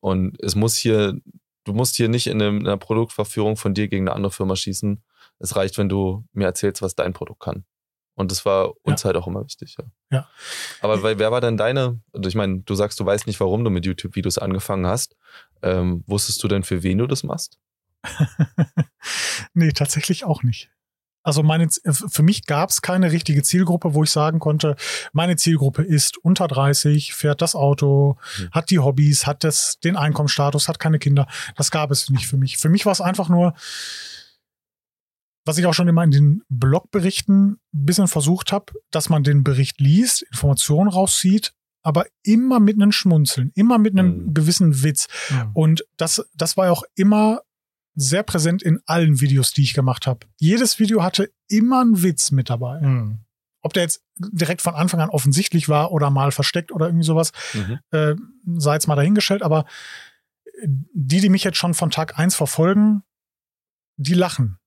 [0.00, 1.18] Und es muss hier,
[1.64, 5.02] du musst hier nicht in, einer Produktverführung von dir gegen eine andere Firma schießen.
[5.38, 7.64] Es reicht, wenn du mir erzählst, was dein Produkt kann.
[8.14, 9.84] Und das war uns halt auch immer wichtig, ja.
[10.10, 10.28] Ja.
[10.80, 13.64] Aber weil, wer war denn deine, also ich meine, du sagst, du weißt nicht, warum
[13.64, 15.16] du mit YouTube-Videos angefangen hast.
[15.62, 17.58] Ähm, wusstest du denn, für wen du das machst?
[19.54, 20.70] nee, tatsächlich auch nicht.
[21.24, 24.74] Also meine, für mich gab es keine richtige Zielgruppe, wo ich sagen konnte,
[25.12, 28.50] meine Zielgruppe ist unter 30, fährt das Auto, Mhm.
[28.50, 31.28] hat die Hobbys, hat das, den Einkommensstatus, hat keine Kinder.
[31.56, 32.58] Das gab es nicht für mich.
[32.58, 33.54] Für mich war es einfach nur,
[35.44, 39.42] was ich auch schon immer in den Blogberichten ein bisschen versucht habe, dass man den
[39.42, 41.52] Bericht liest, Informationen rauszieht,
[41.82, 44.34] aber immer mit einem Schmunzeln, immer mit einem Mhm.
[44.34, 45.08] gewissen Witz.
[45.30, 45.50] Mhm.
[45.54, 47.40] Und das, das war ja auch immer
[47.94, 50.26] sehr präsent in allen Videos, die ich gemacht habe.
[50.38, 52.80] Jedes Video hatte immer einen Witz mit dabei.
[52.80, 53.18] Mhm.
[53.60, 57.32] Ob der jetzt direkt von Anfang an offensichtlich war oder mal versteckt oder irgendwie sowas,
[57.54, 57.78] Mhm.
[57.90, 58.14] äh,
[58.56, 59.42] sei jetzt mal dahingestellt.
[59.42, 59.66] Aber
[60.64, 63.02] die, die mich jetzt schon von Tag eins verfolgen,
[63.96, 64.58] die lachen.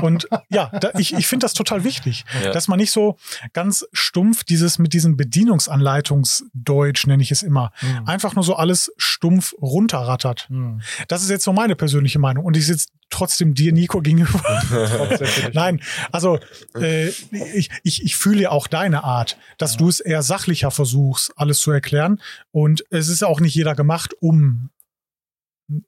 [0.00, 2.52] Und ja, da, ich, ich finde das total wichtig, Ja.
[2.52, 3.16] dass man nicht so
[3.52, 8.06] ganz stumpf dieses mit diesem Bedienungsanleitungsdeutsch, nenne ich es immer, Mhm.
[8.06, 10.46] einfach nur so alles stumpf runterrattert.
[10.50, 10.80] Mhm.
[11.08, 12.44] Das ist jetzt so meine persönliche Meinung.
[12.44, 14.40] Und ich sitze trotzdem dir, Nico, gegenüber.
[15.54, 15.80] Nein,
[16.12, 16.38] also
[16.74, 19.78] äh, ich, ich, ich fühle ja auch deine Art, dass Ja.
[19.78, 22.20] du es eher sachlicher versuchst, alles zu erklären.
[22.50, 24.70] Und es ist auch nicht jeder gemacht, um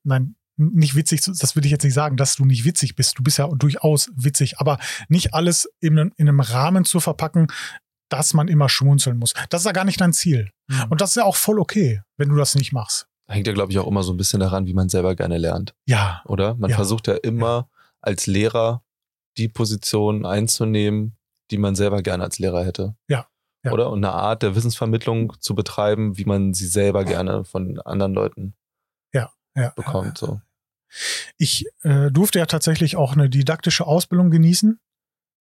[0.02, 3.18] nein, nicht witzig das würde ich jetzt nicht sagen, dass du nicht witzig bist.
[3.18, 7.46] Du bist ja durchaus witzig, aber nicht alles in, einem- in einem Rahmen zu verpacken,
[8.11, 9.34] dass man immer schmunzeln muss.
[9.48, 10.50] Das ist ja gar nicht dein Ziel.
[10.68, 10.84] Mhm.
[10.90, 13.06] Und das ist ja auch voll okay, wenn du das nicht machst.
[13.28, 15.74] Hängt ja, glaube ich, auch immer so ein bisschen daran, wie man selber gerne lernt.
[15.86, 16.54] Ja, oder?
[16.56, 16.76] Man Ja.
[16.76, 17.68] versucht ja immer
[18.00, 18.82] als Lehrer
[19.38, 21.16] die Position einzunehmen,
[21.52, 22.96] die man selber gerne als Lehrer hätte.
[23.08, 23.26] Ja.
[23.64, 23.72] Ja.
[23.72, 23.90] Oder?
[23.90, 28.54] Und eine Art der Wissensvermittlung zu betreiben, wie man sie selber gerne von anderen Leuten
[29.56, 29.70] ja.
[29.70, 30.16] bekommt.
[30.16, 30.40] So.
[31.36, 34.78] Ich äh, durfte ja tatsächlich auch eine didaktische Ausbildung genießen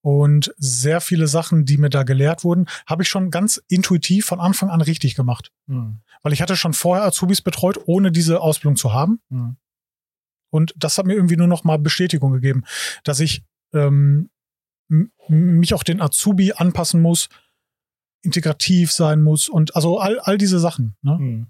[0.02, 4.40] und sehr viele Sachen, die mir da gelehrt wurden, habe ich schon ganz intuitiv von
[4.40, 5.52] Anfang an richtig gemacht.
[5.68, 6.02] Mhm.
[6.22, 9.20] Weil ich hatte schon vorher Azubis betreut, ohne diese Ausbildung zu haben.
[9.30, 9.58] Mhm.
[10.52, 12.64] Und das hat mir irgendwie nur noch mal Bestätigung gegeben,
[13.04, 13.44] dass ich
[13.74, 14.30] ähm,
[15.28, 17.30] mich auch den Azubi anpassen muss,
[18.22, 20.96] integrativ sein muss und also all, all diese Sachen.
[21.02, 21.18] Ne?
[21.20, 21.48] Mhm.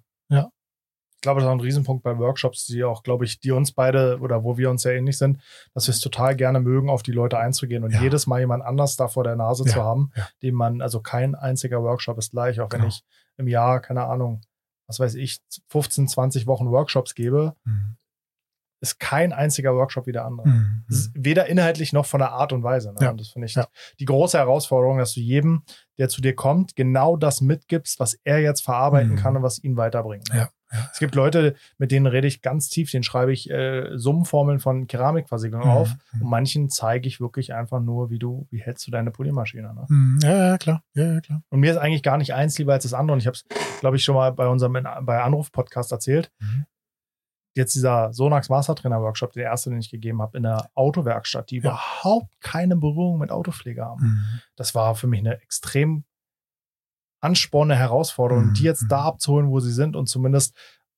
[1.19, 3.73] Ich glaube, das ist auch ein Riesenpunkt bei Workshops, die auch, glaube ich, die uns
[3.73, 5.41] beide oder wo wir uns sehr ähnlich sind,
[5.73, 8.01] dass wir es total gerne mögen, auf die Leute einzugehen und Ja.
[8.01, 10.29] jedes Mal jemand anders da vor der Nase Ja, zu haben, ja.
[10.41, 12.87] dem man, also kein einziger Workshop ist gleich, auch wenn Genau.
[12.89, 13.03] ich
[13.35, 14.39] im Jahr, keine Ahnung,
[14.87, 17.97] was weiß ich, 15, 20 Wochen Workshops gebe, Mhm.
[18.81, 20.47] ist kein einziger Workshop wie der andere.
[20.47, 20.85] Mhm.
[20.87, 22.93] Ist Weder inhaltlich noch von der Art und Weise.
[22.97, 23.11] Ne?
[23.11, 23.57] Und das finde ich
[23.99, 25.63] die große Herausforderung, dass du jedem,
[25.97, 29.15] der zu dir kommt, genau das mitgibst, was er jetzt verarbeiten Mhm.
[29.17, 30.29] kann und was ihn weiterbringt.
[30.29, 30.37] ne?
[30.37, 30.89] Ja, ja.
[30.91, 34.87] Es gibt Leute, mit denen rede ich ganz tief, denen schreibe ich äh, Summenformeln von
[34.87, 35.71] Keramikversiegelung Mhm.
[35.71, 35.95] auf.
[36.13, 39.73] Und manchen zeige ich wirklich einfach nur, wie du, wie hältst du deine Polymaschine.
[39.73, 39.85] Ne?
[39.89, 40.19] Mhm.
[40.21, 40.83] Ja, ja, klar.
[40.93, 41.41] Ja, ja, klar.
[41.49, 43.13] Und mir ist eigentlich gar nicht eins lieber als das andere.
[43.13, 43.45] Und ich habe es,
[43.79, 46.31] glaube ich, schon mal bei unserem bei Anruf-Podcast erzählt.
[46.39, 46.65] Mhm.
[47.55, 51.49] Jetzt dieser Sonax Master Trainer Workshop, der erste, den ich gegeben habe, in der Autowerkstatt,
[51.49, 54.03] die überhaupt keine Berührung mit Autopflege haben.
[54.03, 54.39] Mhm.
[54.55, 56.03] Das war für mich eine extrem
[57.21, 58.53] anspornende Herausforderung, Mhm.
[58.53, 60.55] die jetzt da abzuholen, wo sie sind und zumindest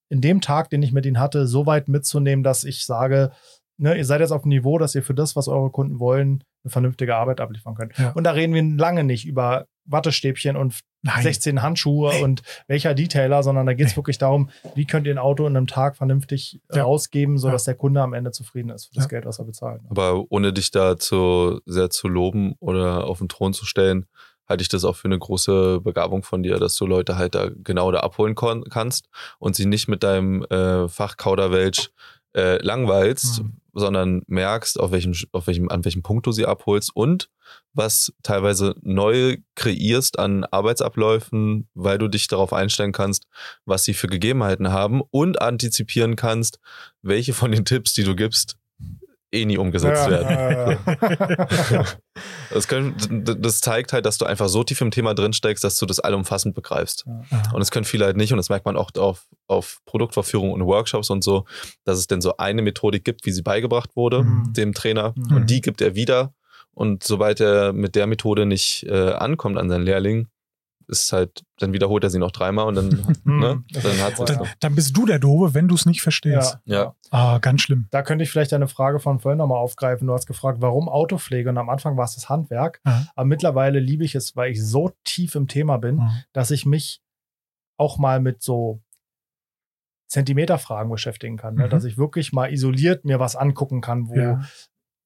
[0.08, 3.32] in dem Tag, den ich mit ihnen hatte, so weit mitzunehmen, dass ich sage,
[3.78, 6.44] ne, ihr seid jetzt auf dem Niveau, dass ihr für das, was eure Kunden wollen,
[6.64, 7.96] eine vernünftige Arbeit abliefern könnt.
[7.98, 8.10] Ja.
[8.12, 11.22] Und da reden wir lange nicht über Wattestäbchen und Nein.
[11.24, 12.22] 16 Handschuhe Nee.
[12.22, 13.96] und welcher Detailer, sondern da geht es Nee.
[13.96, 16.84] wirklich darum, wie könnt ihr ein Auto in einem Tag vernünftig Ja.
[16.84, 19.08] ausgeben, sodass der Kunde am Ende zufrieden ist für das Ja.
[19.08, 19.82] Geld, was er bezahlt.
[19.82, 19.88] ne?
[19.90, 24.06] Aber ohne dich da zu sehr zu loben oder auf den Thron zu stellen,
[24.52, 27.48] halte ich das auch für eine große Begabung von dir, dass du Leute halt da
[27.64, 31.90] genau da abholen kannst und sie nicht mit deinem äh, Fachkauderwelsch
[32.36, 33.52] äh, langweilst, Mhm.
[33.72, 37.30] sondern merkst, auf welchem, auf welchem, an welchem Punkt du sie abholst und
[37.72, 43.26] was teilweise neu kreierst an Arbeitsabläufen, weil du dich darauf einstellen kannst,
[43.64, 46.58] was sie für Gegebenheiten haben und antizipieren kannst,
[47.02, 48.56] welche von den Tipps, die du gibst,
[49.32, 50.30] eh nie umgesetzt Ja, werden.
[50.30, 51.84] ja, ja.
[52.52, 55.76] Das, können, das zeigt halt, dass du einfach so tief im Thema drin steckst, dass
[55.78, 57.06] du das allumfassend begreifst.
[57.06, 58.30] Und das können viele halt nicht.
[58.32, 61.46] Und das merkt man auch auf, auf Produktvorführungen und Workshops und so,
[61.84, 64.52] dass es denn so eine Methodik gibt, wie sie beigebracht wurde, Mhm.
[64.52, 65.14] dem Trainer.
[65.16, 65.36] Mhm.
[65.36, 66.34] Und die gibt er wieder.
[66.74, 70.28] Und sobald er mit der Methode nicht äh, ankommt an seinen Lehrling,
[70.92, 72.88] ist halt, dann wiederholt er sie noch dreimal und dann,
[73.24, 73.64] ne, Mhm.
[73.72, 75.86] Das dann ist hat voll, es Dann, dann bist du der Doofe, wenn du es
[75.86, 76.58] nicht verstehst.
[76.64, 76.76] Ja.
[76.82, 76.94] Ja.
[77.10, 77.88] Ah, ganz schlimm.
[77.90, 80.06] Da könnte ich vielleicht eine Frage von vorhin nochmal aufgreifen.
[80.06, 81.48] Du hast gefragt, warum Autopflege?
[81.50, 82.80] Und am Anfang war es das Handwerk.
[82.86, 83.06] Ja.
[83.16, 86.10] Aber mittlerweile liebe ich es, weil ich so tief im Thema bin, Mhm.
[86.32, 87.00] dass ich mich
[87.78, 88.80] auch mal mit so
[90.08, 91.54] Zentimeterfragen beschäftigen kann.
[91.54, 91.66] Ne?
[91.66, 91.70] Mhm.
[91.70, 94.42] Dass ich wirklich mal isoliert mir was angucken kann, wo Ja.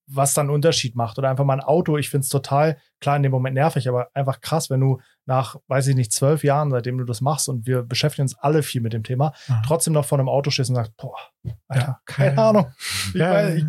[0.08, 1.18] Was dann einen Unterschied macht.
[1.18, 1.96] Oder einfach mal ein Auto.
[1.98, 5.56] Ich finde es total, klar in dem Moment nervig, aber einfach krass, wenn du nach,
[5.68, 8.80] weiß ich nicht, zwölf Jahren, seitdem du das machst und wir beschäftigen uns alle viel
[8.80, 9.62] mit dem Thema, Ja.
[9.66, 11.16] trotzdem noch vor einem Auto stehst und sagst, boah,
[11.68, 12.00] Alter, Ja.
[12.06, 12.48] keine Ja.
[12.50, 12.66] Ahnung.
[13.08, 13.30] Ich Ja.
[13.32, 13.64] weiß, ich,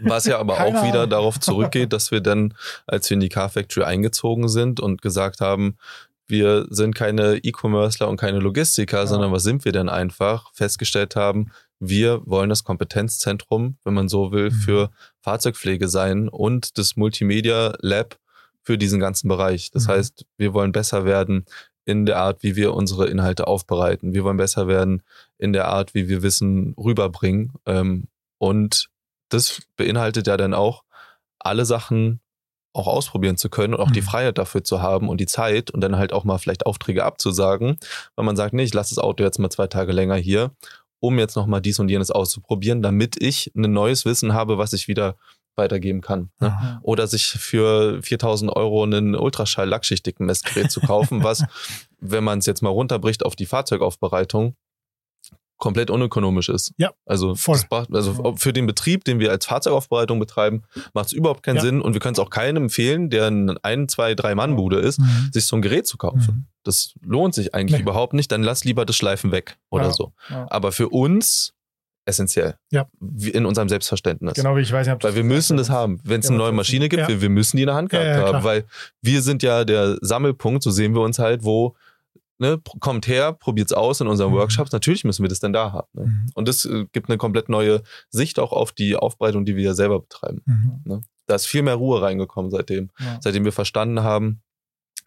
[0.00, 1.10] Was ja aber Keine auch wieder Ahnung.
[1.10, 2.54] darauf zurückgeht, dass wir dann,
[2.86, 5.76] als wir in die Car Factory eingezogen sind und gesagt haben,
[6.26, 9.06] wir sind keine E-Commercer und keine Logistiker, Ja.
[9.06, 10.50] sondern was sind wir denn einfach?
[10.54, 11.50] Festgestellt haben,
[11.80, 14.54] wir wollen das Kompetenzzentrum, wenn man so will, Mhm.
[14.54, 18.18] für Fahrzeugpflege sein und das Multimedia Lab
[18.62, 19.70] für diesen ganzen Bereich.
[19.70, 19.92] Das Mhm.
[19.92, 21.44] heißt, wir wollen besser werden
[21.84, 24.14] in der Art, wie wir unsere Inhalte aufbereiten.
[24.14, 25.02] Wir wollen besser werden
[25.36, 27.52] in der Art, wie wir Wissen rüberbringen.
[27.66, 28.08] Ähm,
[28.38, 28.88] und
[29.28, 30.84] das beinhaltet ja dann auch,
[31.38, 32.20] alle Sachen
[32.74, 34.06] auch ausprobieren zu können und auch die Mhm.
[34.06, 37.78] Freiheit dafür zu haben und die Zeit und dann halt auch mal vielleicht Aufträge abzusagen,
[38.16, 40.50] weil man sagt, nee, ich lasse das Auto jetzt mal zwei Tage länger hier,
[41.00, 44.88] um jetzt nochmal dies und jenes auszuprobieren, damit ich ein neues Wissen habe, was ich
[44.88, 45.16] wieder
[45.56, 46.30] weitergeben kann.
[46.40, 46.80] Ne?
[46.82, 51.44] Oder sich für 4000 Euro ein Ultraschall-Lackschichtigen-Messgerät zu kaufen, was,
[52.00, 54.56] wenn man es jetzt mal runterbricht auf die Fahrzeugaufbereitung,
[55.58, 56.72] komplett unökonomisch ist.
[56.76, 57.58] Ja, also, voll.
[57.70, 61.62] macht, also für den Betrieb, den wir als Fahrzeugaufbereitung betreiben, macht es überhaupt keinen Ja.
[61.62, 64.98] Sinn und wir können es auch keinem empfehlen, der ein, ein zwei, drei Mann-Bude ist,
[65.00, 65.30] Mhm.
[65.32, 66.20] sich so ein Gerät zu kaufen.
[66.26, 66.46] Mhm.
[66.64, 67.82] Das lohnt sich eigentlich Nee.
[67.82, 68.32] überhaupt nicht.
[68.32, 69.92] Dann lass lieber das Schleifen weg oder Ja.
[69.92, 70.12] so.
[70.28, 70.46] Ja.
[70.50, 71.52] Aber für uns
[72.06, 72.56] essentiell.
[72.70, 72.86] Ja.
[73.32, 74.34] In unserem Selbstverständnis.
[74.34, 76.00] genau wie ich weiß nicht, Weil wir müssen das haben.
[76.04, 76.52] Wenn es eine neue?
[76.52, 78.44] Maschine gibt, wir, wir müssen die in der Hand gehabt haben.
[78.44, 78.64] Weil
[79.00, 81.74] wir sind ja der Sammelpunkt, so sehen wir uns halt, wo,
[82.38, 84.36] ne, kommt her, probiert's aus in unseren Mhm.
[84.36, 84.72] Workshops.
[84.72, 85.88] Natürlich müssen wir das denn da haben.
[85.92, 86.06] Ne?
[86.06, 86.26] Mhm.
[86.34, 89.74] Und das äh, gibt eine komplett neue Sicht auch auf die Aufbereitung, die wir ja
[89.74, 90.42] selber betreiben.
[90.46, 91.02] Mhm.
[91.26, 92.90] Da ist viel mehr Ruhe reingekommen seitdem.
[92.98, 93.18] Ja.
[93.22, 94.42] Seitdem wir verstanden haben,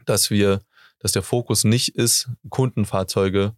[0.05, 0.61] dass wir,
[0.99, 3.55] dass der Fokus nicht ist, Kundenfahrzeuge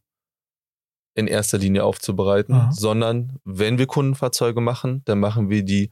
[1.15, 2.71] in erster Linie aufzubereiten, Aha.
[2.71, 5.91] sondern wenn wir Kundenfahrzeuge machen, dann machen wir die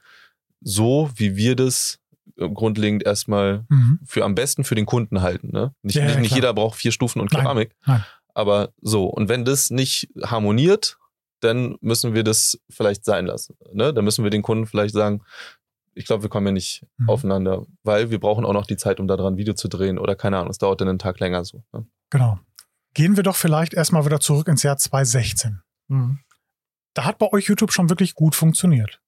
[0.61, 1.99] so, wie wir das
[2.37, 3.99] grundlegend erstmal Mhm.
[4.05, 5.49] für am besten für den Kunden halten.
[5.51, 5.73] Ne?
[5.81, 7.75] Nicht, Ja, ja, nicht, nicht jeder braucht vier Stufen und Nein, Keramik.
[7.85, 8.03] nein.
[8.33, 10.97] Aber so, und wenn das nicht harmoniert,
[11.39, 13.55] dann müssen wir das vielleicht sein lassen.
[13.73, 13.93] Ne?
[13.93, 15.21] Dann müssen wir den Kunden vielleicht sagen,
[15.95, 17.09] ich glaube, wir kommen ja nicht Mhm.
[17.09, 20.15] aufeinander, weil wir brauchen auch noch die Zeit, um daran ein Video zu drehen oder
[20.15, 21.63] keine Ahnung, es dauert dann einen Tag länger so.
[21.73, 21.87] Ne?
[22.11, 22.39] Genau.
[22.93, 25.61] Gehen wir doch vielleicht erstmal wieder zurück ins Jahr 2016.
[25.87, 26.19] Mhm.
[26.93, 28.99] Da hat bei euch YouTube schon wirklich gut funktioniert.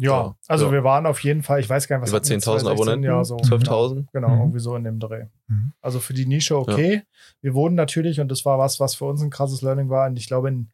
[0.00, 0.72] Ja, Ja, also ja.
[0.72, 2.72] wir waren auf jeden Fall, ich weiß gar nicht, was Über hatten wir 10.000 2016?
[2.72, 3.36] Abonnenten, Ja, so.
[3.36, 4.06] 12.000.
[4.12, 4.40] Genau, Mhm.
[4.42, 5.24] irgendwie so in dem Dreh.
[5.48, 5.72] Mhm.
[5.80, 7.02] Also für die Nische okay.
[7.40, 10.16] Wir wurden natürlich, und das war was, was für uns ein krasses Learning war, und
[10.18, 10.70] ich glaube, in,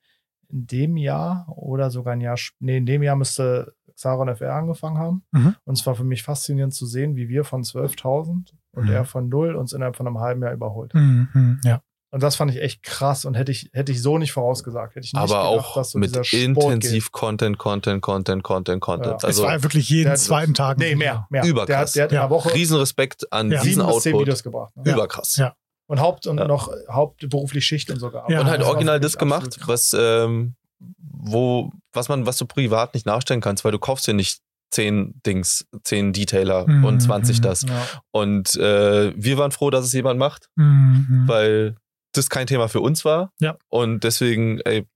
[0.51, 4.99] in dem Jahr oder sogar ein Jahr, nee, in dem Jahr müsste Xaron FR angefangen
[4.99, 5.23] haben.
[5.33, 5.55] Mhm.
[5.65, 8.91] Und es war für mich faszinierend zu sehen, wie wir von 12.000 und Mhm.
[8.91, 10.93] er von null uns innerhalb von einem halben Jahr überholt.
[10.95, 11.29] Mhm.
[11.33, 11.61] Mhm.
[11.65, 11.81] Ja.
[12.15, 14.95] Und das fand ich echt krass und hätte ich, hätte ich so nicht vorausgesagt.
[14.95, 18.43] Hätte ich nicht Aber gedacht, auch dass so mit dieser Sport intensiv Content, Content, Content,
[18.45, 19.07] Content, Content.
[19.11, 19.17] Ja.
[19.17, 20.79] es Also war ja wirklich jeden der- zweiten Tag.
[20.79, 20.87] geht.
[20.87, 20.99] Nee, Video.
[20.99, 21.45] mehr, mehr.
[21.45, 21.67] Überkrass.
[21.67, 22.31] Der hat, der hat in Ja.
[22.31, 23.61] Woche Riesenrespekt an Ja.
[23.63, 24.27] diesen sieben bis zehn Output.
[24.27, 24.77] Videos gebracht.
[24.77, 24.83] Ne?
[24.87, 24.95] Ja.
[24.95, 25.37] Überkrass.
[25.39, 25.55] Ja.
[25.89, 26.47] Und Haupt und Ja.
[26.47, 28.31] noch hauptberuflich Schicht und sogar.
[28.31, 28.41] Ja.
[28.41, 30.55] und halt das war original das gemacht, was, ähm,
[30.99, 34.39] wo, was man, was du privat nicht nachstellen kannst, weil du kaufst ja nicht
[34.71, 37.43] zehn Dings, zehn Detailer Mhm, und 20 mhm.
[37.43, 37.63] das.
[37.63, 37.87] Ja.
[38.13, 40.49] Und äh, wir waren froh, dass es jemand macht.
[40.55, 41.25] Mhm.
[41.27, 41.75] weil
[42.17, 43.33] das kein Thema für uns war.
[43.41, 43.57] Ja.
[43.69, 44.87] Und deswegen, ey,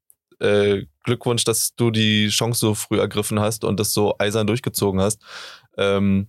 [0.40, 5.00] äh, Glückwunsch, dass du die Chance so früh ergriffen hast und das so eisern durchgezogen
[5.00, 5.20] hast.
[5.76, 6.28] Ähm,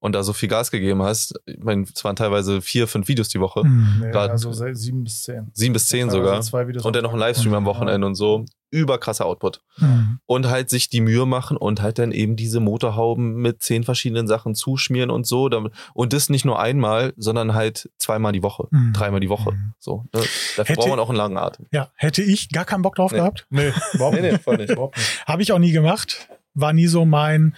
[0.00, 3.28] und da so viel Gas gegeben hast, ich meine, es waren teilweise vier, fünf Videos
[3.28, 4.00] die Woche, Mhm.
[4.00, 5.50] Nee, also sieben bis zehn.
[5.54, 6.40] sieben bis zehn sogar.
[6.42, 8.44] Zwei Videos Und dann noch ein Livestream am Wochenende und so.
[8.72, 9.62] Überkrasser Output.
[9.76, 10.18] Mhm.
[10.26, 14.26] Und halt sich die Mühe machen und halt dann eben diese Motorhauben mit zehn verschiedenen
[14.26, 15.48] Sachen zuschmieren und so.
[15.48, 18.92] Damit- Und das nicht nur einmal, sondern halt zweimal die Woche, Mhm.
[18.94, 19.52] dreimal die Woche.
[19.52, 19.74] Mhm.
[19.78, 20.20] So, ne?
[20.20, 21.66] Dafür Hätte- braucht man auch einen langen Atem.
[21.70, 23.18] Ja, hätte ich gar keinen Bock drauf Nee.
[23.18, 23.46] gehabt.
[23.50, 24.42] Nee, überhaupt Nee, nee, nicht.
[24.44, 24.70] voll nicht.
[24.70, 25.24] Überhaupt nicht.
[25.26, 26.28] Habe ich auch nie gemacht.
[26.54, 27.54] War nie so mein,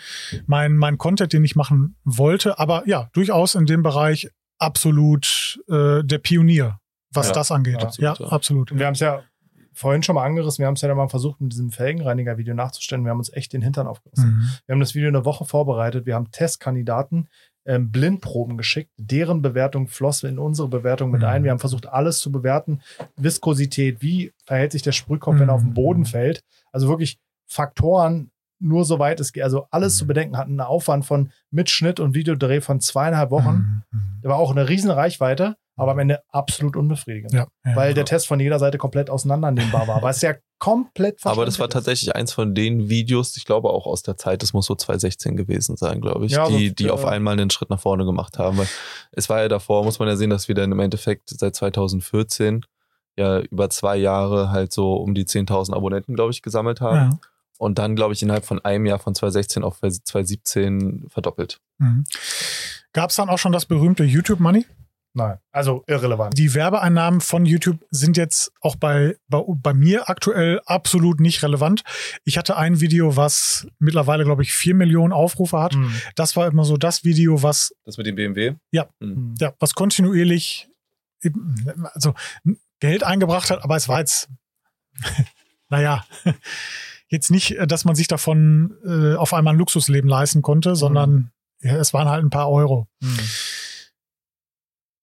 [0.46, 2.58] mein, mein Content, den ich machen wollte.
[2.58, 4.28] Aber ja, durchaus in dem Bereich
[4.58, 6.78] absolut äh, der Pionier,
[7.12, 7.82] was Ja, das angeht.
[7.82, 8.32] absolut, ja, ja.
[8.32, 8.72] absolut.
[8.72, 9.22] Und wir haben es ja
[9.74, 13.04] vorhin schon mal angerissen, wir haben es ja dann mal versucht, mit diesem Felgenreiniger-Video nachzustellen.
[13.04, 14.30] Wir haben uns echt den Hintern aufgerissen.
[14.36, 14.48] Mhm.
[14.66, 16.06] Wir haben das Video eine Woche vorbereitet.
[16.06, 17.28] Wir haben Testkandidaten
[17.66, 18.90] ähm, Blindproben geschickt.
[18.98, 21.26] Deren Bewertung floss in unsere Bewertung mit Mhm.
[21.28, 21.44] ein.
[21.44, 22.80] Wir haben versucht, alles zu bewerten.
[23.16, 25.74] Viskosität, wie verhält sich der Sprühkopf, wenn er auf den Mhm.
[25.74, 26.40] Boden fällt.
[26.72, 28.30] Also wirklich Faktoren,
[28.60, 29.42] nur soweit es geht.
[29.44, 29.98] Also alles Mhm.
[29.98, 33.82] zu bedenken, hatten einen Aufwand von Mitschnitt und Videodreh von zweieinhalb Wochen.
[33.90, 34.20] Mhm.
[34.22, 37.32] Der war auch eine riesen Reichweite, aber am Ende absolut unbefriedigend.
[37.32, 37.76] Ja, ja.
[37.76, 38.04] Weil der Ja.
[38.06, 40.02] Test von jeder Seite komplett auseinandernehmbar war.
[40.02, 43.86] Weil es ja komplett Aber das war tatsächlich eins von den Videos, ich glaube auch
[43.86, 46.84] aus der Zeit, das muss so 2016 gewesen sein, glaube ich, Ja, die, so, die
[46.84, 46.92] ja.
[46.92, 48.58] auf einmal einen Schritt nach vorne gemacht haben.
[48.58, 48.68] Weil
[49.12, 52.64] es war ja davor, muss man ja sehen, dass wir dann im Endeffekt seit 2014
[53.16, 56.96] ja über zwei Jahre halt so um die 10.000 Abonnenten, glaube ich, gesammelt haben.
[56.96, 57.18] ja.
[57.56, 61.60] Und dann, glaube ich, innerhalb von einem Jahr von 2016 auf 2017 verdoppelt.
[61.78, 62.04] Mhm.
[62.92, 64.66] Gab es dann auch schon das berühmte YouTube Money?
[65.16, 66.36] Nein, also irrelevant.
[66.36, 71.84] Die Werbeeinnahmen von YouTube sind jetzt auch bei, bei, bei mir aktuell absolut nicht relevant.
[72.24, 75.74] Ich hatte ein Video, was mittlerweile, glaube ich, vier Millionen Aufrufe hat.
[75.74, 75.92] Hm.
[76.16, 78.54] Das war immer so das Video, was Das mit dem BMW?
[78.72, 78.88] Ja.
[79.00, 79.36] Hm.
[79.38, 80.68] ja, was kontinuierlich
[81.22, 81.54] eben,
[81.92, 82.14] also
[82.80, 84.28] Geld eingebracht hat, aber es war jetzt,
[85.68, 86.04] naja,
[87.08, 91.30] jetzt nicht, dass man sich davon äh, auf einmal ein Luxusleben leisten konnte, sondern
[91.60, 92.88] ja, es waren halt ein paar Euro.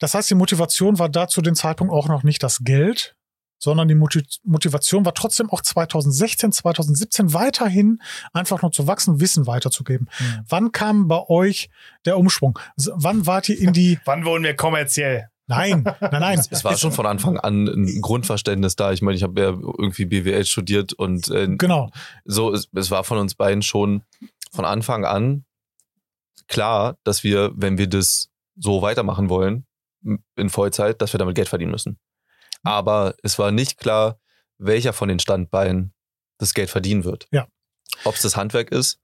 [0.01, 3.15] Das heißt, die Motivation war da zu dem Zeitpunkt auch noch nicht das Geld,
[3.59, 8.01] sondern die Moti- Motivation war trotzdem auch 2016, 2017 weiterhin
[8.33, 10.09] einfach nur zu wachsen, Wissen weiterzugeben.
[10.17, 10.45] Hm.
[10.49, 11.69] Wann kam bei euch
[12.05, 12.57] der Umschwung?
[12.75, 15.27] Wann wart ihr in die, Wann wurden wir kommerziell?
[15.47, 16.41] nein, nein, nein.
[16.49, 18.93] Es war schon von Anfang an ein Grundverständnis da.
[18.93, 21.91] Ich meine, ich habe ja irgendwie BWL studiert und äh, Genau.
[22.25, 24.01] so, es, es war von uns beiden schon
[24.53, 25.43] von Anfang an
[26.47, 29.65] klar, dass wir, wenn wir das so weitermachen wollen,
[30.35, 31.99] in Vollzeit, dass wir damit Geld verdienen müssen.
[32.63, 34.19] Aber es war nicht klar,
[34.57, 35.93] welcher von den Standbeinen
[36.37, 37.27] das Geld verdienen wird.
[37.31, 37.47] Ja.
[38.03, 38.99] Ob es das Handwerk ist,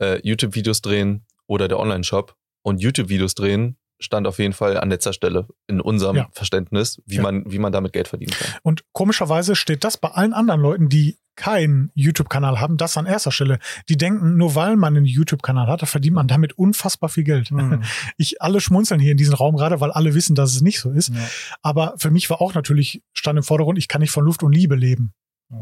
[0.00, 2.36] äh, YouTube-Videos drehen oder der Online-Shop.
[2.62, 6.28] Und YouTube-Videos drehen stand auf jeden Fall an letzter Stelle in unserem Ja.
[6.32, 7.22] Verständnis, wie, Ja.
[7.22, 8.58] man, wie man damit Geld verdienen kann.
[8.62, 13.30] Und komischerweise steht das bei allen anderen Leuten, die keinen YouTube-Kanal haben, das an erster
[13.30, 13.58] Stelle.
[13.88, 17.50] Die denken, nur weil man einen YouTube-Kanal hat, da verdient man damit unfassbar viel Geld.
[17.50, 17.82] Hm.
[18.18, 20.90] Ich alle schmunzeln hier in diesem Raum gerade, weil alle wissen, dass es nicht so
[20.90, 21.08] ist.
[21.08, 21.20] Ja.
[21.62, 24.52] Aber für mich war auch natürlich, stand im Vordergrund, ich kann nicht von Luft und
[24.52, 25.12] Liebe leben.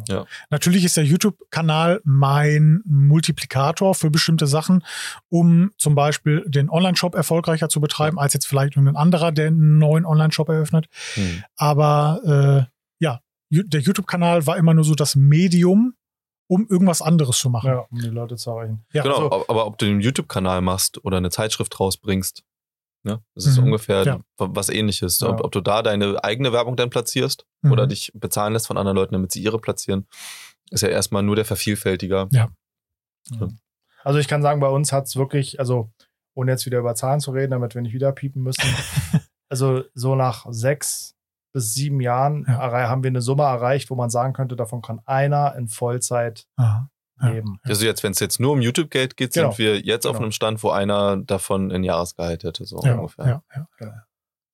[0.08, 0.24] Ja.
[0.50, 4.82] Natürlich ist der YouTube-Kanal mein Multiplikator für bestimmte Sachen,
[5.28, 9.78] um zum Beispiel den Online-Shop erfolgreicher zu betreiben, als jetzt vielleicht irgendein anderer, der einen
[9.78, 10.86] neuen Online-Shop eröffnet.
[11.14, 11.44] Hm.
[11.56, 12.73] Aber äh,
[13.62, 15.94] der YouTube-Kanal war immer nur so das Medium,
[16.48, 17.68] um irgendwas anderes zu machen.
[17.68, 18.84] Ja, um die Leute zu erreichen.
[18.92, 22.42] Ja, Genau, also- aber ob du einen YouTube-Kanal machst oder eine Zeitschrift rausbringst,
[23.02, 23.22] ne?
[23.34, 24.20] das ist Mhm, ungefähr ja.
[24.36, 25.20] was ähnliches.
[25.20, 25.28] Ja.
[25.30, 27.72] Ob, ob du da deine eigene Werbung dann platzierst Mhm.
[27.72, 30.06] oder dich bezahlen lässt von anderen Leuten, damit sie ihre platzieren,
[30.70, 32.28] ist ja erstmal nur der Vervielfältiger.
[34.02, 35.90] Also ich kann sagen, bei uns hat es wirklich, also
[36.34, 38.60] ohne jetzt wieder über Zahlen zu reden, damit wir nicht wieder piepen müssen,
[39.48, 41.13] also so nach sechs
[41.54, 42.58] bis sieben Jahren Ja.
[42.88, 46.90] haben wir eine Summe erreicht, wo man sagen könnte, davon kann einer in Vollzeit Aha.
[47.22, 47.28] Ja.
[47.28, 47.58] leben.
[47.62, 49.50] Also jetzt, wenn es jetzt nur um YouTube-Geld geht, Genau.
[49.52, 50.24] sind wir jetzt auf Genau.
[50.24, 53.42] einem Stand, wo einer davon ein Jahresgehalt hätte, so Ja, ungefähr.
[53.54, 54.02] ja, ja.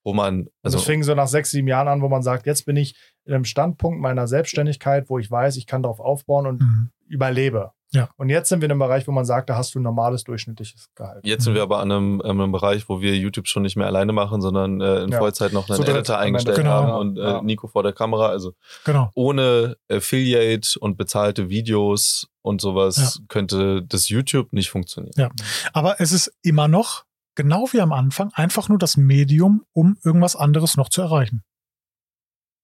[0.03, 2.45] Wo man, Also also es fing so nach sechs, sieben Jahren an, wo man sagt,
[2.47, 2.95] jetzt bin ich
[3.25, 6.91] in einem Standpunkt meiner Selbstständigkeit, wo ich weiß, ich kann darauf aufbauen und Mhm.
[7.07, 7.71] überlebe.
[7.93, 8.09] Ja.
[8.17, 10.23] Und jetzt sind wir in einem Bereich, wo man sagt, da hast du ein normales
[10.23, 11.25] durchschnittliches Gehalt.
[11.25, 13.85] jetzt sind wir aber an einem, an einem Bereich, wo wir YouTube schon nicht mehr
[13.87, 15.17] alleine machen, sondern äh, in Ja.
[15.17, 16.69] Vollzeit noch einen dritt Editor eingestellt Genau.
[16.71, 17.41] haben und äh, Ja.
[17.41, 18.27] Nico vor der Kamera.
[18.27, 18.53] Also
[18.85, 19.11] Genau.
[19.15, 25.13] ohne Affiliate und bezahlte Videos und sowas könnte das YouTube nicht funktionieren.
[25.17, 25.29] Ja.
[25.73, 27.03] Aber es ist immer noch,
[27.35, 31.43] genau wie am Anfang, einfach nur das Medium, um irgendwas anderes noch zu erreichen.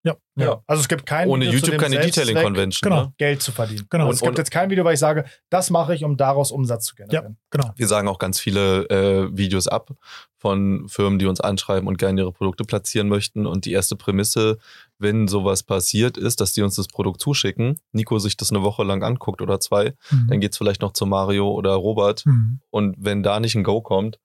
[0.08, 0.16] Ja.
[0.46, 0.64] Ja.
[0.68, 2.90] Also es gibt kein Ohne Video YouTube keine Detailing-Convention.
[2.90, 3.04] Genau.
[3.06, 3.14] Ne?
[3.18, 3.88] Geld zu verdienen.
[3.90, 4.08] Genau.
[4.08, 6.86] Und es gibt jetzt kein Video, weil ich sage, das mache ich, um daraus Umsatz
[6.86, 7.38] zu generieren.
[7.50, 7.72] Genau.
[7.76, 9.90] Wir sagen auch ganz viele äh, Videos ab
[10.38, 13.48] von Firmen, die uns anschreiben und gerne ihre Produkte platzieren möchten.
[13.48, 14.60] Und die erste Prämisse,
[15.00, 18.84] wenn sowas passiert, ist, dass die uns das Produkt zuschicken, Nico sich das eine Woche
[18.84, 20.28] lang anguckt oder zwei, Mhm.
[20.30, 22.26] dann geht's vielleicht noch zu Mario oder Robert.
[22.26, 22.60] Mhm.
[22.70, 24.20] Und wenn da nicht ein Go kommt,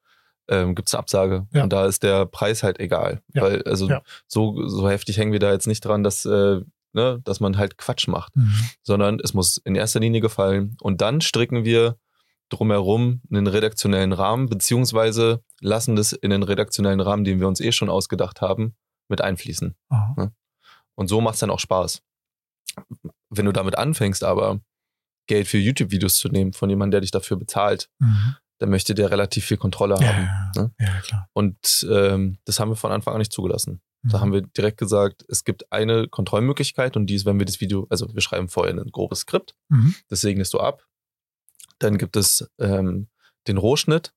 [0.48, 1.46] ähm, gibt es eine Absage.
[1.52, 1.62] Ja.
[1.64, 3.22] Und da ist der Preis halt egal.
[3.34, 3.42] Ja.
[3.42, 4.02] Weil, also Ja.
[4.26, 6.60] so, so heftig hängen wir da jetzt nicht dran, dass, äh,
[6.92, 8.34] ne, dass man halt Quatsch macht.
[8.36, 8.52] Mhm.
[8.82, 10.76] Sondern es muss in erster Linie gefallen.
[10.80, 11.96] Und dann stricken wir
[12.48, 17.72] drumherum einen redaktionellen Rahmen, beziehungsweise lassen das in den redaktionellen Rahmen, den wir uns eh
[17.72, 18.74] schon ausgedacht haben,
[19.08, 19.74] mit einfließen.
[19.88, 20.32] Aha.
[20.94, 22.02] Und so macht es dann auch Spaß.
[23.30, 24.60] Wenn du damit anfängst, aber
[25.26, 28.36] Geld für YouTube-Videos zu nehmen von jemandem, der dich dafür bezahlt, Mhm.
[28.62, 30.28] Dann möchte der relativ viel Kontrolle Ja, haben.
[30.54, 30.70] ja, ne?
[30.78, 31.28] ja, klar.
[31.32, 33.82] Und ähm, das haben wir von Anfang an nicht zugelassen.
[34.04, 34.20] Da Mhm.
[34.20, 37.86] haben wir direkt gesagt, es gibt eine Kontrollmöglichkeit und die ist, wenn wir das Video,
[37.90, 39.94] also wir schreiben vorher ein grobes Skript, Mhm.
[40.08, 40.84] das segnest du ab.
[41.80, 43.08] Dann gibt es ähm,
[43.48, 44.12] den Rohschnitt,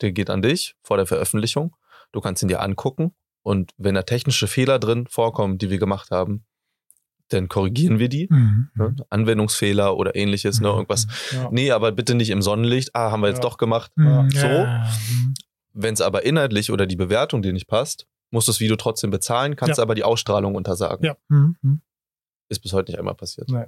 [0.00, 1.74] der geht an dich vor der Veröffentlichung.
[2.12, 6.10] Du kannst ihn dir angucken und wenn da technische Fehler drin vorkommen, die wir gemacht
[6.12, 6.44] haben,
[7.28, 8.26] dann korrigieren wir die.
[8.30, 8.68] Mhm.
[8.74, 8.96] Ne?
[9.10, 10.68] Anwendungsfehler oder ähnliches, ne?
[10.68, 10.74] Mhm.
[10.74, 11.06] irgendwas.
[11.32, 11.48] Ja.
[11.50, 12.90] Nee, aber bitte nicht im Sonnenlicht.
[12.94, 13.42] Ah, haben wir jetzt Ja.
[13.42, 13.90] doch gemacht.
[13.96, 14.30] Mhm.
[14.30, 14.46] So.
[14.46, 14.88] Ja.
[15.10, 15.34] Mhm.
[15.74, 19.10] Wenn es aber inhaltlich oder die Bewertung dir nicht passt, musst du das Video trotzdem
[19.10, 19.82] bezahlen, kannst Ja.
[19.84, 21.04] aber die Ausstrahlung untersagen.
[21.04, 21.16] Ja.
[21.28, 21.56] Mhm.
[21.62, 21.80] Mhm.
[22.48, 23.48] Ist bis heute nicht einmal passiert.
[23.50, 23.64] Nee.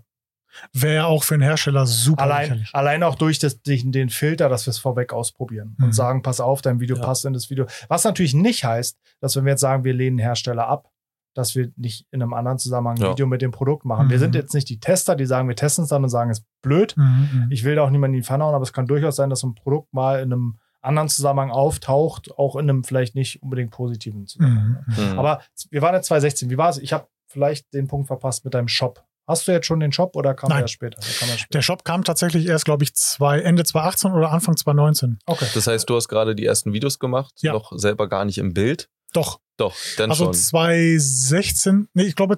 [0.73, 2.71] Wäre ja auch für einen Hersteller super Allein, lächerlich.
[2.75, 5.85] allein auch durch das, den, den Filter, dass wir es vorweg ausprobieren Mhm.
[5.85, 7.03] und sagen, pass auf, dein Video Ja.
[7.03, 7.67] passt in das Video.
[7.89, 10.90] Was natürlich nicht heißt, dass wenn wir jetzt sagen, wir lehnen Hersteller ab,
[11.35, 13.11] dass wir nicht in einem anderen Zusammenhang ein Ja.
[13.13, 14.09] Video mit dem Produkt machen.
[14.11, 14.21] Wir Mhm.
[14.21, 16.47] sind jetzt nicht die Tester, die sagen, wir testen es dann und sagen, es ist
[16.63, 16.97] blöd.
[16.97, 17.05] Mhm.
[17.33, 17.47] Mhm.
[17.51, 19.43] Ich will da auch niemanden in die Pfanne hauen, aber es kann durchaus sein, dass
[19.43, 24.27] ein Produkt mal in einem anderen Zusammenhang auftaucht, auch in einem vielleicht nicht unbedingt positiven
[24.27, 24.85] Zusammenhang.
[24.87, 25.13] Mhm.
[25.13, 25.19] Mhm.
[25.19, 25.41] Aber
[25.71, 26.51] wir waren jetzt 2016.
[26.51, 26.79] Wie war es?
[26.79, 29.05] Ich habe vielleicht den Punkt verpasst mit deinem Shop.
[29.29, 30.57] Hast du jetzt schon den Shop oder kam Nein.
[30.57, 30.97] der erst später?
[31.01, 31.49] Der später.
[31.53, 35.19] Der Shop kam tatsächlich erst, glaube ich, zwei, Ende 2018 oder Anfang 2019.
[35.27, 35.47] Okay.
[35.55, 37.53] das heißt, du hast gerade die ersten Videos gemacht, Ja.
[37.53, 38.89] noch selber gar nicht im Bild.
[39.13, 39.41] Doch.
[39.57, 40.35] Doch, dann Also schon.
[40.35, 42.35] 2016, nee, ich glaube,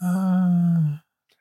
[0.00, 0.04] äh,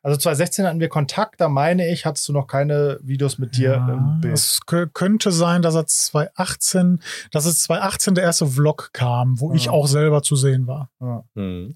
[0.01, 3.71] Also 2016 hatten wir Kontakt, da meine ich, hattest du noch keine Videos mit dir
[3.71, 4.35] ja, im Bild.
[4.35, 7.01] es kö- könnte sein, dass er 2018,
[7.31, 9.71] dass es 2018 der erste Vlog kam, wo ich Ja.
[9.71, 10.91] auch selber zu sehen war.
[11.33, 11.73] Mhm.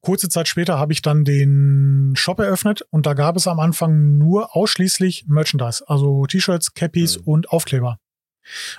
[0.00, 4.18] Kurze Zeit später habe ich dann den Shop eröffnet und da gab es am Anfang
[4.18, 7.22] nur ausschließlich Merchandise, also T-Shirts, Cappies Mhm.
[7.24, 7.98] und Aufkleber.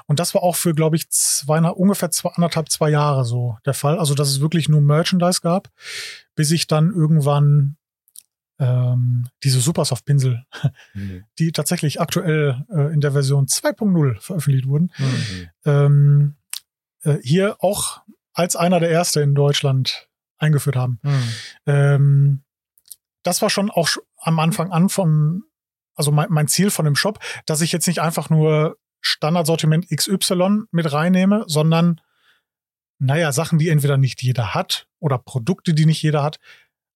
[0.06, 3.74] Und das war auch für, glaube ich, zwei, ungefähr zwei, anderthalb, zwei Jahre so der
[3.74, 4.00] Fall.
[4.00, 5.70] Also, dass es wirklich nur Merchandise gab,
[6.36, 7.78] bis ich dann irgendwann
[8.60, 10.46] ähm, diese Supersoft-Pinsel,
[10.94, 11.26] Mhm.
[11.40, 15.50] die tatsächlich aktuell äh, in der Version 2.0 veröffentlicht wurden, Mhm.
[15.66, 16.36] ähm,
[17.04, 18.02] äh, hier auch
[18.34, 21.00] als einer der erste in Deutschland eingeführt haben.
[21.04, 21.24] Hm.
[21.66, 22.44] Ähm,
[23.24, 25.44] das war schon auch am Anfang an von,
[25.96, 30.64] also mein, mein Ziel von dem Shop, dass ich jetzt nicht einfach nur Standardsortiment XY
[30.72, 32.02] mit reinnehme, sondern
[32.98, 36.40] naja, Sachen, die entweder nicht jeder hat oder Produkte, die nicht jeder hat.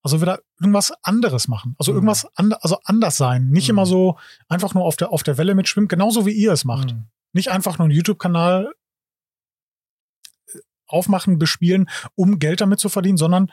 [0.02, 1.76] Also wieder irgendwas anderes machen.
[1.78, 1.98] Also Mhm.
[1.98, 3.50] irgendwas and, also anders sein.
[3.50, 3.72] Nicht Mhm.
[3.76, 4.18] immer so
[4.48, 6.92] einfach nur auf der, auf der Welle mitschwimmen, genauso wie ihr es macht.
[6.92, 7.08] Hm.
[7.34, 8.72] Nicht einfach nur einen YouTube-Kanal
[10.48, 13.52] äh, aufmachen, bespielen, um Geld damit zu verdienen, sondern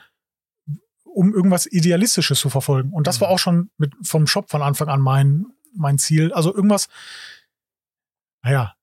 [1.04, 2.92] um irgendwas Idealistisches zu verfolgen.
[2.92, 3.20] Und das Mhm.
[3.22, 6.32] war auch schon mit, vom Shop von Anfang an mein, mein Ziel.
[6.32, 6.88] Also irgendwas,
[8.46, 8.74] naja,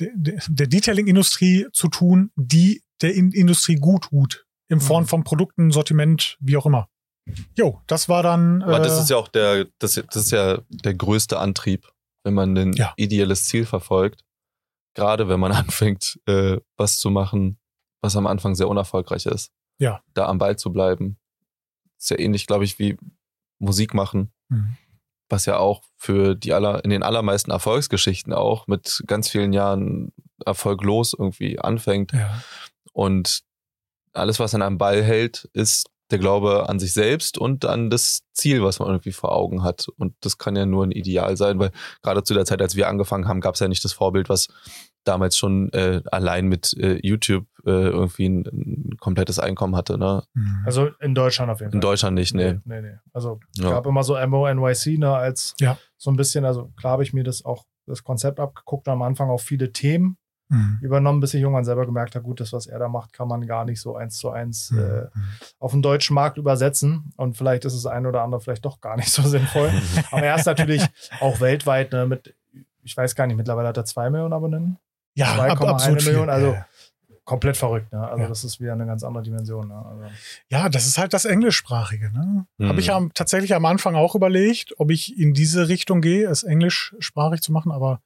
[0.00, 4.46] der, der, der Detailing-Industrie zu tun, die der in Industrie gut tut.
[4.68, 5.08] In Form Mhm.
[5.08, 6.88] von Produkten, Sortiment, wie auch immer.
[7.56, 8.62] Jo, das war dann.
[8.62, 11.88] Aber das äh, ist ja auch der, das, das ist ja der größte Antrieb,
[12.24, 12.92] wenn man ein Ja.
[12.96, 14.24] ideelles Ziel verfolgt.
[14.94, 17.58] Gerade wenn man anfängt, äh, was zu machen,
[18.02, 19.50] was am Anfang sehr unerfolgreich ist.
[19.78, 20.02] Ja.
[20.14, 21.18] Da am Ball zu bleiben.
[21.98, 22.96] Ist ja ähnlich, glaube ich, wie
[23.58, 24.76] Musik machen, Mhm.
[25.28, 30.12] Was ja auch für die aller, in den allermeisten Erfolgsgeschichten auch mit ganz vielen Jahren
[30.44, 32.12] erfolglos irgendwie anfängt.
[32.12, 32.42] Ja.
[32.92, 33.40] Und
[34.12, 38.22] alles, was an einem Ball hält, ist der Glaube an sich selbst und an das
[38.32, 39.88] Ziel, was man irgendwie vor Augen hat.
[39.96, 41.72] Und das kann ja nur ein Ideal sein, weil
[42.02, 44.48] gerade zu der Zeit, als wir angefangen haben, gab es ja nicht das Vorbild, was
[45.04, 49.98] damals schon äh, allein mit äh, YouTube äh, irgendwie ein, ein komplettes Einkommen hatte.
[49.98, 50.22] Ne?
[50.34, 50.62] Mhm.
[50.64, 51.76] Also in Deutschland auf jeden Fall.
[51.76, 52.58] In Deutschland nicht, nee.
[52.64, 52.94] Nee, nee.
[53.12, 53.70] Also Ja.
[53.70, 55.76] gab immer so MO-NYC, ne, als Ja.
[55.96, 59.02] so ein bisschen, also klar habe ich mir das auch, das Konzept abgeguckt und am
[59.02, 60.16] Anfang auch viele Themen
[60.48, 60.78] Mhm.
[60.80, 63.44] übernommen, bis ich irgendwann selber gemerkt habe, gut, das, was er da macht, kann man
[63.48, 64.78] gar nicht so eins zu eins Mhm.
[64.78, 65.06] äh,
[65.58, 67.10] auf den deutschen Markt übersetzen.
[67.16, 69.72] Und vielleicht ist das eine oder andere vielleicht doch gar nicht so sinnvoll.
[70.12, 70.84] Aber er ist natürlich
[71.20, 72.32] auch weltweit ne, mit,
[72.84, 74.78] ich weiß gar nicht, mittlerweile hat er zwei Millionen Abonnenten.
[75.16, 76.04] Ja, ab, 2,1 absolut.
[76.04, 76.66] Millionen, also- Ja.
[77.26, 78.06] Komplett verrückt, ne?
[78.08, 78.28] Also Ja.
[78.28, 79.68] das ist wieder eine ganz andere Dimension.
[79.68, 79.74] Ne?
[79.74, 80.04] Also,
[80.48, 82.10] Ja, das ist halt das Englischsprachige.
[82.12, 82.46] Ne?
[82.56, 82.68] Mhm.
[82.68, 86.44] Habe ich ja tatsächlich am Anfang auch überlegt, ob ich in diese Richtung gehe, es
[86.44, 88.00] englischsprachig zu machen, aber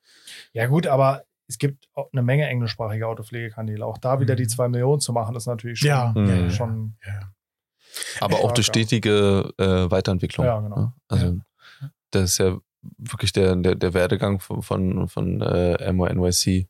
[0.53, 3.85] ja gut, aber es gibt auch eine Menge englischsprachige Autopflegekanäle.
[3.85, 4.39] Auch da wieder Mhm.
[4.39, 6.51] die zwei Millionen zu machen, ist natürlich schon, ja, Mhm.
[6.51, 7.31] schon ja.
[8.21, 8.63] Aber auch ja.
[8.63, 10.47] stetige äh, Weiterentwicklung.
[10.47, 10.77] Ja, genau.
[10.77, 10.93] ne?
[11.09, 11.37] Also
[12.11, 12.57] das ist ja
[12.97, 16.69] wirklich der, der, der Werdegang von, von, von äh, MONYC.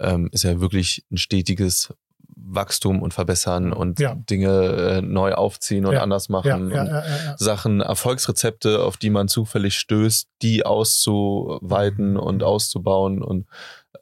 [0.00, 1.92] Ähm, ist ja wirklich ein stetiges
[2.34, 4.14] Wachstum und verbessern und Ja.
[4.14, 6.02] Dinge äh, neu aufziehen und Ja.
[6.02, 6.70] anders machen.
[6.70, 7.38] ja, und.
[7.38, 12.20] Sachen, Erfolgsrezepte, auf die man zufällig stößt, die auszuweiten Mhm.
[12.20, 13.22] und auszubauen.
[13.22, 13.46] Und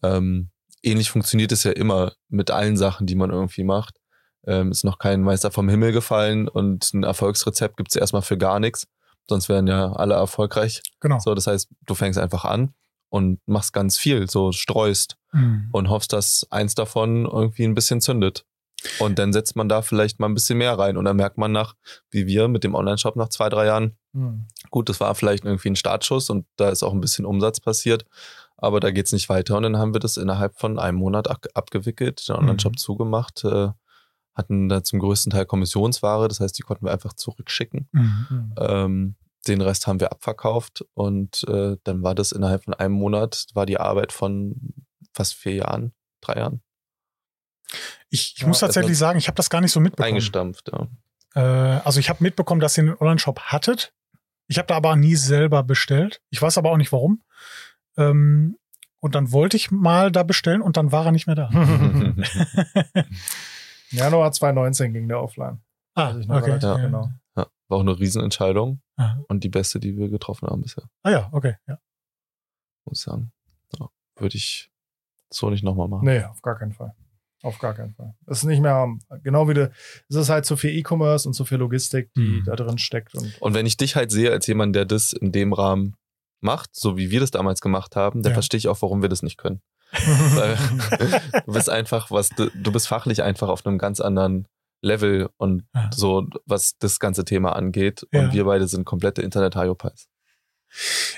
[0.02, 0.50] ähm,
[0.82, 3.96] ähnlich funktioniert es ja immer mit allen Sachen, die man irgendwie macht.
[4.46, 8.38] Ähm, ist noch kein Meister vom Himmel gefallen und ein Erfolgsrezept gibt es erstmal für
[8.38, 8.86] gar nichts.
[9.28, 10.82] Sonst wären ja alle erfolgreich.
[11.00, 11.18] Genau.
[11.18, 12.72] So, das heißt, du fängst einfach an
[13.10, 15.68] und machst ganz viel, so streust Mhm.
[15.72, 18.44] und hoffst, dass eins davon irgendwie ein bisschen zündet.
[18.98, 21.52] Und dann setzt man da vielleicht mal ein bisschen mehr rein und dann merkt man
[21.52, 21.74] nach,
[22.10, 24.46] wie wir mit dem Online-Shop nach zwei, drei Jahren, Hm.
[24.70, 28.06] gut, das war vielleicht irgendwie ein Startschuss und da ist auch ein bisschen Umsatz passiert,
[28.56, 31.44] aber da geht's nicht weiter und dann haben wir das innerhalb von einem Monat ab
[31.54, 32.76] abgewickelt, den Online-Shop Mhm.
[32.78, 33.68] zugemacht, äh,
[34.34, 37.88] hatten da zum größten Teil Kommissionsware, das heißt, die konnten wir einfach zurückschicken.
[37.92, 38.26] Mhm.
[38.28, 38.54] Hm.
[38.58, 39.14] Ähm,
[39.46, 43.66] den Rest haben wir abverkauft und äh, dann war das innerhalb von einem Monat, war
[43.66, 44.74] die Arbeit von
[45.12, 46.62] fast vier Jahren, drei Jahren
[48.10, 50.08] Ich, ich Ja, muss tatsächlich sagen, ich habe das gar nicht so mitbekommen.
[50.08, 50.70] eingestampft.
[50.72, 50.88] Ja.
[51.34, 53.94] Äh, also ich habe mitbekommen, dass ihr einen Online-Shop hattet.
[54.46, 56.20] Ich habe da aber nie selber bestellt.
[56.30, 57.22] Ich weiß aber auch nicht warum.
[57.96, 58.56] Ähm,
[59.00, 61.48] und dann wollte ich mal da bestellen und dann war er nicht mehr da.
[63.90, 65.60] Januar 2019 ging der offline.
[65.94, 66.58] ah, okay.
[66.60, 66.76] Ja.
[66.76, 67.10] genau.
[67.70, 69.16] War auch eine Riesenentscheidung Ah.
[69.28, 71.54] und die beste, die wir getroffen haben bisher, Ah ja, okay.
[71.66, 71.78] Ja.
[72.84, 73.32] muss ich sagen.
[73.78, 74.70] Ja, Würde ich
[75.30, 76.04] so nicht nochmal machen.
[76.04, 76.92] Nee, auf gar keinen Fall.
[77.42, 78.14] Auf gar keinen Fall.
[78.26, 78.86] Es ist nicht mehr,
[79.22, 79.70] genau wie du,
[80.08, 82.44] es ist halt zu viel E-Commerce und zu viel Logistik, die Mhm.
[82.44, 83.14] da drin steckt.
[83.14, 85.94] Und Und wenn ich dich halt sehe als jemand, der das in dem Rahmen
[86.42, 88.34] macht, so wie wir das damals gemacht haben, dann Ja.
[88.34, 89.62] verstehe ich auch, warum wir das nicht können.
[91.46, 94.46] Du bist einfach, was du, du bist fachlich einfach auf einem ganz anderen
[94.82, 95.90] Level und Ja.
[95.94, 98.06] so, was das ganze Thema angeht.
[98.12, 98.20] Ja.
[98.24, 100.08] Und wir beide sind komplette Internet-Hyopies.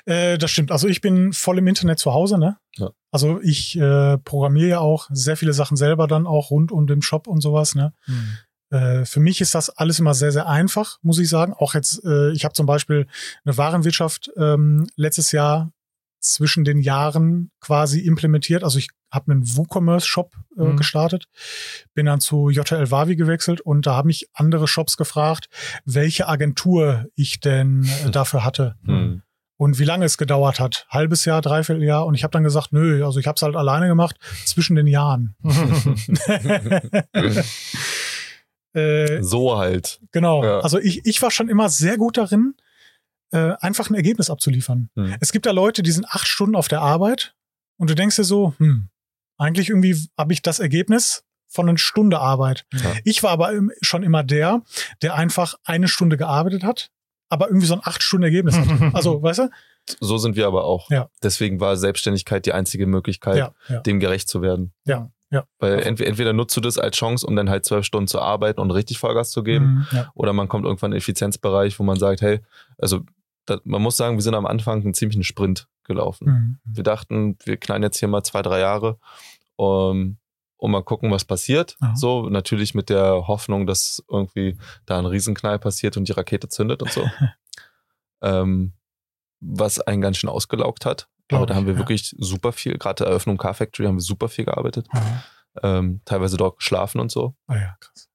[0.06, 0.72] Äh, das stimmt.
[0.72, 2.56] Also ich bin voll im Internet zu Hause, ne?
[2.76, 2.90] Ja.
[3.10, 7.02] Also ich äh, programmiere ja auch sehr viele Sachen selber dann auch rund um den
[7.02, 7.92] Shop und sowas, ne?
[8.04, 8.28] Hm.
[8.70, 11.52] Äh, für mich ist das alles immer sehr, sehr einfach, muss ich sagen.
[11.52, 13.06] Auch jetzt, äh, ich habe zum Beispiel
[13.44, 15.72] eine Warenwirtschaft ähm, letztes Jahr
[16.22, 18.64] zwischen den Jahren quasi implementiert.
[18.64, 20.76] Also ich habe einen WooCommerce-Shop äh, Mhm.
[20.76, 21.26] gestartet,
[21.94, 25.48] bin dann zu JL Wavi gewechselt und da haben mich andere Shops gefragt,
[25.84, 29.22] welche Agentur ich denn äh, dafür hatte Hm.
[29.56, 30.86] und wie lange es gedauert hat.
[30.88, 32.06] Halbes Jahr, dreiviertel Jahr.
[32.06, 34.16] Und ich habe dann gesagt, nö, also ich habe es halt alleine gemacht
[34.46, 35.34] zwischen den Jahren.
[38.74, 40.00] äh, So halt.
[40.12, 40.44] Genau.
[40.44, 40.60] Ja.
[40.60, 42.54] Also ich, ich war schon immer sehr gut darin,
[43.32, 44.88] äh, einfach ein Ergebnis abzuliefern.
[44.96, 45.16] Hm.
[45.20, 47.34] Es gibt da Leute, die sind acht Stunden auf der Arbeit
[47.78, 48.88] und du denkst dir so, hm,
[49.38, 52.64] eigentlich irgendwie habe ich das Ergebnis von einer Stunde Arbeit.
[52.72, 52.92] Ja.
[53.04, 53.52] Ich war aber
[53.82, 54.62] schon immer der,
[55.02, 56.90] der einfach eine Stunde gearbeitet hat,
[57.28, 58.66] aber irgendwie so ein acht Stunden Ergebnis hat.
[58.94, 59.50] Also, weißt du?
[60.00, 60.88] So sind wir aber auch.
[60.90, 61.08] Ja.
[61.22, 63.80] Deswegen war Selbstständigkeit die einzige Möglichkeit, Ja, ja.
[63.80, 64.72] dem gerecht zu werden.
[64.86, 65.44] Ja, ja.
[65.58, 68.60] Weil entweder, entweder nutzt du das als Chance, um dann halt zwölf Stunden zu arbeiten
[68.60, 70.10] und richtig Vollgas zu geben, Mhm, ja.
[70.14, 72.40] oder man kommt irgendwann in den Effizienzbereich, wo man sagt, hey,
[72.78, 73.00] also
[73.64, 76.26] man muss sagen, wir sind am Anfang einen ziemlichen Sprint gelaufen.
[76.26, 76.58] Mhm.
[76.64, 78.98] Wir dachten, wir knallen jetzt hier mal zwei, drei Jahre,
[79.56, 80.18] um,
[80.56, 81.76] um mal gucken, was passiert.
[81.80, 81.96] Aha.
[81.96, 84.56] So, natürlich mit der Hoffnung, dass irgendwie
[84.86, 87.08] da ein Riesenknall passiert und die Rakete zündet und so.
[88.22, 88.72] ähm,
[89.40, 91.08] was einen ganz schön ausgelaugt hat.
[91.28, 91.78] Glaub Aber da haben wir ja.
[91.78, 94.86] wirklich super viel, gerade Eröffnung Car Factory haben wir super viel gearbeitet.
[94.90, 95.24] Aha.
[95.62, 97.34] Ähm, teilweise dort geschlafen und so.
[97.46, 98.08] Ah ja, krass.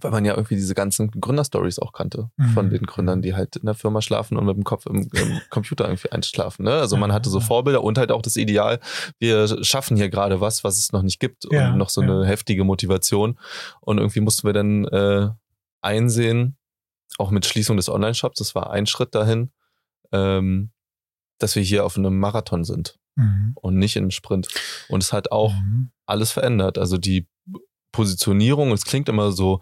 [0.00, 2.48] Weil man ja irgendwie diese ganzen Gründerstories auch kannte Mhm.
[2.54, 5.40] von den Gründern, die halt in der Firma schlafen und mit dem Kopf im, im
[5.50, 6.64] Computer irgendwie einschlafen.
[6.64, 6.72] Ne?
[6.72, 7.44] Also man Ja, hatte so ja.
[7.44, 8.80] Vorbilder und halt auch das Ideal,
[9.18, 12.24] wir schaffen hier gerade was, was es noch nicht gibt Ja, und noch so eine
[12.26, 13.38] heftige Motivation.
[13.80, 15.28] Und irgendwie mussten wir dann äh,
[15.82, 16.56] einsehen,
[17.18, 19.50] auch mit Schließung des Online-Shops, das war ein Schritt dahin,
[20.12, 20.70] ähm,
[21.38, 23.52] dass wir hier auf einem Marathon sind Mhm.
[23.56, 24.48] und nicht in einem Sprint.
[24.88, 25.90] Und es hat auch Mhm.
[26.06, 26.78] alles verändert.
[26.78, 27.28] Also die
[27.92, 29.60] Positionierung, es klingt immer so,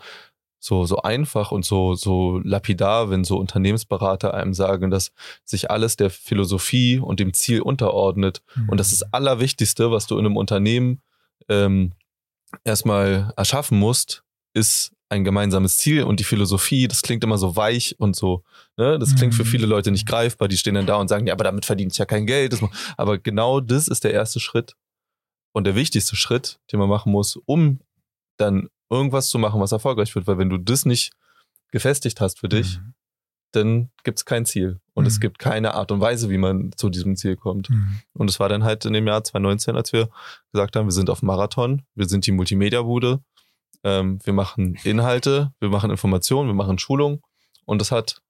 [0.59, 5.13] so, so einfach und so, so lapidar, wenn so Unternehmensberater einem sagen, dass
[5.45, 8.43] sich alles der Philosophie und dem Ziel unterordnet.
[8.69, 11.01] Und das ist das Allerwichtigste, was du in einem Unternehmen
[11.49, 11.93] ähm,
[12.65, 17.97] erstmal erschaffen musst, ist ein gemeinsames Ziel und die Philosophie, das klingt immer so weich
[17.99, 18.45] und so,
[18.77, 18.97] ne?
[18.99, 19.49] Das klingt für Mhm.
[19.49, 21.99] viele Leute nicht greifbar, die stehen dann da und sagen, ja, aber damit verdiene ich
[21.99, 22.57] ja kein Geld.
[22.97, 24.77] Aber genau das ist der erste Schritt
[25.53, 27.81] und der wichtigste Schritt, den man machen muss, um
[28.41, 30.27] dann irgendwas zu machen, was erfolgreich wird.
[30.27, 31.13] Weil wenn du das nicht
[31.71, 32.95] gefestigt hast für dich, Mhm.
[33.53, 34.81] dann gibt es kein Ziel.
[34.95, 35.21] Und es Mhm.
[35.21, 37.71] gibt keine Art und Weise, wie man zu diesem Ziel kommt.
[37.71, 38.01] Mhm.
[38.15, 40.09] Und es war dann halt in dem Jahr 2019, als wir
[40.53, 43.21] gesagt haben, wir sind auf Marathon, wir sind die Multimedia-Bude,
[43.85, 47.23] ähm, wir machen Inhalte, wir machen Informationen, wir machen Schulung.
[47.65, 48.21] Und das hat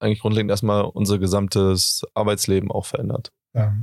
[0.00, 3.32] eigentlich grundlegend erstmal unser gesamtes Arbeitsleben auch verändert.
[3.54, 3.76] Ja.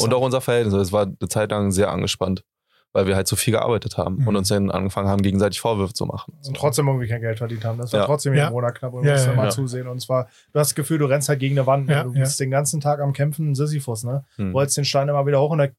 [0.00, 0.74] Und auch unser Verhältnis.
[0.74, 2.44] Es war eine Zeit lang sehr angespannt,
[2.92, 4.28] weil wir halt so viel gearbeitet haben Mhm.
[4.28, 6.34] und uns dann angefangen haben, gegenseitig Vorwürfe zu machen.
[6.46, 7.78] Und trotzdem irgendwie kein Geld verdient haben.
[7.78, 8.06] Das war Ja.
[8.06, 8.50] trotzdem Ja.
[8.50, 9.50] Monat knapp und Ja, musst ja, mal ja.
[9.50, 9.88] zusehen.
[9.88, 11.86] Und zwar, du hast das Gefühl, du rennst halt gegen eine Wand.
[11.86, 11.92] ne?
[11.94, 12.20] Ja, du ja.
[12.20, 14.24] bist den ganzen Tag am Kämpfen, ein Sisyphus, ne?
[14.36, 14.52] Hm.
[14.52, 15.70] Rollst den Stein immer wieder hoch und dann,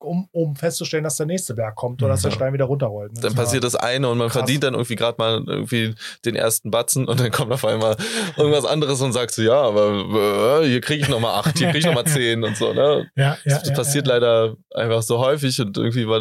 [0.00, 2.30] um, um festzustellen, dass der nächste Berg kommt oder dass der.
[2.30, 3.14] Stein wieder runterrollt.
[3.14, 3.20] Ne?
[3.20, 4.38] Dann passiert das eine und man krass.
[4.38, 5.94] verdient dann irgendwie gerade mal irgendwie
[6.24, 7.96] den ersten Batzen und dann kommt auf einmal
[8.36, 11.78] irgendwas anderes und sagst du, ja, aber äh, hier kriege ich nochmal acht, hier kriege
[11.78, 13.10] ich nochmal zehn und so, ne?
[13.16, 16.20] Ja, ja, das ja, passiert ja, leider einfach so häufig und irgendwie war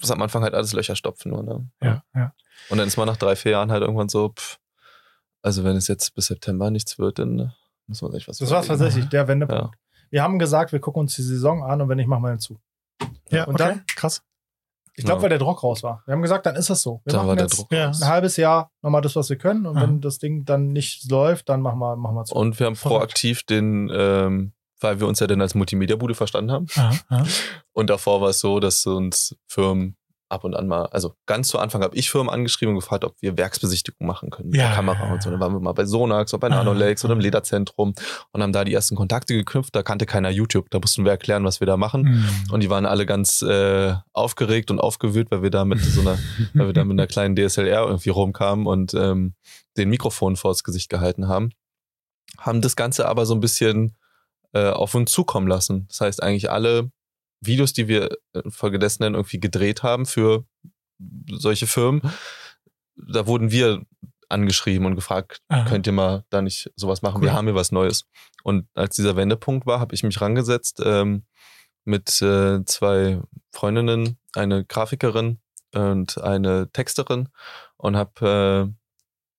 [0.00, 1.68] das am Anfang halt alles Löcher stopfen nur, ne?
[1.82, 2.32] Ja, ja.
[2.68, 4.58] Und dann ist man nach drei, vier Jahren halt irgendwann so, pff,
[5.42, 7.52] also wenn es jetzt bis September nichts wird, dann
[7.88, 9.76] wir uns echt was Das war tatsächlich der Wendepunkt.
[10.10, 12.38] Wir haben gesagt, wir gucken uns die Saison an und wenn nicht, machen wir ihn
[12.38, 12.60] zu.
[13.30, 14.22] Ja, Und okay, dann- krass.
[14.98, 15.22] Ich glaube, Ja.
[15.24, 16.02] weil der Druck raus war.
[16.06, 17.02] Wir haben gesagt, dann ist das so.
[17.04, 17.70] Wir Da machen war der jetzt Druck.
[17.70, 17.88] Ja.
[17.88, 18.00] raus.
[18.02, 19.66] ein halbes Jahr nochmal das, was wir können.
[19.66, 19.82] Und Ja.
[19.82, 22.34] wenn das Ding dann nicht läuft, dann machen wir, machen wir zu.
[22.34, 26.66] Und wir haben proaktiv den, ähm, weil wir uns ja dann als Multimedia-Bude verstanden haben.
[27.72, 29.96] Und davor war es so, dass uns Firmen
[30.28, 33.14] ab und an mal, also ganz zu Anfang habe ich Firmen angeschrieben und gefragt, ob
[33.20, 35.30] wir Werksbesichtigung machen können mit Ja, der Kamera und so.
[35.30, 37.22] Dann waren wir mal bei Sonax oder bei Ah, Nanolex oder im ah.
[37.22, 37.94] Lederzentrum
[38.32, 39.74] und haben da die ersten Kontakte geknüpft.
[39.74, 40.68] Da kannte keiner YouTube.
[40.70, 42.02] Da mussten wir erklären, was wir da machen.
[42.02, 42.52] Mhm.
[42.52, 46.18] Und die waren alle ganz äh, aufgeregt und aufgewühlt, weil wir da mit so einer,
[46.54, 49.34] weil wir da mit einer kleinen DSLR irgendwie rumkamen und ähm,
[49.76, 51.50] den Mikrofon vors Gesicht gehalten haben.
[52.38, 53.96] Haben das Ganze aber so ein bisschen
[54.52, 55.86] äh, auf uns zukommen lassen.
[55.88, 56.90] Das heißt, eigentlich alle
[57.40, 60.44] Videos, die wir infolgedessen dann irgendwie gedreht haben für
[61.30, 62.02] solche Firmen,
[62.96, 63.82] da wurden wir
[64.28, 65.68] angeschrieben und gefragt, Aha.
[65.68, 67.18] könnt ihr mal da nicht sowas machen?
[67.18, 67.28] Cool.
[67.28, 68.06] Wir haben hier was Neues.
[68.42, 71.24] Und als dieser Wendepunkt war, habe ich mich rangesetzt ähm,
[71.84, 73.20] mit äh, zwei
[73.52, 75.38] Freundinnen, eine Grafikerin
[75.72, 77.28] und eine Texterin
[77.76, 78.74] und habe äh,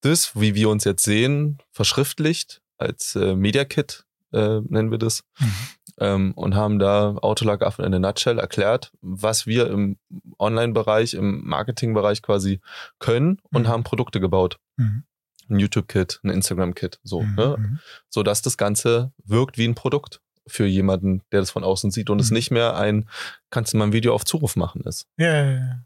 [0.01, 5.23] das, wie wir uns jetzt sehen, verschriftlicht als äh, Media Kit, äh, nennen wir das,
[5.39, 5.53] Mhm.
[5.99, 9.97] ähm, und haben da Autolag Affen in a Nutshell erklärt, was wir im
[10.39, 12.59] Online-Bereich, im Marketing-Bereich quasi
[12.99, 13.67] können und Mhm.
[13.67, 14.59] haben Produkte gebaut.
[14.77, 15.03] Mhm.
[15.49, 17.55] Ein YouTube-Kit, ein Instagram-Kit, so, Mhm, ne?
[17.57, 17.79] mhm.
[18.09, 22.09] so dass das Ganze wirkt wie ein Produkt für jemanden, der das von außen sieht
[22.09, 22.35] und es Mhm.
[22.35, 23.09] nicht mehr ein,
[23.49, 25.07] kannst du mal ein Video auf Zuruf machen ist.
[25.17, 25.79] Ja, ja, ja.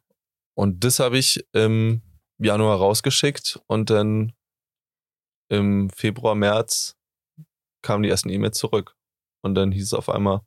[0.55, 2.01] Und das habe ich im
[2.39, 4.33] Januar rausgeschickt und dann
[5.49, 6.95] im Februar, März
[7.81, 8.95] kamen die ersten E-Mails zurück.
[9.43, 10.41] Und dann hieß es auf einmal,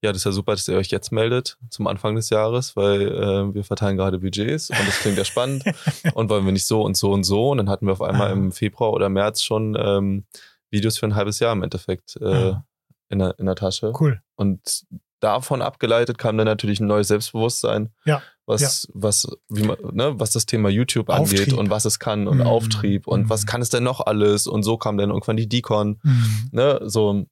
[0.00, 3.02] ja, das ist ja super, dass ihr euch jetzt meldet zum Anfang des Jahres, weil
[3.08, 5.64] äh, wir verteilen gerade Budgets und das klingt ja spannend
[6.14, 7.50] und wollen wir nicht so und so und so.
[7.50, 8.32] Und dann hatten wir auf einmal Ah.
[8.32, 10.24] im Februar oder März schon ähm,
[10.70, 12.64] Videos für ein halbes Jahr im Endeffekt äh, Ah.
[13.08, 13.92] in, der, in der Tasche.
[13.98, 14.22] Cool.
[14.36, 14.84] Und
[15.20, 20.30] davon abgeleitet kam dann natürlich ein neues Selbstbewusstsein, Ja, was, was, wie man, ne, was
[20.32, 21.58] das Thema YouTube angeht Auftrieb.
[21.58, 22.42] und was es kann und Mhm.
[22.46, 23.30] Auftrieb und Mhm.
[23.30, 26.48] was kann es denn noch alles und so kam dann irgendwann die Decon, Mhm.
[26.52, 27.26] ne, so,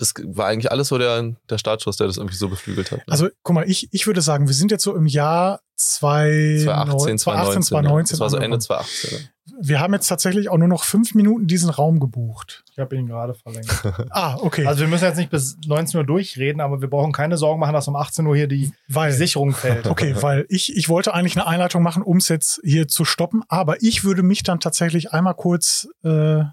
[0.00, 2.98] das war eigentlich alles so der, der Startschuss, der das irgendwie so beflügelt hat.
[3.00, 3.04] Ne?
[3.08, 7.62] Also, guck mal, ich, ich würde sagen, wir sind jetzt so im Jahr 2018, 2018,
[7.62, 8.06] 2019.
[8.08, 8.12] 2019.
[8.14, 8.60] Das war so Ende angekommen.
[8.60, 9.28] 2018.
[9.62, 12.64] Wir haben jetzt tatsächlich auch nur noch fünf Minuten diesen Raum gebucht.
[12.72, 13.82] Ich habe ihn gerade verlängert.
[14.10, 14.64] Ah, okay.
[14.66, 17.74] Also wir müssen jetzt nicht bis 19 Uhr durchreden, aber wir brauchen keine Sorgen machen,
[17.74, 19.86] dass um 18 Uhr hier die, die weil, Sicherung fällt.
[19.86, 23.42] okay, weil ich, ich wollte eigentlich eine Einleitung machen, um es jetzt hier zu stoppen,
[23.48, 26.44] aber ich würde mich dann tatsächlich einmal kurz äh,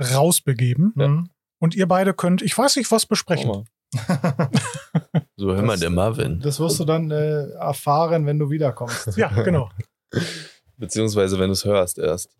[0.00, 1.28] rausbegeben Mhm.
[1.62, 3.48] Und ihr beide könnt, ich weiß nicht, was besprechen.
[3.48, 3.64] Mal.
[5.36, 6.40] So hör mal, der Marvin.
[6.40, 9.16] Das wirst du dann äh, erfahren, wenn du wiederkommst.
[9.16, 9.70] Ja, genau.
[10.76, 12.30] Beziehungsweise, wenn du es hörst erst.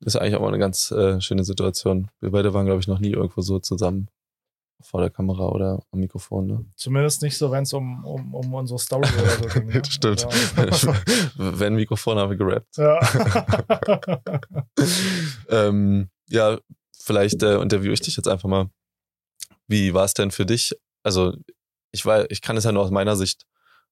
[0.00, 2.10] Das ist eigentlich auch mal eine ganz äh, schöne Situation.
[2.20, 4.08] Wir beide waren, glaube ich, noch nie irgendwo so zusammen
[4.80, 6.46] vor der Kamera oder am Mikrofon.
[6.46, 6.64] Ne?
[6.76, 9.66] Zumindest nicht so, wenn es um, um, um unsere Story oder so ging.
[9.68, 9.82] ne?
[9.84, 10.26] Stimmt.
[10.56, 10.94] Ja.
[11.36, 12.76] wenn Mikrofon haben wir gerappt.
[12.76, 12.98] ja.
[15.48, 16.58] ähm, ja,
[16.98, 18.70] vielleicht äh, interviewe ich dich jetzt einfach mal.
[19.66, 20.74] Wie war es denn für dich?
[21.02, 21.34] Also,
[21.90, 23.44] ich war, ich kann es ja nur aus meiner Sicht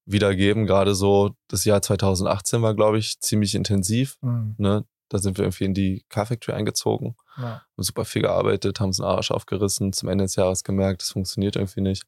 [0.05, 0.67] wiedergeben.
[0.67, 4.17] Gerade so, das Jahr 2018 war, glaube ich, ziemlich intensiv.
[4.23, 4.85] Hm, Ne?
[5.09, 7.43] Da sind wir irgendwie in die Car Factory eingezogen, ja.
[7.77, 11.11] haben super viel gearbeitet, haben uns den Arsch aufgerissen, zum Ende des Jahres gemerkt, das
[11.11, 12.05] funktioniert irgendwie nicht.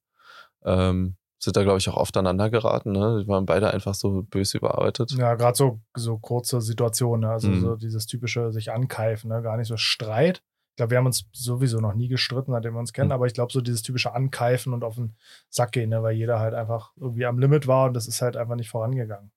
[0.64, 2.90] Ähm, sind da, glaube ich, auch oft aneinander geraten.
[2.90, 3.18] Ne?
[3.18, 5.12] Wir waren beide einfach so böse überarbeitet.
[5.12, 7.30] Ja, gerade so, so kurze Situationen, ne?
[7.30, 7.60] also Mhm.
[7.60, 9.40] so dieses typische sich ankeifen, ne?
[9.42, 10.42] gar nicht so Streit.
[10.70, 13.12] Ich glaube, wir haben uns sowieso noch nie gestritten, seitdem wir uns kennen, Mhm.
[13.12, 15.14] aber ich glaube, so dieses typische Ankeifen und auf den
[15.48, 16.02] Sack gehen, ne?
[16.02, 19.30] weil jeder halt einfach irgendwie am Limit war und das ist halt einfach nicht vorangegangen.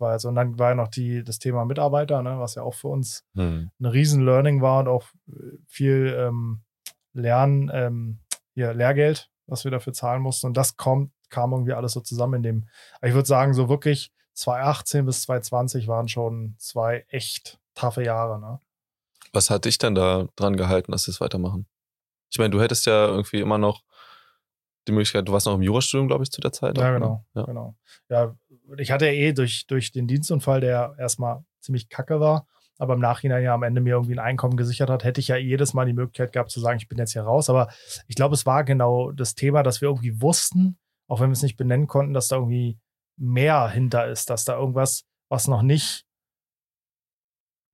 [0.00, 2.38] Jetzt, und dann war ja noch die, das Thema Mitarbeiter, ne?
[2.38, 3.70] was ja auch für uns Hm.
[3.80, 6.62] ein riesen Learning war und auch äh, viel ähm,
[7.12, 8.20] Lernen, ähm,
[8.54, 10.46] hier Lehrgeld, was wir dafür zahlen mussten.
[10.46, 12.68] Und das kommt, kam irgendwie alles so zusammen in dem,
[13.02, 18.40] ich würde sagen, so wirklich 2018 bis 2020 waren schon zwei echt taffe Jahre.
[18.40, 18.60] Ne?
[19.32, 21.66] Was hat dich denn da dran gehalten, dass wir es weitermachen?
[22.30, 23.82] Ich meine, du hättest ja irgendwie immer noch
[24.86, 26.76] die Möglichkeit, du warst noch im Jurastudium, glaube ich, zu der Zeit.
[26.76, 26.94] Ja, auch, ne?
[26.94, 27.24] genau.
[27.34, 27.42] Ja.
[27.44, 27.76] genau.
[28.08, 28.36] Ja,
[28.78, 32.46] ich hatte ja eh durch, durch den Dienstunfall, der erstmal ziemlich kacke war,
[32.78, 35.36] aber im Nachhinein ja am Ende mir irgendwie ein Einkommen gesichert hat, hätte ich ja
[35.36, 37.48] jedes Mal die Möglichkeit gehabt zu sagen, ich bin jetzt hier raus.
[37.48, 37.68] Aber
[38.08, 41.42] ich glaube, es war genau das Thema, dass wir irgendwie wussten, auch wenn wir es
[41.42, 42.78] nicht benennen konnten, dass da irgendwie
[43.16, 46.03] mehr hinter ist, dass da irgendwas, was noch nicht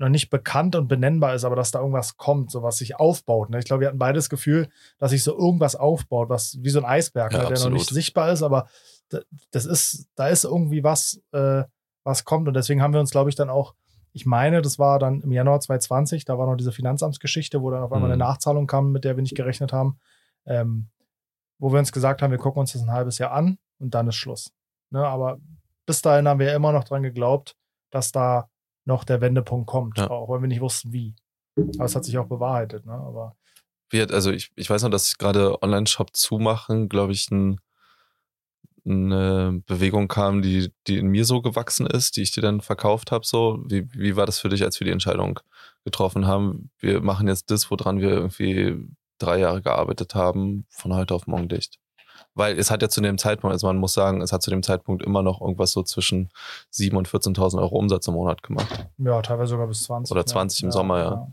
[0.00, 3.50] noch nicht bekannt und benennbar ist, aber dass da irgendwas kommt, so was sich aufbaut.
[3.50, 3.58] Ne?
[3.58, 4.68] Ich glaube, wir hatten beide das Gefühl,
[4.98, 7.90] dass sich so irgendwas aufbaut, was wie so ein Eisberg, Ja, ne, der noch nicht
[7.90, 8.68] sichtbar ist, aber
[9.50, 11.64] das ist, da ist irgendwie was, äh,
[12.02, 12.48] was kommt.
[12.48, 13.74] Und deswegen haben wir uns, glaube ich, dann auch,
[14.12, 17.82] ich meine, das war dann im Januar 2020, da war noch diese Finanzamtsgeschichte, wo dann
[17.82, 18.14] auf einmal Mhm.
[18.14, 19.98] eine Nachzahlung kam, mit der wir nicht gerechnet haben,
[20.46, 20.88] ähm,
[21.58, 24.08] wo wir uns gesagt haben, wir gucken uns das ein halbes Jahr an und dann
[24.08, 24.50] ist Schluss.
[24.90, 25.06] Ne?
[25.06, 25.38] Aber
[25.84, 27.56] bis dahin haben wir ja immer noch dran geglaubt,
[27.90, 28.48] dass da
[28.84, 30.10] noch der Wendepunkt kommt, Ja.
[30.10, 31.14] auch wenn wir nicht wussten, wie.
[31.76, 32.86] Aber es hat sich auch bewahrheitet.
[32.86, 32.92] Ne?
[32.92, 33.36] Aber
[33.92, 37.60] hat, also ich, ich weiß noch, dass gerade Online-Shop zumachen, glaube ich, ein,
[38.86, 43.10] eine Bewegung kam, die, die in mir so gewachsen ist, die ich dir dann verkauft
[43.10, 43.26] habe.
[43.26, 45.40] So, wie, wie war das für dich, als wir die Entscheidung
[45.84, 46.70] getroffen haben?
[46.78, 48.78] Wir machen jetzt das, woran wir irgendwie
[49.18, 51.79] drei Jahre gearbeitet haben, von heute auf morgen dicht.
[52.34, 54.62] Weil es hat ja zu dem Zeitpunkt, also man muss sagen, es hat zu dem
[54.62, 56.30] Zeitpunkt immer noch irgendwas so zwischen
[56.72, 58.88] 7.000 und 14.000 Euro Umsatz im Monat gemacht.
[58.98, 60.12] ja, teilweise sogar bis 20.
[60.12, 61.32] Oder 20 im Sommer, ja.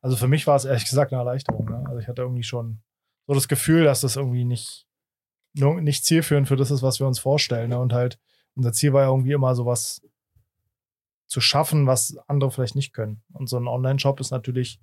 [0.00, 1.66] Also für mich war es ehrlich gesagt eine Erleichterung.
[1.66, 1.84] Ne?
[1.86, 2.80] Also ich hatte irgendwie schon
[3.26, 4.86] so das Gefühl, dass das irgendwie nicht,
[5.54, 7.70] nicht zielführend für das ist, was wir uns vorstellen.
[7.70, 7.78] Ne?
[7.78, 8.18] Und halt,
[8.54, 10.02] unser Ziel war ja irgendwie immer sowas
[11.26, 13.22] zu schaffen, was andere vielleicht nicht können.
[13.32, 14.80] Und so ein Online-Shop ist natürlich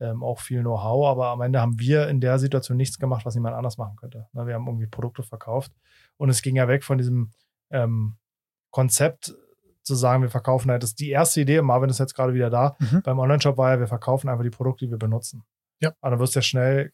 [0.00, 3.34] ähm, auch viel Know-how, aber am Ende haben wir in der Situation nichts gemacht, was
[3.34, 4.26] niemand anders machen könnte.
[4.32, 4.46] Ne?
[4.46, 5.72] Wir haben irgendwie Produkte verkauft
[6.16, 7.32] und es ging ja weg von diesem
[7.70, 8.16] ähm,
[8.70, 9.34] Konzept
[9.82, 10.82] zu sagen, wir verkaufen halt.
[10.82, 12.76] Das ist die erste Idee, Marvin ist jetzt gerade wieder da.
[12.80, 13.02] Mhm.
[13.02, 15.44] Beim Online-Shop war ja, wir verkaufen einfach die Produkte, die wir benutzen.
[15.80, 15.92] Ja.
[16.00, 16.92] Aber dann wirst du ja schnell,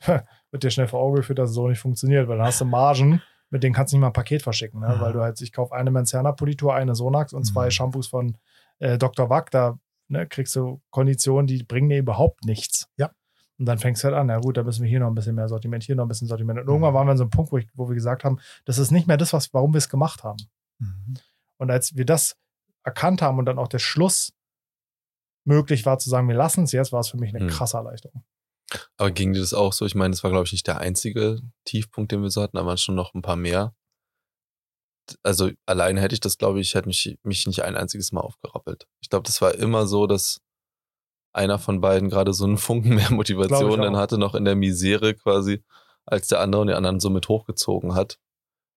[0.50, 2.64] wird dir schnell vor Augen geführt, dass es so nicht funktioniert, weil dann hast du
[2.64, 3.20] Margen,
[3.50, 4.86] mit denen kannst du nicht mal ein Paket verschicken, ne?
[4.86, 5.00] Ja.
[5.00, 7.70] weil du halt, ich kaufe eine Menzerner-Politur, eine Sonax und zwei Mhm.
[7.72, 8.36] Shampoos von
[8.78, 9.28] äh, Dr.
[9.30, 12.88] Wack, da ne, kriegst du Konditionen, die bringen dir überhaupt nichts.
[12.96, 13.10] Ja.
[13.58, 15.34] Und dann fängst du halt an, ja gut, da müssen wir hier noch ein bisschen
[15.34, 16.58] mehr Sortiment, hier noch ein bisschen Sortiment.
[16.60, 16.70] Und Mhm.
[16.70, 18.90] irgendwann waren wir an so einem Punkt, wo, ich, wo wir gesagt haben, das ist
[18.92, 20.38] nicht mehr das, was, warum wir es gemacht haben.
[20.78, 21.14] Mhm.
[21.56, 22.36] Und als wir das
[22.84, 24.32] erkannt haben und dann auch der Schluss
[25.44, 27.48] möglich war zu sagen, wir lassen es jetzt, war es für mich eine Hm.
[27.50, 28.22] krasse Erleichterung.
[28.96, 29.86] Aber ging dir das auch so?
[29.86, 32.66] Ich meine, das war, glaube ich, nicht der einzige Tiefpunkt, den wir so hatten, da
[32.66, 33.74] waren schon noch ein paar mehr.
[35.22, 38.86] Also alleine hätte ich das, glaube ich, hätte mich, mich nicht ein einziges Mal aufgerappelt.
[39.00, 40.40] Ich glaube, das war immer so, dass
[41.32, 45.14] einer von beiden gerade so einen Funken mehr Motivation dann hatte, noch in der Misere
[45.14, 45.62] quasi,
[46.06, 48.18] als der andere und den anderen so mit hochgezogen hat.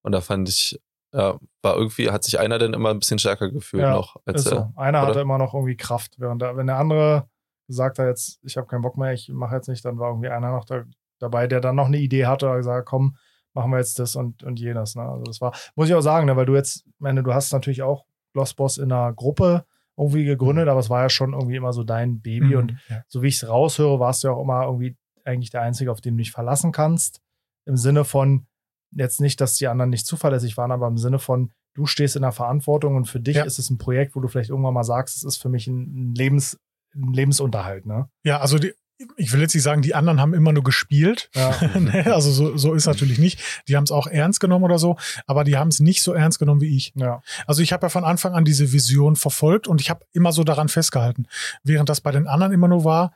[0.02, 0.80] Und da fand ich,
[1.12, 4.44] ja, war irgendwie, hat sich einer dann immer ein bisschen stärker gefühlt Ja, noch als
[4.44, 4.52] der.
[4.52, 4.72] so.
[4.76, 5.08] Einer oder?
[5.08, 7.28] hatte immer noch irgendwie Kraft, während der, wenn der andere
[7.68, 10.28] gesagt hat, jetzt, ich habe keinen Bock mehr, ich mache jetzt nicht, dann war irgendwie
[10.28, 10.84] einer noch da,
[11.18, 13.16] dabei, der dann noch eine Idee hatte oder gesagt, komm,
[13.54, 14.94] machen wir jetzt das und, und jenes.
[14.96, 15.02] Ne?
[15.02, 17.82] Also das war, muss ich auch sagen, ne, weil du jetzt, meine, du hast natürlich
[17.82, 18.04] auch
[18.34, 19.64] Lost Boss in einer Gruppe
[19.96, 22.56] irgendwie gegründet, aber es war ja schon irgendwie immer so dein Baby Mhm.
[22.56, 23.02] und ja.
[23.08, 26.00] so wie ich es raushöre, warst du ja auch immer irgendwie eigentlich der Einzige, auf
[26.00, 27.20] den du dich verlassen kannst.
[27.66, 28.46] Im Sinne von,
[28.90, 32.22] jetzt nicht, dass die anderen nicht zuverlässig waren, aber im Sinne von, du stehst in
[32.22, 33.44] der Verantwortung und für dich Ja.
[33.44, 36.14] ist es ein Projekt, wo du vielleicht irgendwann mal sagst, es ist für mich ein,
[36.14, 36.58] Lebens,
[36.94, 38.08] ein Lebensunterhalt, ne?
[38.24, 38.72] ja, also die,
[39.16, 41.28] ich will jetzt nicht sagen, die anderen haben immer nur gespielt.
[41.34, 41.54] Ja.
[41.78, 43.40] Ne, also so, so ist natürlich nicht.
[43.68, 44.96] Die haben es auch ernst genommen oder so,
[45.26, 46.92] aber die haben es nicht so ernst genommen wie ich.
[46.94, 47.20] ja.
[47.46, 50.44] Also ich habe ja von Anfang an diese Vision verfolgt und ich habe immer so
[50.44, 51.26] daran festgehalten.
[51.64, 53.12] Während das bei den anderen immer nur war,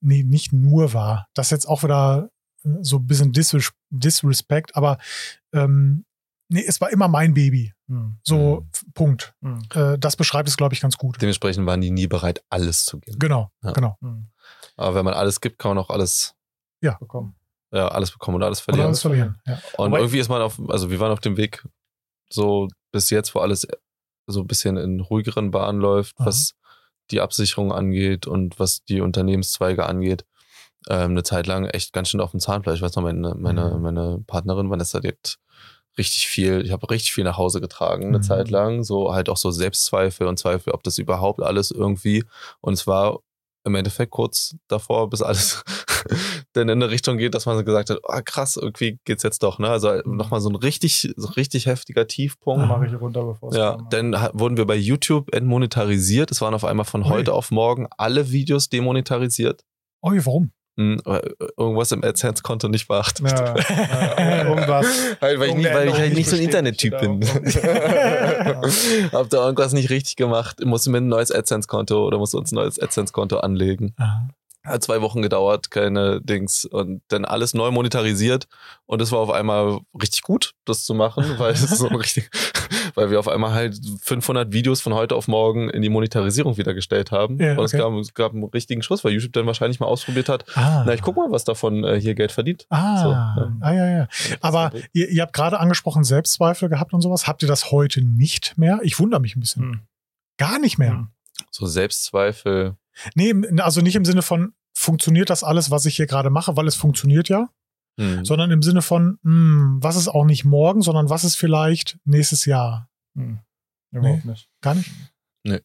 [0.00, 2.30] nee, nicht nur war, das ist jetzt auch wieder
[2.64, 4.98] äh, so ein bisschen Disres Disrespect, aber
[5.52, 6.04] ähm,
[6.48, 7.72] nee, es war immer mein Baby.
[7.88, 8.18] Hm.
[8.22, 9.34] So, f- Punkt.
[9.42, 9.62] Hm.
[9.74, 11.20] Äh, das beschreibt es, glaube ich, ganz gut.
[11.20, 13.18] Dementsprechend waren die nie bereit, alles zu geben.
[13.18, 13.72] Genau, Ja.
[13.72, 13.96] genau.
[14.02, 14.28] Hm.
[14.78, 16.34] Aber wenn man alles gibt, kann man auch alles,
[16.80, 17.34] Bekommen.
[17.72, 18.86] ja, alles bekommen oder alles Oder verlieren.
[18.86, 19.40] alles verlieren.
[19.46, 19.54] Ja.
[19.76, 21.66] Und Wobei- irgendwie ist man auf, also wir waren auf dem Weg
[22.30, 23.66] so bis jetzt, wo alles
[24.26, 26.26] so ein bisschen in ruhigeren Bahnen läuft, Aha.
[26.26, 26.54] was
[27.10, 30.24] die Absicherung angeht und was die Unternehmenszweige angeht.
[30.88, 32.76] Ähm, eine Zeit lang echt ganz schön auf dem Zahnfleisch.
[32.76, 33.82] Ich weiß noch, meine, meine, Mhm.
[33.82, 35.38] meine Partnerin Vanessa, die hat
[35.96, 38.22] richtig viel, ich habe richtig viel nach Hause getragen, eine Mhm.
[38.22, 38.84] Zeit lang.
[38.84, 42.24] So halt auch so Selbstzweifel und Zweifel, ob das überhaupt alles irgendwie.
[42.60, 43.18] Und es war
[43.64, 45.62] im Endeffekt kurz davor, bis alles
[46.52, 49.58] dann in eine Richtung geht, dass man gesagt hat, ah krass, irgendwie geht's jetzt doch,
[49.58, 49.68] ne?
[49.68, 52.66] Also nochmal so ein richtig, so richtig heftiger Tiefpunkt.
[52.66, 53.88] Mache ich runter, bevor Ja, kam.
[53.90, 56.30] dann wurden wir bei YouTube entmonetarisiert.
[56.30, 57.08] Es waren auf einmal von Ui.
[57.08, 59.64] heute auf morgen alle Videos demonetarisiert.
[60.00, 60.52] Oh, warum?
[60.78, 63.28] Hm, weil irgendwas im AdSense-Konto nicht beachtet.
[63.28, 63.56] Ja,
[64.16, 64.86] ja, irgendwas.
[65.18, 67.20] Weil, weil, ich, nicht, weil ich halt nicht so ein Internettyp bin.
[69.12, 70.64] Hab da irgendwas nicht richtig gemacht.
[70.64, 73.92] Musste mir ein neues AdSense-Konto oder musste uns ein neues AdSense-Konto anlegen.
[73.98, 74.28] Aha.
[74.64, 76.64] Hat zwei Wochen gedauert, keine Dings.
[76.64, 78.46] Und dann alles neu monetarisiert.
[78.86, 82.30] Und es war auf einmal richtig gut, das zu machen, weil es so richtig,
[82.98, 86.74] weil wir auf einmal halt 500 Videos von heute auf morgen in die Monetarisierung wieder
[86.74, 87.38] gestellt haben.
[87.40, 87.82] Ja, und es okay.
[87.82, 90.44] gab, es gab einen richtigen Schuss, weil YouTube dann wahrscheinlich mal ausprobiert hat.
[90.56, 90.82] Ah.
[90.84, 92.66] Na, ich guck mal, was davon äh, hier Geld verdient.
[92.70, 93.52] Ah, So, ja.
[93.60, 94.08] ah ja, ja.
[94.40, 97.26] Aber ihr, ihr habt gerade angesprochen, Selbstzweifel gehabt und sowas.
[97.28, 98.80] Habt ihr das heute nicht mehr?
[98.82, 99.62] Ich wundere mich ein bisschen.
[99.62, 99.80] Hm.
[100.36, 100.92] Gar nicht mehr.
[100.92, 101.08] Hm.
[101.50, 102.76] So Selbstzweifel.
[103.14, 106.66] Nee, also nicht im Sinne von, funktioniert das alles, was ich hier gerade mache, weil
[106.66, 107.48] es funktioniert ja,
[107.98, 108.24] Hm.
[108.24, 112.44] sondern im Sinne von, hm, was ist auch nicht morgen, sondern was ist vielleicht nächstes
[112.44, 112.88] Jahr?
[113.16, 113.40] Hm.
[113.90, 114.48] Überhaupt nicht.
[114.60, 114.90] Gar nicht?
[115.42, 115.60] Nee.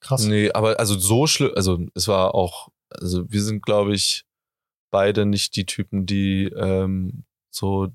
[0.00, 0.24] Krass.
[0.24, 4.24] Nee, aber also so schlimm, also es war auch, also wir sind, glaube ich,
[4.90, 7.88] beide nicht die Typen, die ähm, so,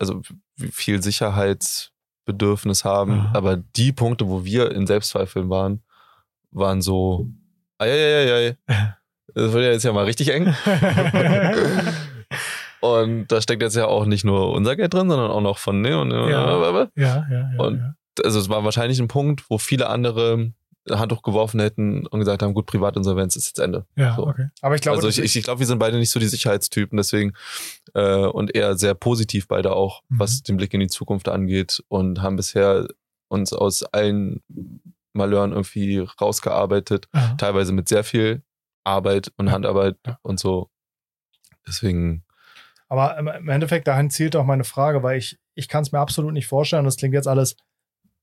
[0.00, 0.22] also
[0.56, 3.20] viel Sicherheitsbedürfnis haben.
[3.20, 3.32] Aha.
[3.34, 5.82] Aber die Punkte, wo wir in Selbstzweifeln waren,
[6.50, 7.28] waren so,
[7.78, 8.56] ei,
[9.34, 10.54] das wird ja jetzt ja mal richtig eng.
[12.84, 15.80] Und da steckt jetzt ja auch nicht nur unser Geld drin, sondern auch noch von
[15.80, 16.28] ne und Ja.
[16.28, 17.48] ja, ja, ja.
[17.58, 17.94] Und- ja.
[18.22, 20.52] also es war wahrscheinlich ein Punkt, wo viele andere
[20.90, 23.86] Handtuch geworfen hätten und gesagt haben, gut, Privatinsolvenz ist jetzt Ende.
[23.96, 24.26] Ja, So.
[24.26, 24.48] okay.
[24.60, 26.98] Aber ich glaube, also ich, ich, ich glaube, wir sind beide nicht so die Sicherheitstypen,
[26.98, 27.32] deswegen
[27.94, 30.18] äh, und eher sehr positiv beide auch, Mhm.
[30.18, 32.86] was den Blick in die Zukunft angeht und haben bisher
[33.28, 34.42] uns aus allen
[35.14, 37.34] Malheuren irgendwie rausgearbeitet, Aha.
[37.38, 38.42] teilweise mit sehr viel
[38.84, 39.52] Arbeit und Ja.
[39.52, 40.18] Handarbeit Ja.
[40.20, 40.68] und so.
[41.66, 42.23] Deswegen,
[42.88, 46.32] Aber im- Endeffekt, dahin zielt auch meine Frage, weil ich, ich kann es mir absolut
[46.32, 47.56] nicht vorstellen, das klingt jetzt alles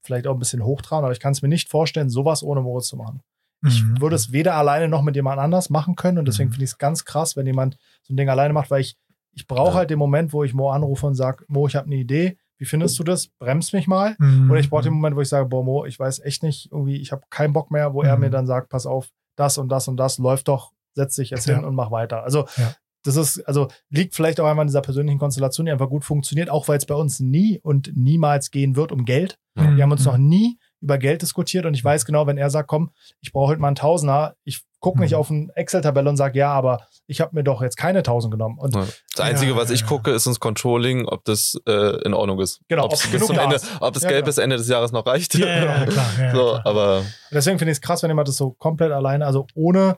[0.04, 2.88] vielleicht auch ein bisschen hochtrabend, aber ich kann es mir nicht vorstellen, sowas ohne Moritz
[2.88, 3.22] zu machen.
[3.66, 4.02] Ich Mhm.
[4.02, 6.54] würde es weder alleine noch mit jemand anders machen können und deswegen Mhm.
[6.54, 8.96] finde ich es ganz krass, wenn jemand so ein Ding alleine macht, weil ich,
[9.34, 9.76] ich brauche Ja.
[9.78, 12.66] halt den Moment, wo ich Mo anrufe und sage, Mo, ich habe eine Idee, wie
[12.66, 13.28] findest du das?
[13.40, 14.16] Bremst mich mal.
[14.20, 14.50] Mhm.
[14.52, 16.98] Oder ich brauche den Moment, wo ich sage, boah, Mo, ich weiß echt nicht, irgendwie,
[16.98, 18.22] ich habe keinen Bock mehr, wo er Mhm.
[18.22, 21.46] mir dann sagt, pass auf, das und das und das läuft doch, setz dich jetzt
[21.48, 21.56] Ja.
[21.56, 22.24] hin und mach weiter.
[22.24, 22.74] Also Ja.
[23.04, 26.50] Das ist, also liegt vielleicht auch einmal in dieser persönlichen Konstellation, die einfach gut funktioniert,
[26.50, 29.38] auch weil es bei uns nie und niemals gehen wird um Geld.
[29.56, 29.76] Mhm.
[29.76, 32.68] Wir haben uns noch nie über Geld diskutiert und ich weiß genau, wenn er sagt,
[32.68, 32.92] komm,
[33.22, 35.18] ich brauche heute mal einen Tausender, ich gucke nicht Mhm.
[35.18, 38.58] auf eine Excel-Tabelle und sage, ja, aber ich habe mir doch jetzt keine Tausend genommen.
[38.58, 38.88] Und ja.
[39.16, 42.40] das Einzige, Ja, was ich ja, gucke, ist ins Controlling, ob das äh, in Ordnung
[42.40, 42.62] ist.
[42.68, 44.26] Genau, ob genug zum Ende, ob das Ja, Geld genau.
[44.26, 45.36] bis Ende des Jahres noch reicht.
[45.36, 46.10] Ja, ja, klar.
[46.20, 46.62] Ja, so, klar.
[46.66, 49.98] aber deswegen finde ich es krass, wenn jemand das so komplett alleine, also ohne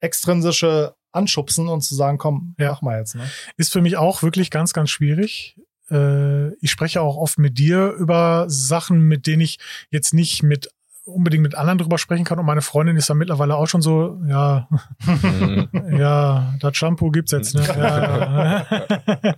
[0.00, 2.70] extrinsische Anschubsen und zu sagen, komm, Ja.
[2.72, 3.14] mach mal jetzt.
[3.14, 3.22] Ne?
[3.56, 5.56] ist für mich auch wirklich ganz, ganz schwierig.
[5.90, 9.58] Äh, ich spreche auch oft mit dir über Sachen, mit denen ich
[9.90, 10.70] jetzt nicht mit
[11.04, 12.38] unbedingt mit anderen drüber sprechen kann.
[12.38, 14.68] Und meine Freundin ist da mittlerweile auch schon so, ja,
[15.04, 15.68] mhm.
[15.98, 17.54] ja, das Shampoo gibt's jetzt.
[17.56, 17.64] Ne?
[17.66, 18.66] Ja.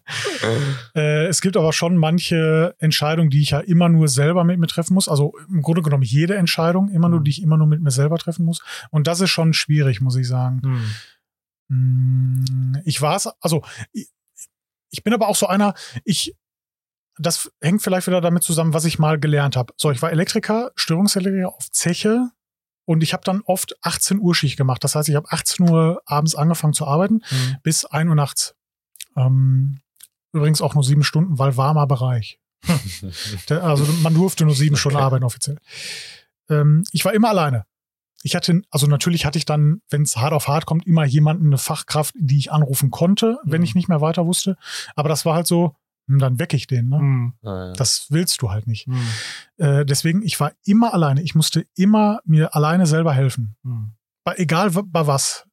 [0.94, 4.66] äh, es gibt aber schon manche Entscheidungen, die ich ja immer nur selber mit mir
[4.66, 5.08] treffen muss.
[5.08, 8.18] Also im Grunde genommen jede Entscheidung, immer nur, die ich immer nur mit mir selber
[8.18, 8.62] treffen muss.
[8.90, 10.60] Und das ist schon schwierig, muss ich sagen.
[10.62, 10.84] Mm,
[12.84, 13.62] Ich war es, also
[13.92, 14.08] ich,
[14.90, 15.74] ich bin aber auch so einer,
[16.04, 16.34] ich,
[17.18, 19.72] das hängt vielleicht wieder damit zusammen, was ich mal gelernt habe.
[19.76, 22.30] So, ich war Elektriker, Störungselektriker auf Zeche
[22.86, 24.84] und ich habe dann oft 18 Uhr Schicht gemacht.
[24.84, 27.56] Das heißt, ich habe 18 Uhr abends angefangen zu arbeiten Mhm.
[27.62, 28.54] bis 1 Uhr nachts.
[29.16, 29.80] Ähm,
[30.32, 32.40] übrigens auch nur sieben Stunden, weil warmer Bereich.
[33.50, 35.04] Also man durfte nur sieben Stunden Okay.
[35.04, 35.58] arbeiten offiziell.
[36.48, 37.66] Ähm, ich war immer alleine.
[38.26, 41.46] Ich hatte, also natürlich hatte ich dann, wenn es hart auf hart kommt, immer jemanden,
[41.46, 43.64] eine Fachkraft, die ich anrufen konnte, wenn Mhm.
[43.64, 44.56] ich nicht mehr weiter wusste.
[44.96, 45.76] Aber das war halt so,
[46.08, 46.88] hm, dann weck ich den.
[46.88, 46.98] Ne?
[46.98, 47.34] Mhm.
[47.42, 47.72] naja.
[47.74, 48.88] Das willst du halt nicht.
[48.88, 49.06] Mhm.
[49.58, 51.20] Äh, deswegen, ich war immer alleine.
[51.22, 53.56] Ich musste immer mir alleine selber helfen.
[53.62, 53.92] Mhm.
[54.24, 55.46] Bei, egal bei was.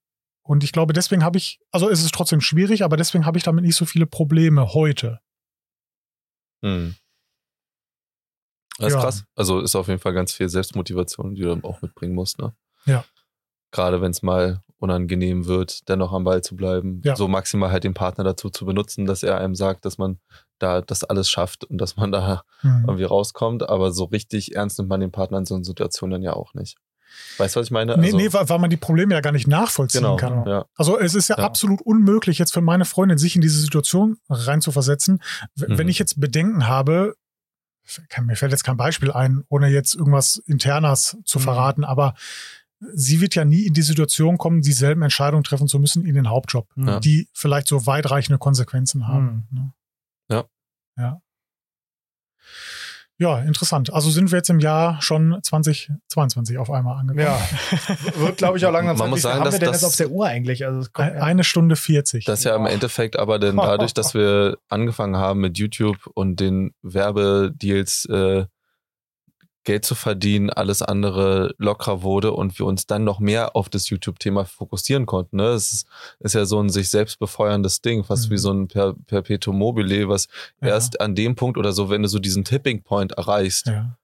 [0.44, 3.44] Und ich glaube, deswegen habe ich, also es ist trotzdem schwierig, aber deswegen habe ich
[3.44, 5.20] damit nicht so viele Probleme heute.
[6.64, 6.96] Hm.
[8.82, 9.02] Das ist Ja.
[9.02, 9.24] krass.
[9.36, 12.54] Also ist auf jeden Fall ganz viel Selbstmotivation, die du dann auch mitbringen musst, ne?
[12.86, 13.04] Ja.
[13.72, 17.02] Gerade wenn es mal unangenehm wird, dennoch am Ball zu bleiben.
[17.06, 17.16] Ja.
[17.16, 20.20] So maximal halt den Partner dazu zu benutzen, dass er einem sagt, dass man
[20.60, 22.86] da das alles schafft und dass man da Hm.
[22.88, 23.70] irgendwie rauskommt.
[23.70, 26.54] Aber so richtig ernst nimmt man den Partner in so einer Situation dann ja auch
[26.56, 26.78] nicht.
[27.38, 27.98] Weißt du, was ich meine?
[27.98, 30.16] Nee, Also- nee, weil, weil man die Probleme ja gar nicht nachvollziehen genau.
[30.16, 30.46] kann.
[30.48, 30.66] Ja.
[30.76, 31.44] Also es ist ja, Ja.
[31.44, 35.22] absolut unmöglich, jetzt für meine Freundin sich in diese Situation reinzuversetzen.
[35.56, 35.78] Mhm.
[35.78, 37.16] Wenn ich jetzt Bedenken habe,
[38.22, 41.44] mir fällt jetzt kein Beispiel ein, ohne jetzt irgendwas Internas zu Mhm.
[41.44, 42.14] verraten, aber
[42.94, 46.30] sie wird ja nie in die Situation kommen, dieselben Entscheidungen treffen zu müssen in den
[46.30, 47.00] Hauptjob, Ja.
[47.00, 49.48] die vielleicht so weitreichende Konsequenzen haben.
[49.52, 49.74] Ne?
[50.30, 50.46] Ja.
[50.98, 51.22] Ja.
[53.22, 53.94] Ja, interessant.
[53.94, 57.24] Also sind wir jetzt im Jahr schon 2022 auf einmal angekommen.
[57.24, 57.40] Ja,
[58.18, 59.96] wird, glaube ich, auch langsam Man muss sagen, haben dass wir denn das- jetzt auf
[59.96, 60.66] der Uhr eigentlich?
[60.66, 62.26] Also, es kommt, Ein- Eine Stunde 40.
[62.26, 62.66] Das ist ja im.
[62.66, 68.46] Endeffekt aber dann dadurch, dass wir angefangen haben mit YouTube und den Werbedeals, äh,
[69.64, 73.90] Geld zu verdienen, alles andere lockerer wurde und wir uns dann noch mehr auf das
[73.90, 75.38] YouTube-Thema fokussieren konnten.
[75.38, 75.50] Ne?
[75.50, 75.88] Es ist,
[76.20, 78.34] ist ja so ein sich selbst befeuerndes Ding, fast Mhm.
[78.34, 80.28] wie so ein per Perpetuum mobile, was
[80.62, 80.70] Ja.
[80.70, 83.98] erst an dem Punkt oder so, wenn du so diesen Tipping Point erreichst, Ja.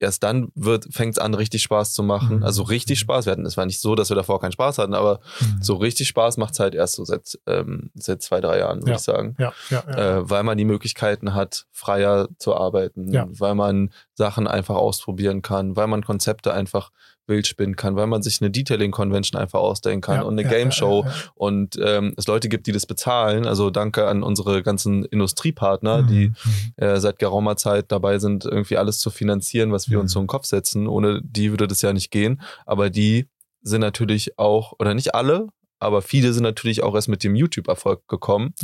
[0.00, 2.38] Erst dann wird fängt es an, richtig Spaß zu machen.
[2.38, 2.42] Mhm.
[2.44, 3.26] Also richtig Spaß.
[3.26, 5.62] Wir hatten, es war nicht so, dass wir davor keinen Spaß hatten, aber Mhm.
[5.62, 8.90] so richtig Spaß macht es halt erst so seit, ähm, seit zwei, drei Jahren, würde
[8.92, 8.96] Ja.
[8.96, 9.34] ich sagen.
[9.38, 9.80] Ja, ja.
[10.18, 15.76] Äh, weil man die Möglichkeiten hat, freier zu arbeiten, weil man Sachen einfach ausprobieren kann,
[15.76, 16.90] weil man Konzepte einfach
[17.28, 20.48] wild spinnen kann, weil man sich eine Detailing-Convention einfach ausdenken kann ja, und eine ja,
[20.48, 23.46] Game Show ja, und ähm, es Leute gibt, die das bezahlen.
[23.46, 26.02] Also danke an unsere ganzen Industriepartner, ja.
[26.02, 26.34] die Mhm.
[26.76, 30.14] äh, seit geraumer Zeit dabei sind, irgendwie alles zu finanzieren, was wir uns Mhm.
[30.14, 30.86] so in den Kopf setzen.
[30.86, 32.40] Ohne die würde das ja nicht gehen.
[32.66, 33.26] Aber die
[33.62, 35.48] sind natürlich auch, oder nicht alle,
[35.78, 38.54] aber viele sind natürlich auch erst mit dem YouTube-Erfolg gekommen.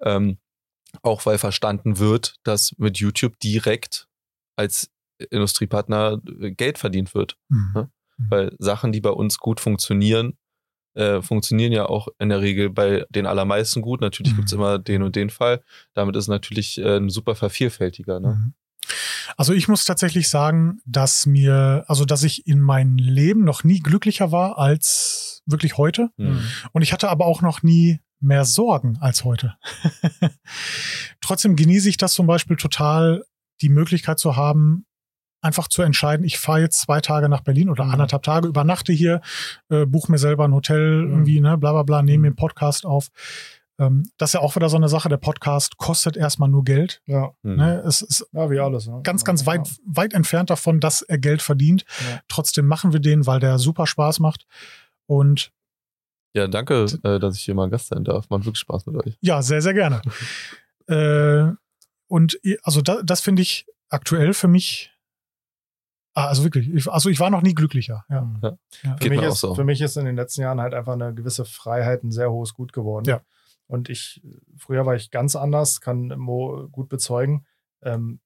[0.00, 0.38] Ähm,
[1.02, 4.08] auch weil verstanden wird, dass mit YouTube direkt
[4.56, 4.90] als
[5.30, 7.36] Industriepartner äh, Geld verdient wird.
[7.48, 7.88] Mhm.
[8.30, 10.36] Weil Sachen, die bei uns gut funktionieren,
[10.94, 14.00] äh, funktionieren ja auch in der Regel bei den allermeisten gut.
[14.00, 14.36] Natürlich Mhm.
[14.36, 15.62] gibt's immer den und den Fall.
[15.94, 18.20] Damit ist natürlich äh, ein super Vervielfältiger.
[18.20, 18.28] Ne?
[18.28, 18.54] Mhm.
[19.36, 23.78] Also ich muss tatsächlich sagen, dass mir, also dass ich in meinem Leben noch nie
[23.80, 26.10] glücklicher war als wirklich heute.
[26.16, 26.40] Mhm.
[26.72, 29.54] Und ich hatte aber auch noch nie mehr Sorgen als heute.
[31.20, 33.24] Trotzdem genieße ich das zum Beispiel total,
[33.60, 34.86] die Möglichkeit zu haben,
[35.42, 37.90] einfach zu entscheiden, ich fahre jetzt zwei Tage nach Berlin oder Mhm.
[37.92, 39.20] anderthalb Tage, übernachte hier,
[39.68, 41.10] äh, buche mir selber ein Hotel, Mhm.
[41.10, 43.08] irgendwie, ne, bla bla bla, nehme mir einen Podcast auf.
[43.78, 47.02] Ähm, das ist ja auch wieder so eine Sache, der Podcast kostet erstmal nur Geld.
[47.06, 47.56] Ja, Mhm.
[47.56, 47.82] Ne?
[47.86, 48.86] Es ist ja wie alles.
[48.86, 49.00] Ne?
[49.02, 51.84] ganz, ganz weit, weit entfernt davon, dass er Geld verdient.
[52.08, 52.20] Ja.
[52.28, 54.46] Trotzdem machen wir den, weil der super Spaß macht.
[55.06, 55.50] Und
[56.34, 58.30] Ja, danke, äh, dass ich hier mal Gast sein darf.
[58.30, 59.16] Macht wirklich Spaß mit euch.
[59.20, 60.00] ja, sehr, sehr gerne.
[60.86, 61.52] äh,
[62.08, 64.91] und i- also da, das finde ich aktuell für mich,
[66.14, 68.04] also wirklich, ich, also ich war noch nie glücklicher.
[68.08, 68.22] Ja.
[68.22, 68.38] Mhm.
[68.42, 68.56] Ja.
[68.70, 69.54] Für, Geht mich mir auch ist, so.
[69.54, 72.54] für mich ist in den letzten Jahren halt einfach eine gewisse Freiheit ein sehr hohes
[72.54, 73.08] Gut geworden.
[73.08, 73.20] Ja.
[73.66, 74.22] Und ich,
[74.56, 77.46] früher war ich ganz anders, kann Mo gut bezeugen.
[77.82, 78.20] Ähm,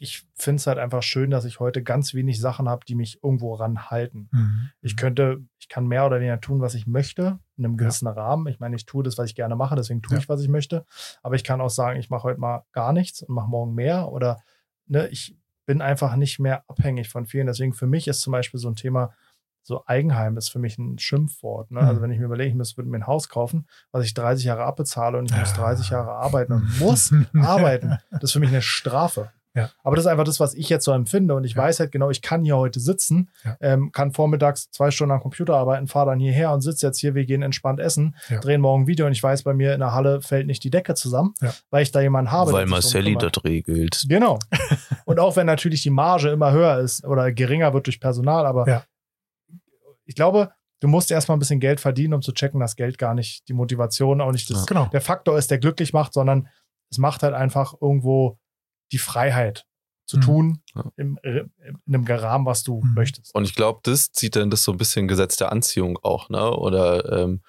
[0.00, 3.22] ich finde es halt einfach schön, dass ich heute ganz wenig Sachen habe, die mich
[3.22, 4.28] irgendwo ranhalten.
[4.32, 4.70] Mhm.
[4.80, 8.48] Ich könnte, ich kann mehr oder weniger tun, was ich möchte, in einem gewissen Rahmen.
[8.48, 10.20] Ich meine, ich tue das, was ich gerne mache, deswegen tue Ja.
[10.20, 10.84] ich, was ich möchte.
[11.22, 14.10] Aber ich kann auch sagen, ich mache heute mal gar nichts und mache morgen mehr.
[14.10, 14.40] Oder
[14.86, 15.36] ne, ich
[15.66, 17.46] bin einfach nicht mehr abhängig von vielen.
[17.46, 19.12] Deswegen für mich ist zum Beispiel so ein Thema,
[19.66, 21.70] so Eigenheim ist für mich ein Schimpfwort.
[21.70, 21.80] Ne?
[21.80, 21.88] Mhm.
[21.88, 24.64] Also wenn ich mir überlege, ich würde mir ein Haus kaufen, was ich 30 Jahre
[24.64, 25.56] abbezahle und ich muss Ja.
[25.64, 27.96] 30 Jahre arbeiten und muss arbeiten.
[28.10, 29.30] Das ist für mich eine Strafe.
[29.54, 29.70] Ja.
[29.84, 31.34] Aber das ist einfach das, was ich jetzt so empfinde.
[31.34, 31.62] Und ich Ja.
[31.62, 33.56] weiß halt genau, ich kann hier heute sitzen, Ja.
[33.60, 37.14] ähm, kann vormittags zwei Stunden am Computer arbeiten, fahre dann hierher und sitze jetzt hier,
[37.14, 38.40] wir gehen entspannt essen, Ja.
[38.40, 40.70] drehen morgen ein Video und ich weiß, bei mir in der Halle fällt nicht die
[40.70, 41.52] Decke zusammen, Ja.
[41.70, 42.52] weil ich da jemanden habe.
[42.52, 44.04] Weil Marcelli das regelt.
[44.08, 44.38] Genau.
[45.06, 48.66] Und auch wenn natürlich die Marge immer höher ist oder geringer wird durch Personal, aber
[48.66, 48.84] Ja.
[50.04, 50.50] ich glaube,
[50.80, 53.52] du musst erstmal ein bisschen Geld verdienen, um zu checken, dass Geld gar nicht die
[53.54, 54.86] Motivation, auch nicht das, Genau.
[54.86, 56.48] der Faktor ist, der glücklich macht, sondern
[56.90, 58.38] es macht halt einfach irgendwo
[58.94, 59.66] die Freiheit
[60.06, 60.20] zu Mhm.
[60.22, 60.84] tun Ja.
[60.96, 61.50] im, in
[61.86, 62.94] einem Rahmen, was du Mhm.
[62.94, 63.34] möchtest.
[63.34, 66.50] Und ich glaube, das zieht dann das so ein bisschen Gesetz der Anziehung auch, ne?
[66.56, 67.40] Oder ähm,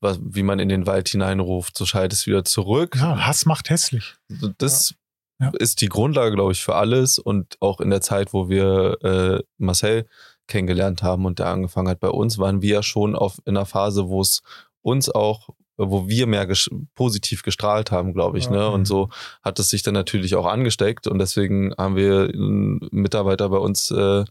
[0.00, 2.96] was, wie man in den Wald hineinruft, so schaltest wieder zurück.
[2.96, 4.14] Ja, Hass macht hässlich.
[4.58, 4.94] Das
[5.38, 5.46] Ja.
[5.46, 5.52] Ja.
[5.58, 7.18] ist die Grundlage, glaube ich, für alles.
[7.18, 10.06] Und auch in der Zeit, wo wir äh, Marcel
[10.48, 13.66] kennengelernt haben und der angefangen hat bei uns, waren wir ja schon auf, in einer
[13.66, 14.42] Phase, wo es
[14.82, 15.50] uns auch,
[15.88, 18.44] wo wir mehr ges positiv gestrahlt haben, glaube ich.
[18.46, 18.50] Ja.
[18.50, 18.70] Ne?
[18.70, 19.08] Und so
[19.42, 21.06] hat es sich dann natürlich auch angesteckt.
[21.06, 24.24] Und deswegen haben wir einen Mitarbeiter bei uns äh,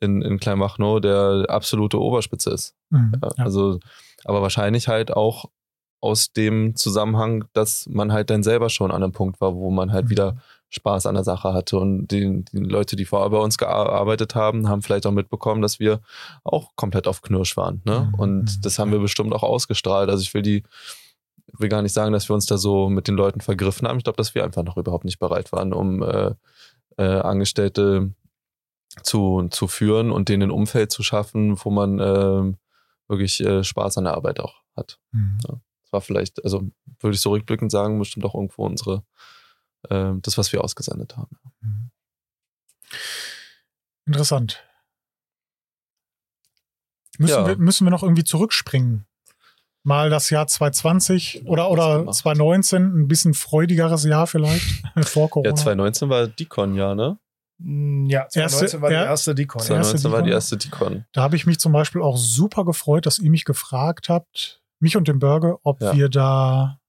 [0.00, 2.74] in, in Kleinmachnow, der absolute Oberspitze ist.
[2.90, 3.12] Mhm.
[3.22, 3.44] Ja.
[3.44, 3.80] Also,
[4.24, 5.46] aber wahrscheinlich halt auch
[6.02, 9.92] aus dem Zusammenhang, dass man halt dann selber schon an einem Punkt war, wo man
[9.92, 10.10] halt Mhm.
[10.10, 10.36] wieder
[10.70, 11.78] Spaß an der Sache hatte.
[11.78, 15.80] Und die, die Leute, die vorher bei uns gearbeitet haben, haben vielleicht auch mitbekommen, dass
[15.80, 16.00] wir
[16.44, 17.82] auch komplett auf Knirsch waren.
[17.84, 18.10] Ne?
[18.12, 18.20] Mhm.
[18.20, 20.08] Und das haben wir bestimmt auch ausgestrahlt.
[20.08, 20.62] Also ich will die,
[21.58, 23.98] will gar nicht sagen, dass wir uns da so mit den Leuten vergriffen haben.
[23.98, 26.34] Ich glaube, dass wir einfach noch überhaupt nicht bereit waren, um äh,
[26.96, 28.14] äh, Angestellte
[29.02, 32.56] zu, zu führen und denen ein Umfeld zu schaffen, wo man ähm,
[33.08, 34.98] wirklich äh, Spaß an der Arbeit auch hat.
[35.12, 35.38] Mhm.
[35.44, 36.62] Das war vielleicht, also
[37.00, 39.02] würde ich so rückblickend sagen, bestimmt auch irgendwo unsere,
[39.88, 41.38] äh, das, was wir ausgesendet haben.
[41.60, 41.90] Mhm.
[44.06, 44.64] Interessant.
[47.18, 47.46] Müssen, Ja.
[47.46, 49.06] wir, müssen wir noch irgendwie zurückspringen?
[49.82, 52.16] Mal das Jahr 2020 oder, oder gemacht.
[52.16, 55.50] 2019, ein bisschen freudigeres Jahr vielleicht vor Corona.
[55.50, 57.18] Ja, 2019 war Dicon, ja, ne?
[57.58, 60.34] Mm, Ja, 2019 Erste- war die erste erste 2019 war die Dicon?
[60.34, 61.04] erste Dicon.
[61.12, 64.96] Da habe ich mich zum Beispiel auch super gefreut, dass ihr mich gefragt habt, mich
[64.96, 65.94] und den Burger, ob Ja.
[65.94, 66.79] wir da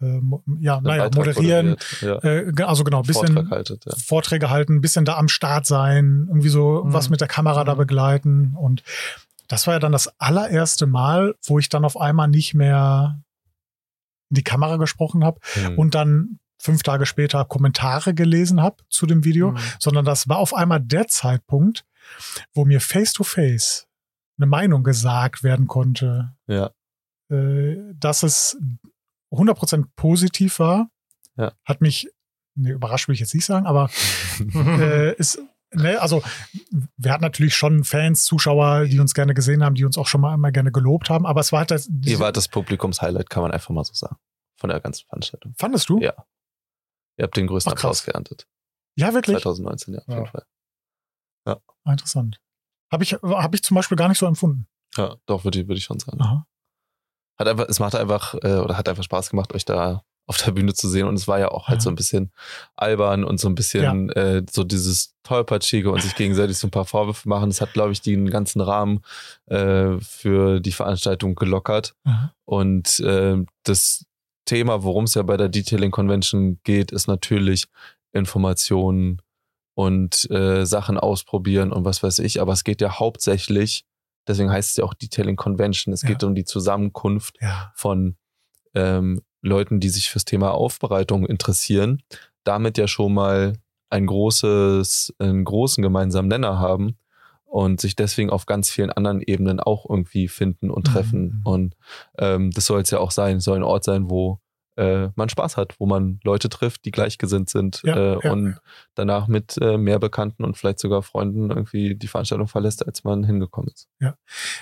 [0.00, 0.20] äh,
[0.60, 2.16] ja, naja, moderieren, Ja.
[2.22, 3.94] äh, also genau, bisschen Vortrag haltet, ja.
[3.96, 6.92] Vorträge halten, bisschen da am Start sein, irgendwie so Mhm.
[6.92, 7.78] was mit der Kamera da Mhm.
[7.78, 8.54] begleiten.
[8.58, 8.82] Und
[9.48, 13.20] das war ja dann das allererste Mal, wo ich dann auf einmal nicht mehr
[14.30, 15.78] in die Kamera gesprochen habe Hm.
[15.78, 19.58] und dann fünf Tage später Kommentare gelesen habe zu dem Video, Mhm.
[19.78, 21.84] sondern das war auf einmal der Zeitpunkt,
[22.54, 23.86] wo mir face-to-face
[24.38, 26.70] eine Meinung gesagt werden konnte, ja.
[27.30, 28.56] äh, dass es
[29.32, 30.88] 100% positiv war.
[31.36, 31.52] Ja.
[31.64, 32.08] Hat mich,
[32.54, 33.90] ne, überrascht will ich jetzt nicht sagen, aber
[34.54, 35.38] äh, ist,
[35.72, 36.22] ne, also
[36.96, 40.20] wir hatten natürlich schon Fans, Zuschauer, die uns gerne gesehen haben, die uns auch schon
[40.20, 43.42] mal immer gerne gelobt haben, aber es war halt das, Ihr wart das Publikumshighlight, kann
[43.42, 44.16] man einfach mal so sagen.
[44.58, 45.54] Von der ganzen Veranstaltung.
[45.58, 46.00] fandest du?
[46.00, 46.14] Ja.
[47.18, 47.76] Ihr habt den größten Ach.
[47.76, 48.46] Applaus geerntet.
[48.96, 49.36] Ja, wirklich?
[49.42, 50.30] 2019, ja, auf jeden Ja.
[50.30, 50.46] Fall.
[51.84, 52.40] Ah, Interessant.
[52.90, 54.66] Habe ich, hab ich zum Beispiel gar nicht so empfunden.
[54.96, 56.20] Ja, doch, würde ich, würde ich schon sagen.
[56.20, 56.46] Aha.
[57.38, 60.50] Hat einfach, es macht einfach, äh, oder hat einfach Spaß gemacht, euch da auf der
[60.52, 61.06] Bühne zu sehen.
[61.06, 61.82] Und es war ja auch halt Ja.
[61.82, 62.32] so ein bisschen
[62.74, 66.84] albern und so ein bisschen äh, so dieses Tollpatschige und sich gegenseitig so ein paar
[66.84, 67.48] Vorwürfe machen.
[67.50, 69.02] Das hat, glaube ich, den ganzen Rahmen
[69.46, 71.94] äh, für die Veranstaltung gelockert.
[72.04, 72.32] Aha.
[72.44, 74.04] Und äh, das
[74.46, 77.66] Thema, worum es ja bei der Detailing Convention geht, ist natürlich
[78.12, 79.22] Informationen
[79.74, 82.40] und äh, Sachen ausprobieren und was weiß ich.
[82.40, 83.84] Aber es geht ja hauptsächlich,
[84.26, 86.08] deswegen heißt es ja auch Detailing Convention, es Ja.
[86.08, 87.72] geht um die Zusammenkunft Ja.
[87.74, 88.16] von
[88.74, 92.02] ähm, Leuten, die sich fürs Thema Aufbereitung interessieren,
[92.44, 93.54] damit ja schon mal
[93.90, 96.96] ein großes, einen großen gemeinsamen Nenner haben
[97.44, 100.92] und sich deswegen auf ganz vielen anderen Ebenen auch irgendwie finden und Mhm.
[100.92, 101.40] treffen.
[101.44, 101.76] Und
[102.18, 104.40] ähm, das soll es ja auch sein, soll ein Ort sein, wo
[104.76, 108.50] äh, man Spaß hat, wo man Leute trifft, die gleichgesinnt sind Ja, äh, ja, und
[108.52, 108.58] ja.
[108.94, 113.24] danach mit äh, mehr Bekannten und vielleicht sogar Freunden irgendwie die Veranstaltung verlässt, als man
[113.24, 113.88] hingekommen ist.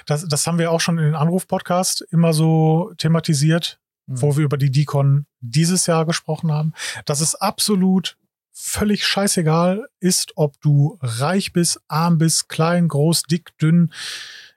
[0.07, 4.21] Das, das haben wir auch schon in den Anruf-Podcast immer so thematisiert, Mhm.
[4.23, 6.75] wo wir über die Decon dieses Jahr gesprochen haben,
[7.07, 8.19] dass es absolut
[8.53, 13.93] völlig scheißegal ist, ob du reich bist, arm bist, klein, groß, dick, dünn,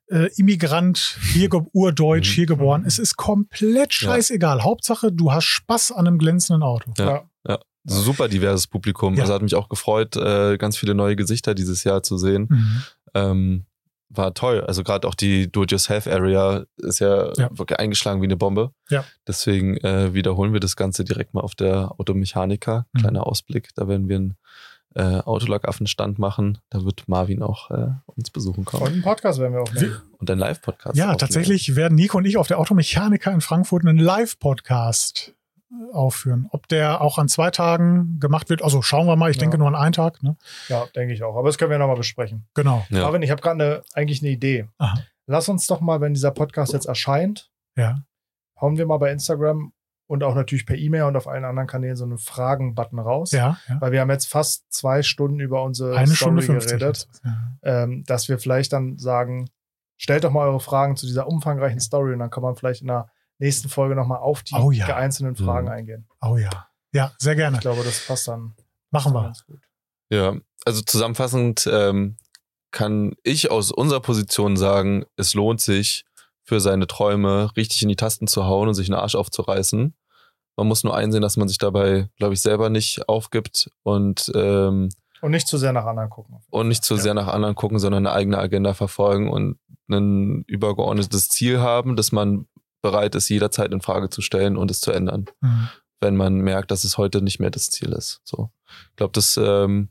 [0.09, 2.34] äh, Immigrant, hier ge urdeutsch, Mhm.
[2.35, 2.81] hier geboren.
[2.81, 2.88] Mhm.
[2.88, 4.09] Es ist komplett Ja.
[4.09, 4.63] scheißegal.
[4.63, 6.91] Hauptsache, du hast Spaß an einem glänzenden Auto.
[6.97, 7.23] Ja.
[7.47, 7.59] Ja.
[7.85, 9.15] Super diverses Publikum.
[9.15, 9.21] Ja.
[9.21, 12.47] Also hat mich auch gefreut, äh, ganz viele neue Gesichter dieses Jahr zu sehen.
[12.49, 12.84] Mhm.
[13.13, 13.65] Ähm,
[14.09, 14.61] war toll.
[14.61, 17.49] Also gerade auch die Do-it-yourself-Area ist ja, Ja.
[17.51, 18.71] wirklich eingeschlagen wie eine Bombe.
[18.89, 19.03] Ja.
[19.27, 22.85] Deswegen äh, wiederholen wir das Ganze direkt mal auf der Automechaniker.
[22.93, 22.99] Mhm.
[22.99, 23.69] Kleiner Ausblick.
[23.75, 24.38] Da werden wir einen
[24.97, 26.57] äh, Autolog-Affenstand machen.
[26.69, 28.87] Da wird Marvin auch äh, uns besuchen Und kommen.
[28.87, 30.01] einen Podcast werden wir aufnehmen.
[30.17, 30.97] Und ein Live-Podcast.
[30.97, 31.19] Ja, aufnehmen.
[31.19, 35.33] tatsächlich werden Nico und ich auf der Automechaniker in Frankfurt einen Live-Podcast
[35.71, 36.47] äh, aufführen.
[36.51, 39.29] Ob der auch an zwei Tagen gemacht wird, also schauen wir mal.
[39.29, 39.41] Ich Ja.
[39.41, 40.23] denke nur an einen Tag.
[40.23, 40.35] Ne?
[40.69, 41.35] Ja, denke ich auch.
[41.37, 42.47] Aber das können wir nochmal besprechen.
[42.55, 42.85] Genau.
[42.89, 43.03] Ja.
[43.03, 44.67] Marvin, ich habe gerade eigentlich eine Idee.
[44.77, 44.97] Aha.
[45.27, 48.01] Lass uns doch mal, wenn dieser Podcast jetzt erscheint, Ja.
[48.61, 49.73] hauen wir mal bei Instagram
[50.07, 53.31] und auch natürlich per E-Mail und auf allen anderen Kanälen so einen Fragen-Button raus.
[53.31, 53.57] Ja.
[53.67, 53.81] ja.
[53.81, 56.79] Weil wir haben jetzt fast zwei Stunden über unsere Eine Story Stunde 50.
[56.79, 57.84] geredet, Ja.
[57.84, 59.49] ähm, dass wir vielleicht dann sagen,
[59.97, 62.88] stellt doch mal eure Fragen zu dieser umfangreichen Story und dann kann man vielleicht in
[62.88, 63.09] der
[63.39, 64.95] nächsten Folge nochmal auf die Oh ja.
[64.95, 65.73] einzelnen Fragen Mhm.
[65.73, 66.07] eingehen.
[66.21, 66.49] Oh ja.
[66.93, 67.57] Ja, sehr gerne.
[67.57, 68.55] Ich glaube, das passt dann
[68.91, 69.23] Machen wir.
[69.23, 69.59] ganz gut.
[70.09, 70.35] Ja,
[70.65, 72.15] also zusammenfassend ähm,
[72.71, 76.05] kann ich aus unserer Position sagen, es lohnt sich
[76.47, 79.93] für seine Träume richtig in die Tasten zu hauen und sich einen Arsch aufzureißen.
[80.55, 84.89] Man muss nur einsehen, dass man sich dabei, glaube ich, selber nicht aufgibt und, ähm,
[85.21, 86.37] Und nicht zu sehr nach anderen gucken.
[86.49, 87.01] und nicht zu Ja.
[87.01, 89.59] sehr nach anderen gucken, sondern eine eigene Agenda verfolgen und
[89.89, 92.47] ein übergeordnetes Ziel haben, das man
[92.81, 95.67] bereit ist, jederzeit in Frage zu stellen und es zu ändern Mhm.
[95.99, 98.21] wenn man merkt, dass es heute nicht mehr das Ziel ist.
[98.23, 98.49] So,
[98.91, 99.89] ich glaube, das ähm,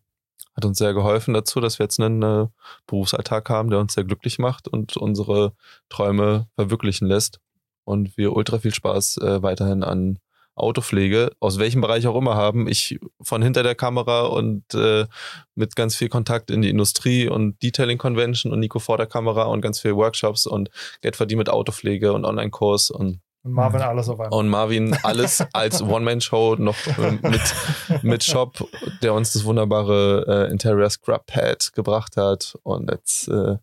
[0.57, 2.47] hat uns sehr geholfen dazu, dass wir jetzt einen äh,
[2.87, 5.53] Berufsalltag haben, der uns sehr glücklich macht und unsere
[5.89, 7.41] Träume verwirklichen lässt
[7.85, 10.19] und wir ultra viel Spaß äh, weiterhin an
[10.57, 12.67] Autopflege, aus welchem Bereich auch immer haben.
[12.67, 15.07] Ich von hinter der Kamera und äh,
[15.55, 19.45] mit ganz viel Kontakt in die Industrie und Detailing Convention und Nico vor der Kamera
[19.45, 20.71] und ganz viel Workshops und
[21.03, 23.87] Geld verdienen mit Autopflege und Online-Kurs und Und Marvin Mhm.
[23.87, 24.39] alles auf einmal.
[24.39, 26.77] und Marvin alles als One-Man-Show noch
[27.23, 28.69] mit, mit Shop,
[29.03, 32.57] der uns das wunderbare äh, Interior Scrub Pad gebracht hat.
[32.63, 33.57] Und jetzt äh,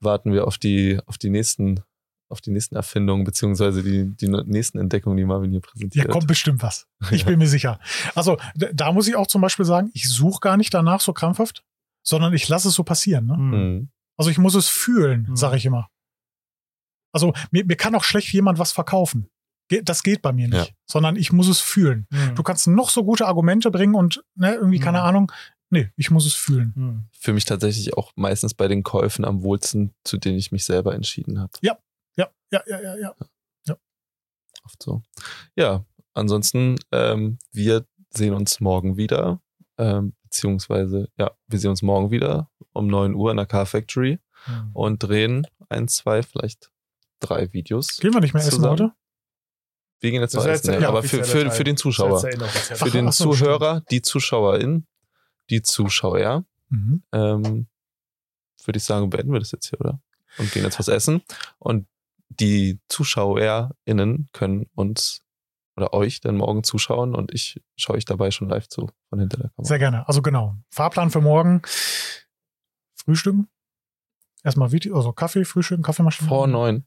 [0.00, 1.80] warten wir auf die, auf die nächsten,
[2.28, 6.08] auf die nächsten Erfindungen, beziehungsweise die, die nächsten Entdeckungen, die Marvin hier Ja, präsentiert.
[6.08, 6.86] kommt bestimmt was.
[7.10, 7.80] Ich bin mir sicher.
[8.14, 11.64] Also, da muss ich auch zum Beispiel sagen, ich suche gar nicht danach so krampfhaft,
[12.04, 13.26] sondern ich lasse es so passieren.
[13.26, 13.36] Ne?
[13.36, 13.88] Mhm.
[14.16, 15.36] Also, ich muss es fühlen, Mhm.
[15.36, 15.88] sage ich immer.
[17.12, 19.28] Also, mir, mir kann auch schlecht jemand was verkaufen.
[19.84, 20.74] Das geht bei mir nicht, Ja.
[20.84, 22.06] sondern ich muss es fühlen.
[22.10, 22.34] Mhm.
[22.34, 25.04] Du kannst noch so gute Argumente bringen und ne, irgendwie, keine Mhm.
[25.04, 25.32] Ahnung.
[25.72, 26.72] Nee, ich muss es fühlen.
[26.74, 27.04] Mhm.
[27.12, 30.94] Für mich tatsächlich auch meistens bei den Käufen am wohlsten, zu denen ich mich selber
[30.94, 31.52] entschieden habe.
[31.62, 31.78] Ja,
[32.16, 32.28] ja,
[32.66, 33.14] ja, ja, ja.
[34.64, 35.02] Oft so.
[35.56, 35.84] Ja,
[36.14, 39.40] ansonsten, ähm, wir sehen uns morgen wieder.
[39.78, 44.18] Ähm, beziehungsweise, ja, wir sehen uns morgen wieder um 9 Uhr in der Car Factory
[44.46, 44.70] Hm.
[44.74, 46.70] und drehen ein, zwei, vielleicht
[47.20, 47.98] drei Videos.
[47.98, 48.70] Gehen wir nicht mehr essen Zusammen.
[48.72, 48.92] heute?
[50.00, 52.20] Wir gehen jetzt Das jetzt essen, der ja, aber für, für, für den Zuschauer.
[52.20, 54.86] Für den Zuhörer, die Zuschauerin,
[55.50, 57.02] die Zuschauer, Mhm.
[57.12, 57.66] ähm,
[58.64, 60.00] würde ich sagen, beenden wir das jetzt hier, oder?
[60.38, 61.20] Und gehen jetzt was essen.
[61.58, 61.88] Und
[62.28, 65.22] die ZuschauerInnen können uns
[65.76, 69.38] oder euch dann morgen zuschauen und ich schaue euch dabei schon live zu von hinter
[69.38, 69.64] der Kamera.
[69.68, 70.06] Sehr gerne.
[70.08, 70.56] Also genau.
[70.70, 71.62] Fahrplan für morgen.
[72.94, 73.48] Frühstücken.
[74.44, 76.28] Erstmal Video, also Kaffee, Frühstücken, Kaffeemaschine.
[76.28, 76.86] Vor neun.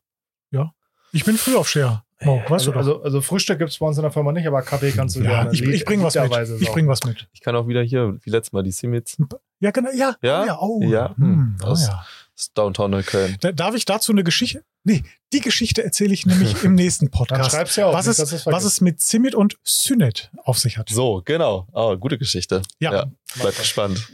[1.11, 2.03] Ich bin Frühaufsteher.
[2.21, 2.77] Mo, weißt also, du doch.
[2.79, 5.21] also, also Frühstück gibt es bei uns in der Firma nicht, aber Kaffee kannst du
[5.21, 5.53] ja, gerne.
[5.53, 6.61] ich, ich bring was mit.
[6.61, 7.27] Ich bring was mit.
[7.33, 9.17] Ich kann auch wieder hier, wie letztes Mal, die Simits.
[9.59, 9.89] Ja, genau.
[9.93, 10.15] Ja.
[10.21, 10.45] Ja?
[10.45, 10.81] ja oh.
[10.83, 11.15] Ja.
[11.17, 12.05] Hm, oh, Aus- ja.
[12.35, 13.37] Das ist Downtown Neukölln.
[13.41, 14.63] Da, darf ich dazu eine Geschichte?
[14.83, 15.03] Nee,
[15.33, 17.51] die Geschichte erzähle ich nämlich im nächsten Dann Podcast.
[17.51, 17.93] schreib's ja auf.
[17.93, 20.89] was, nicht, es, was es mit Zimit und Synet auf sich hat.
[20.89, 21.67] So, genau.
[21.73, 22.63] Oh, gute Geschichte.
[22.79, 22.89] Ja.
[22.89, 23.57] Bleibt das.
[23.59, 24.09] gespannt.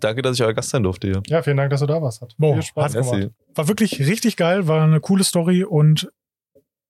[0.00, 1.22] Danke, dass ich euer Gast sein durfte hier.
[1.26, 2.20] Ja, vielen Dank, dass du da warst.
[2.20, 3.30] Hat Mo, viel Spaß hat- gemacht.
[3.54, 6.10] War wirklich richtig geil, war eine coole Story und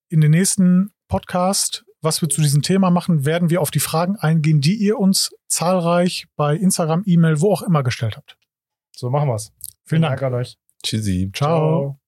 [0.09, 4.17] in den nächsten Podcast, was wir zu diesem Thema machen, werden wir auf die Fragen
[4.17, 8.37] eingehen, die ihr uns zahlreich bei Instagram, E-Mail, wo auch immer gestellt habt.
[8.95, 9.53] So machen wir's.
[9.85, 10.23] Vielen Dank.
[10.23, 10.57] an euch.
[10.83, 11.31] Tschüssi.
[11.35, 11.99] Ciao.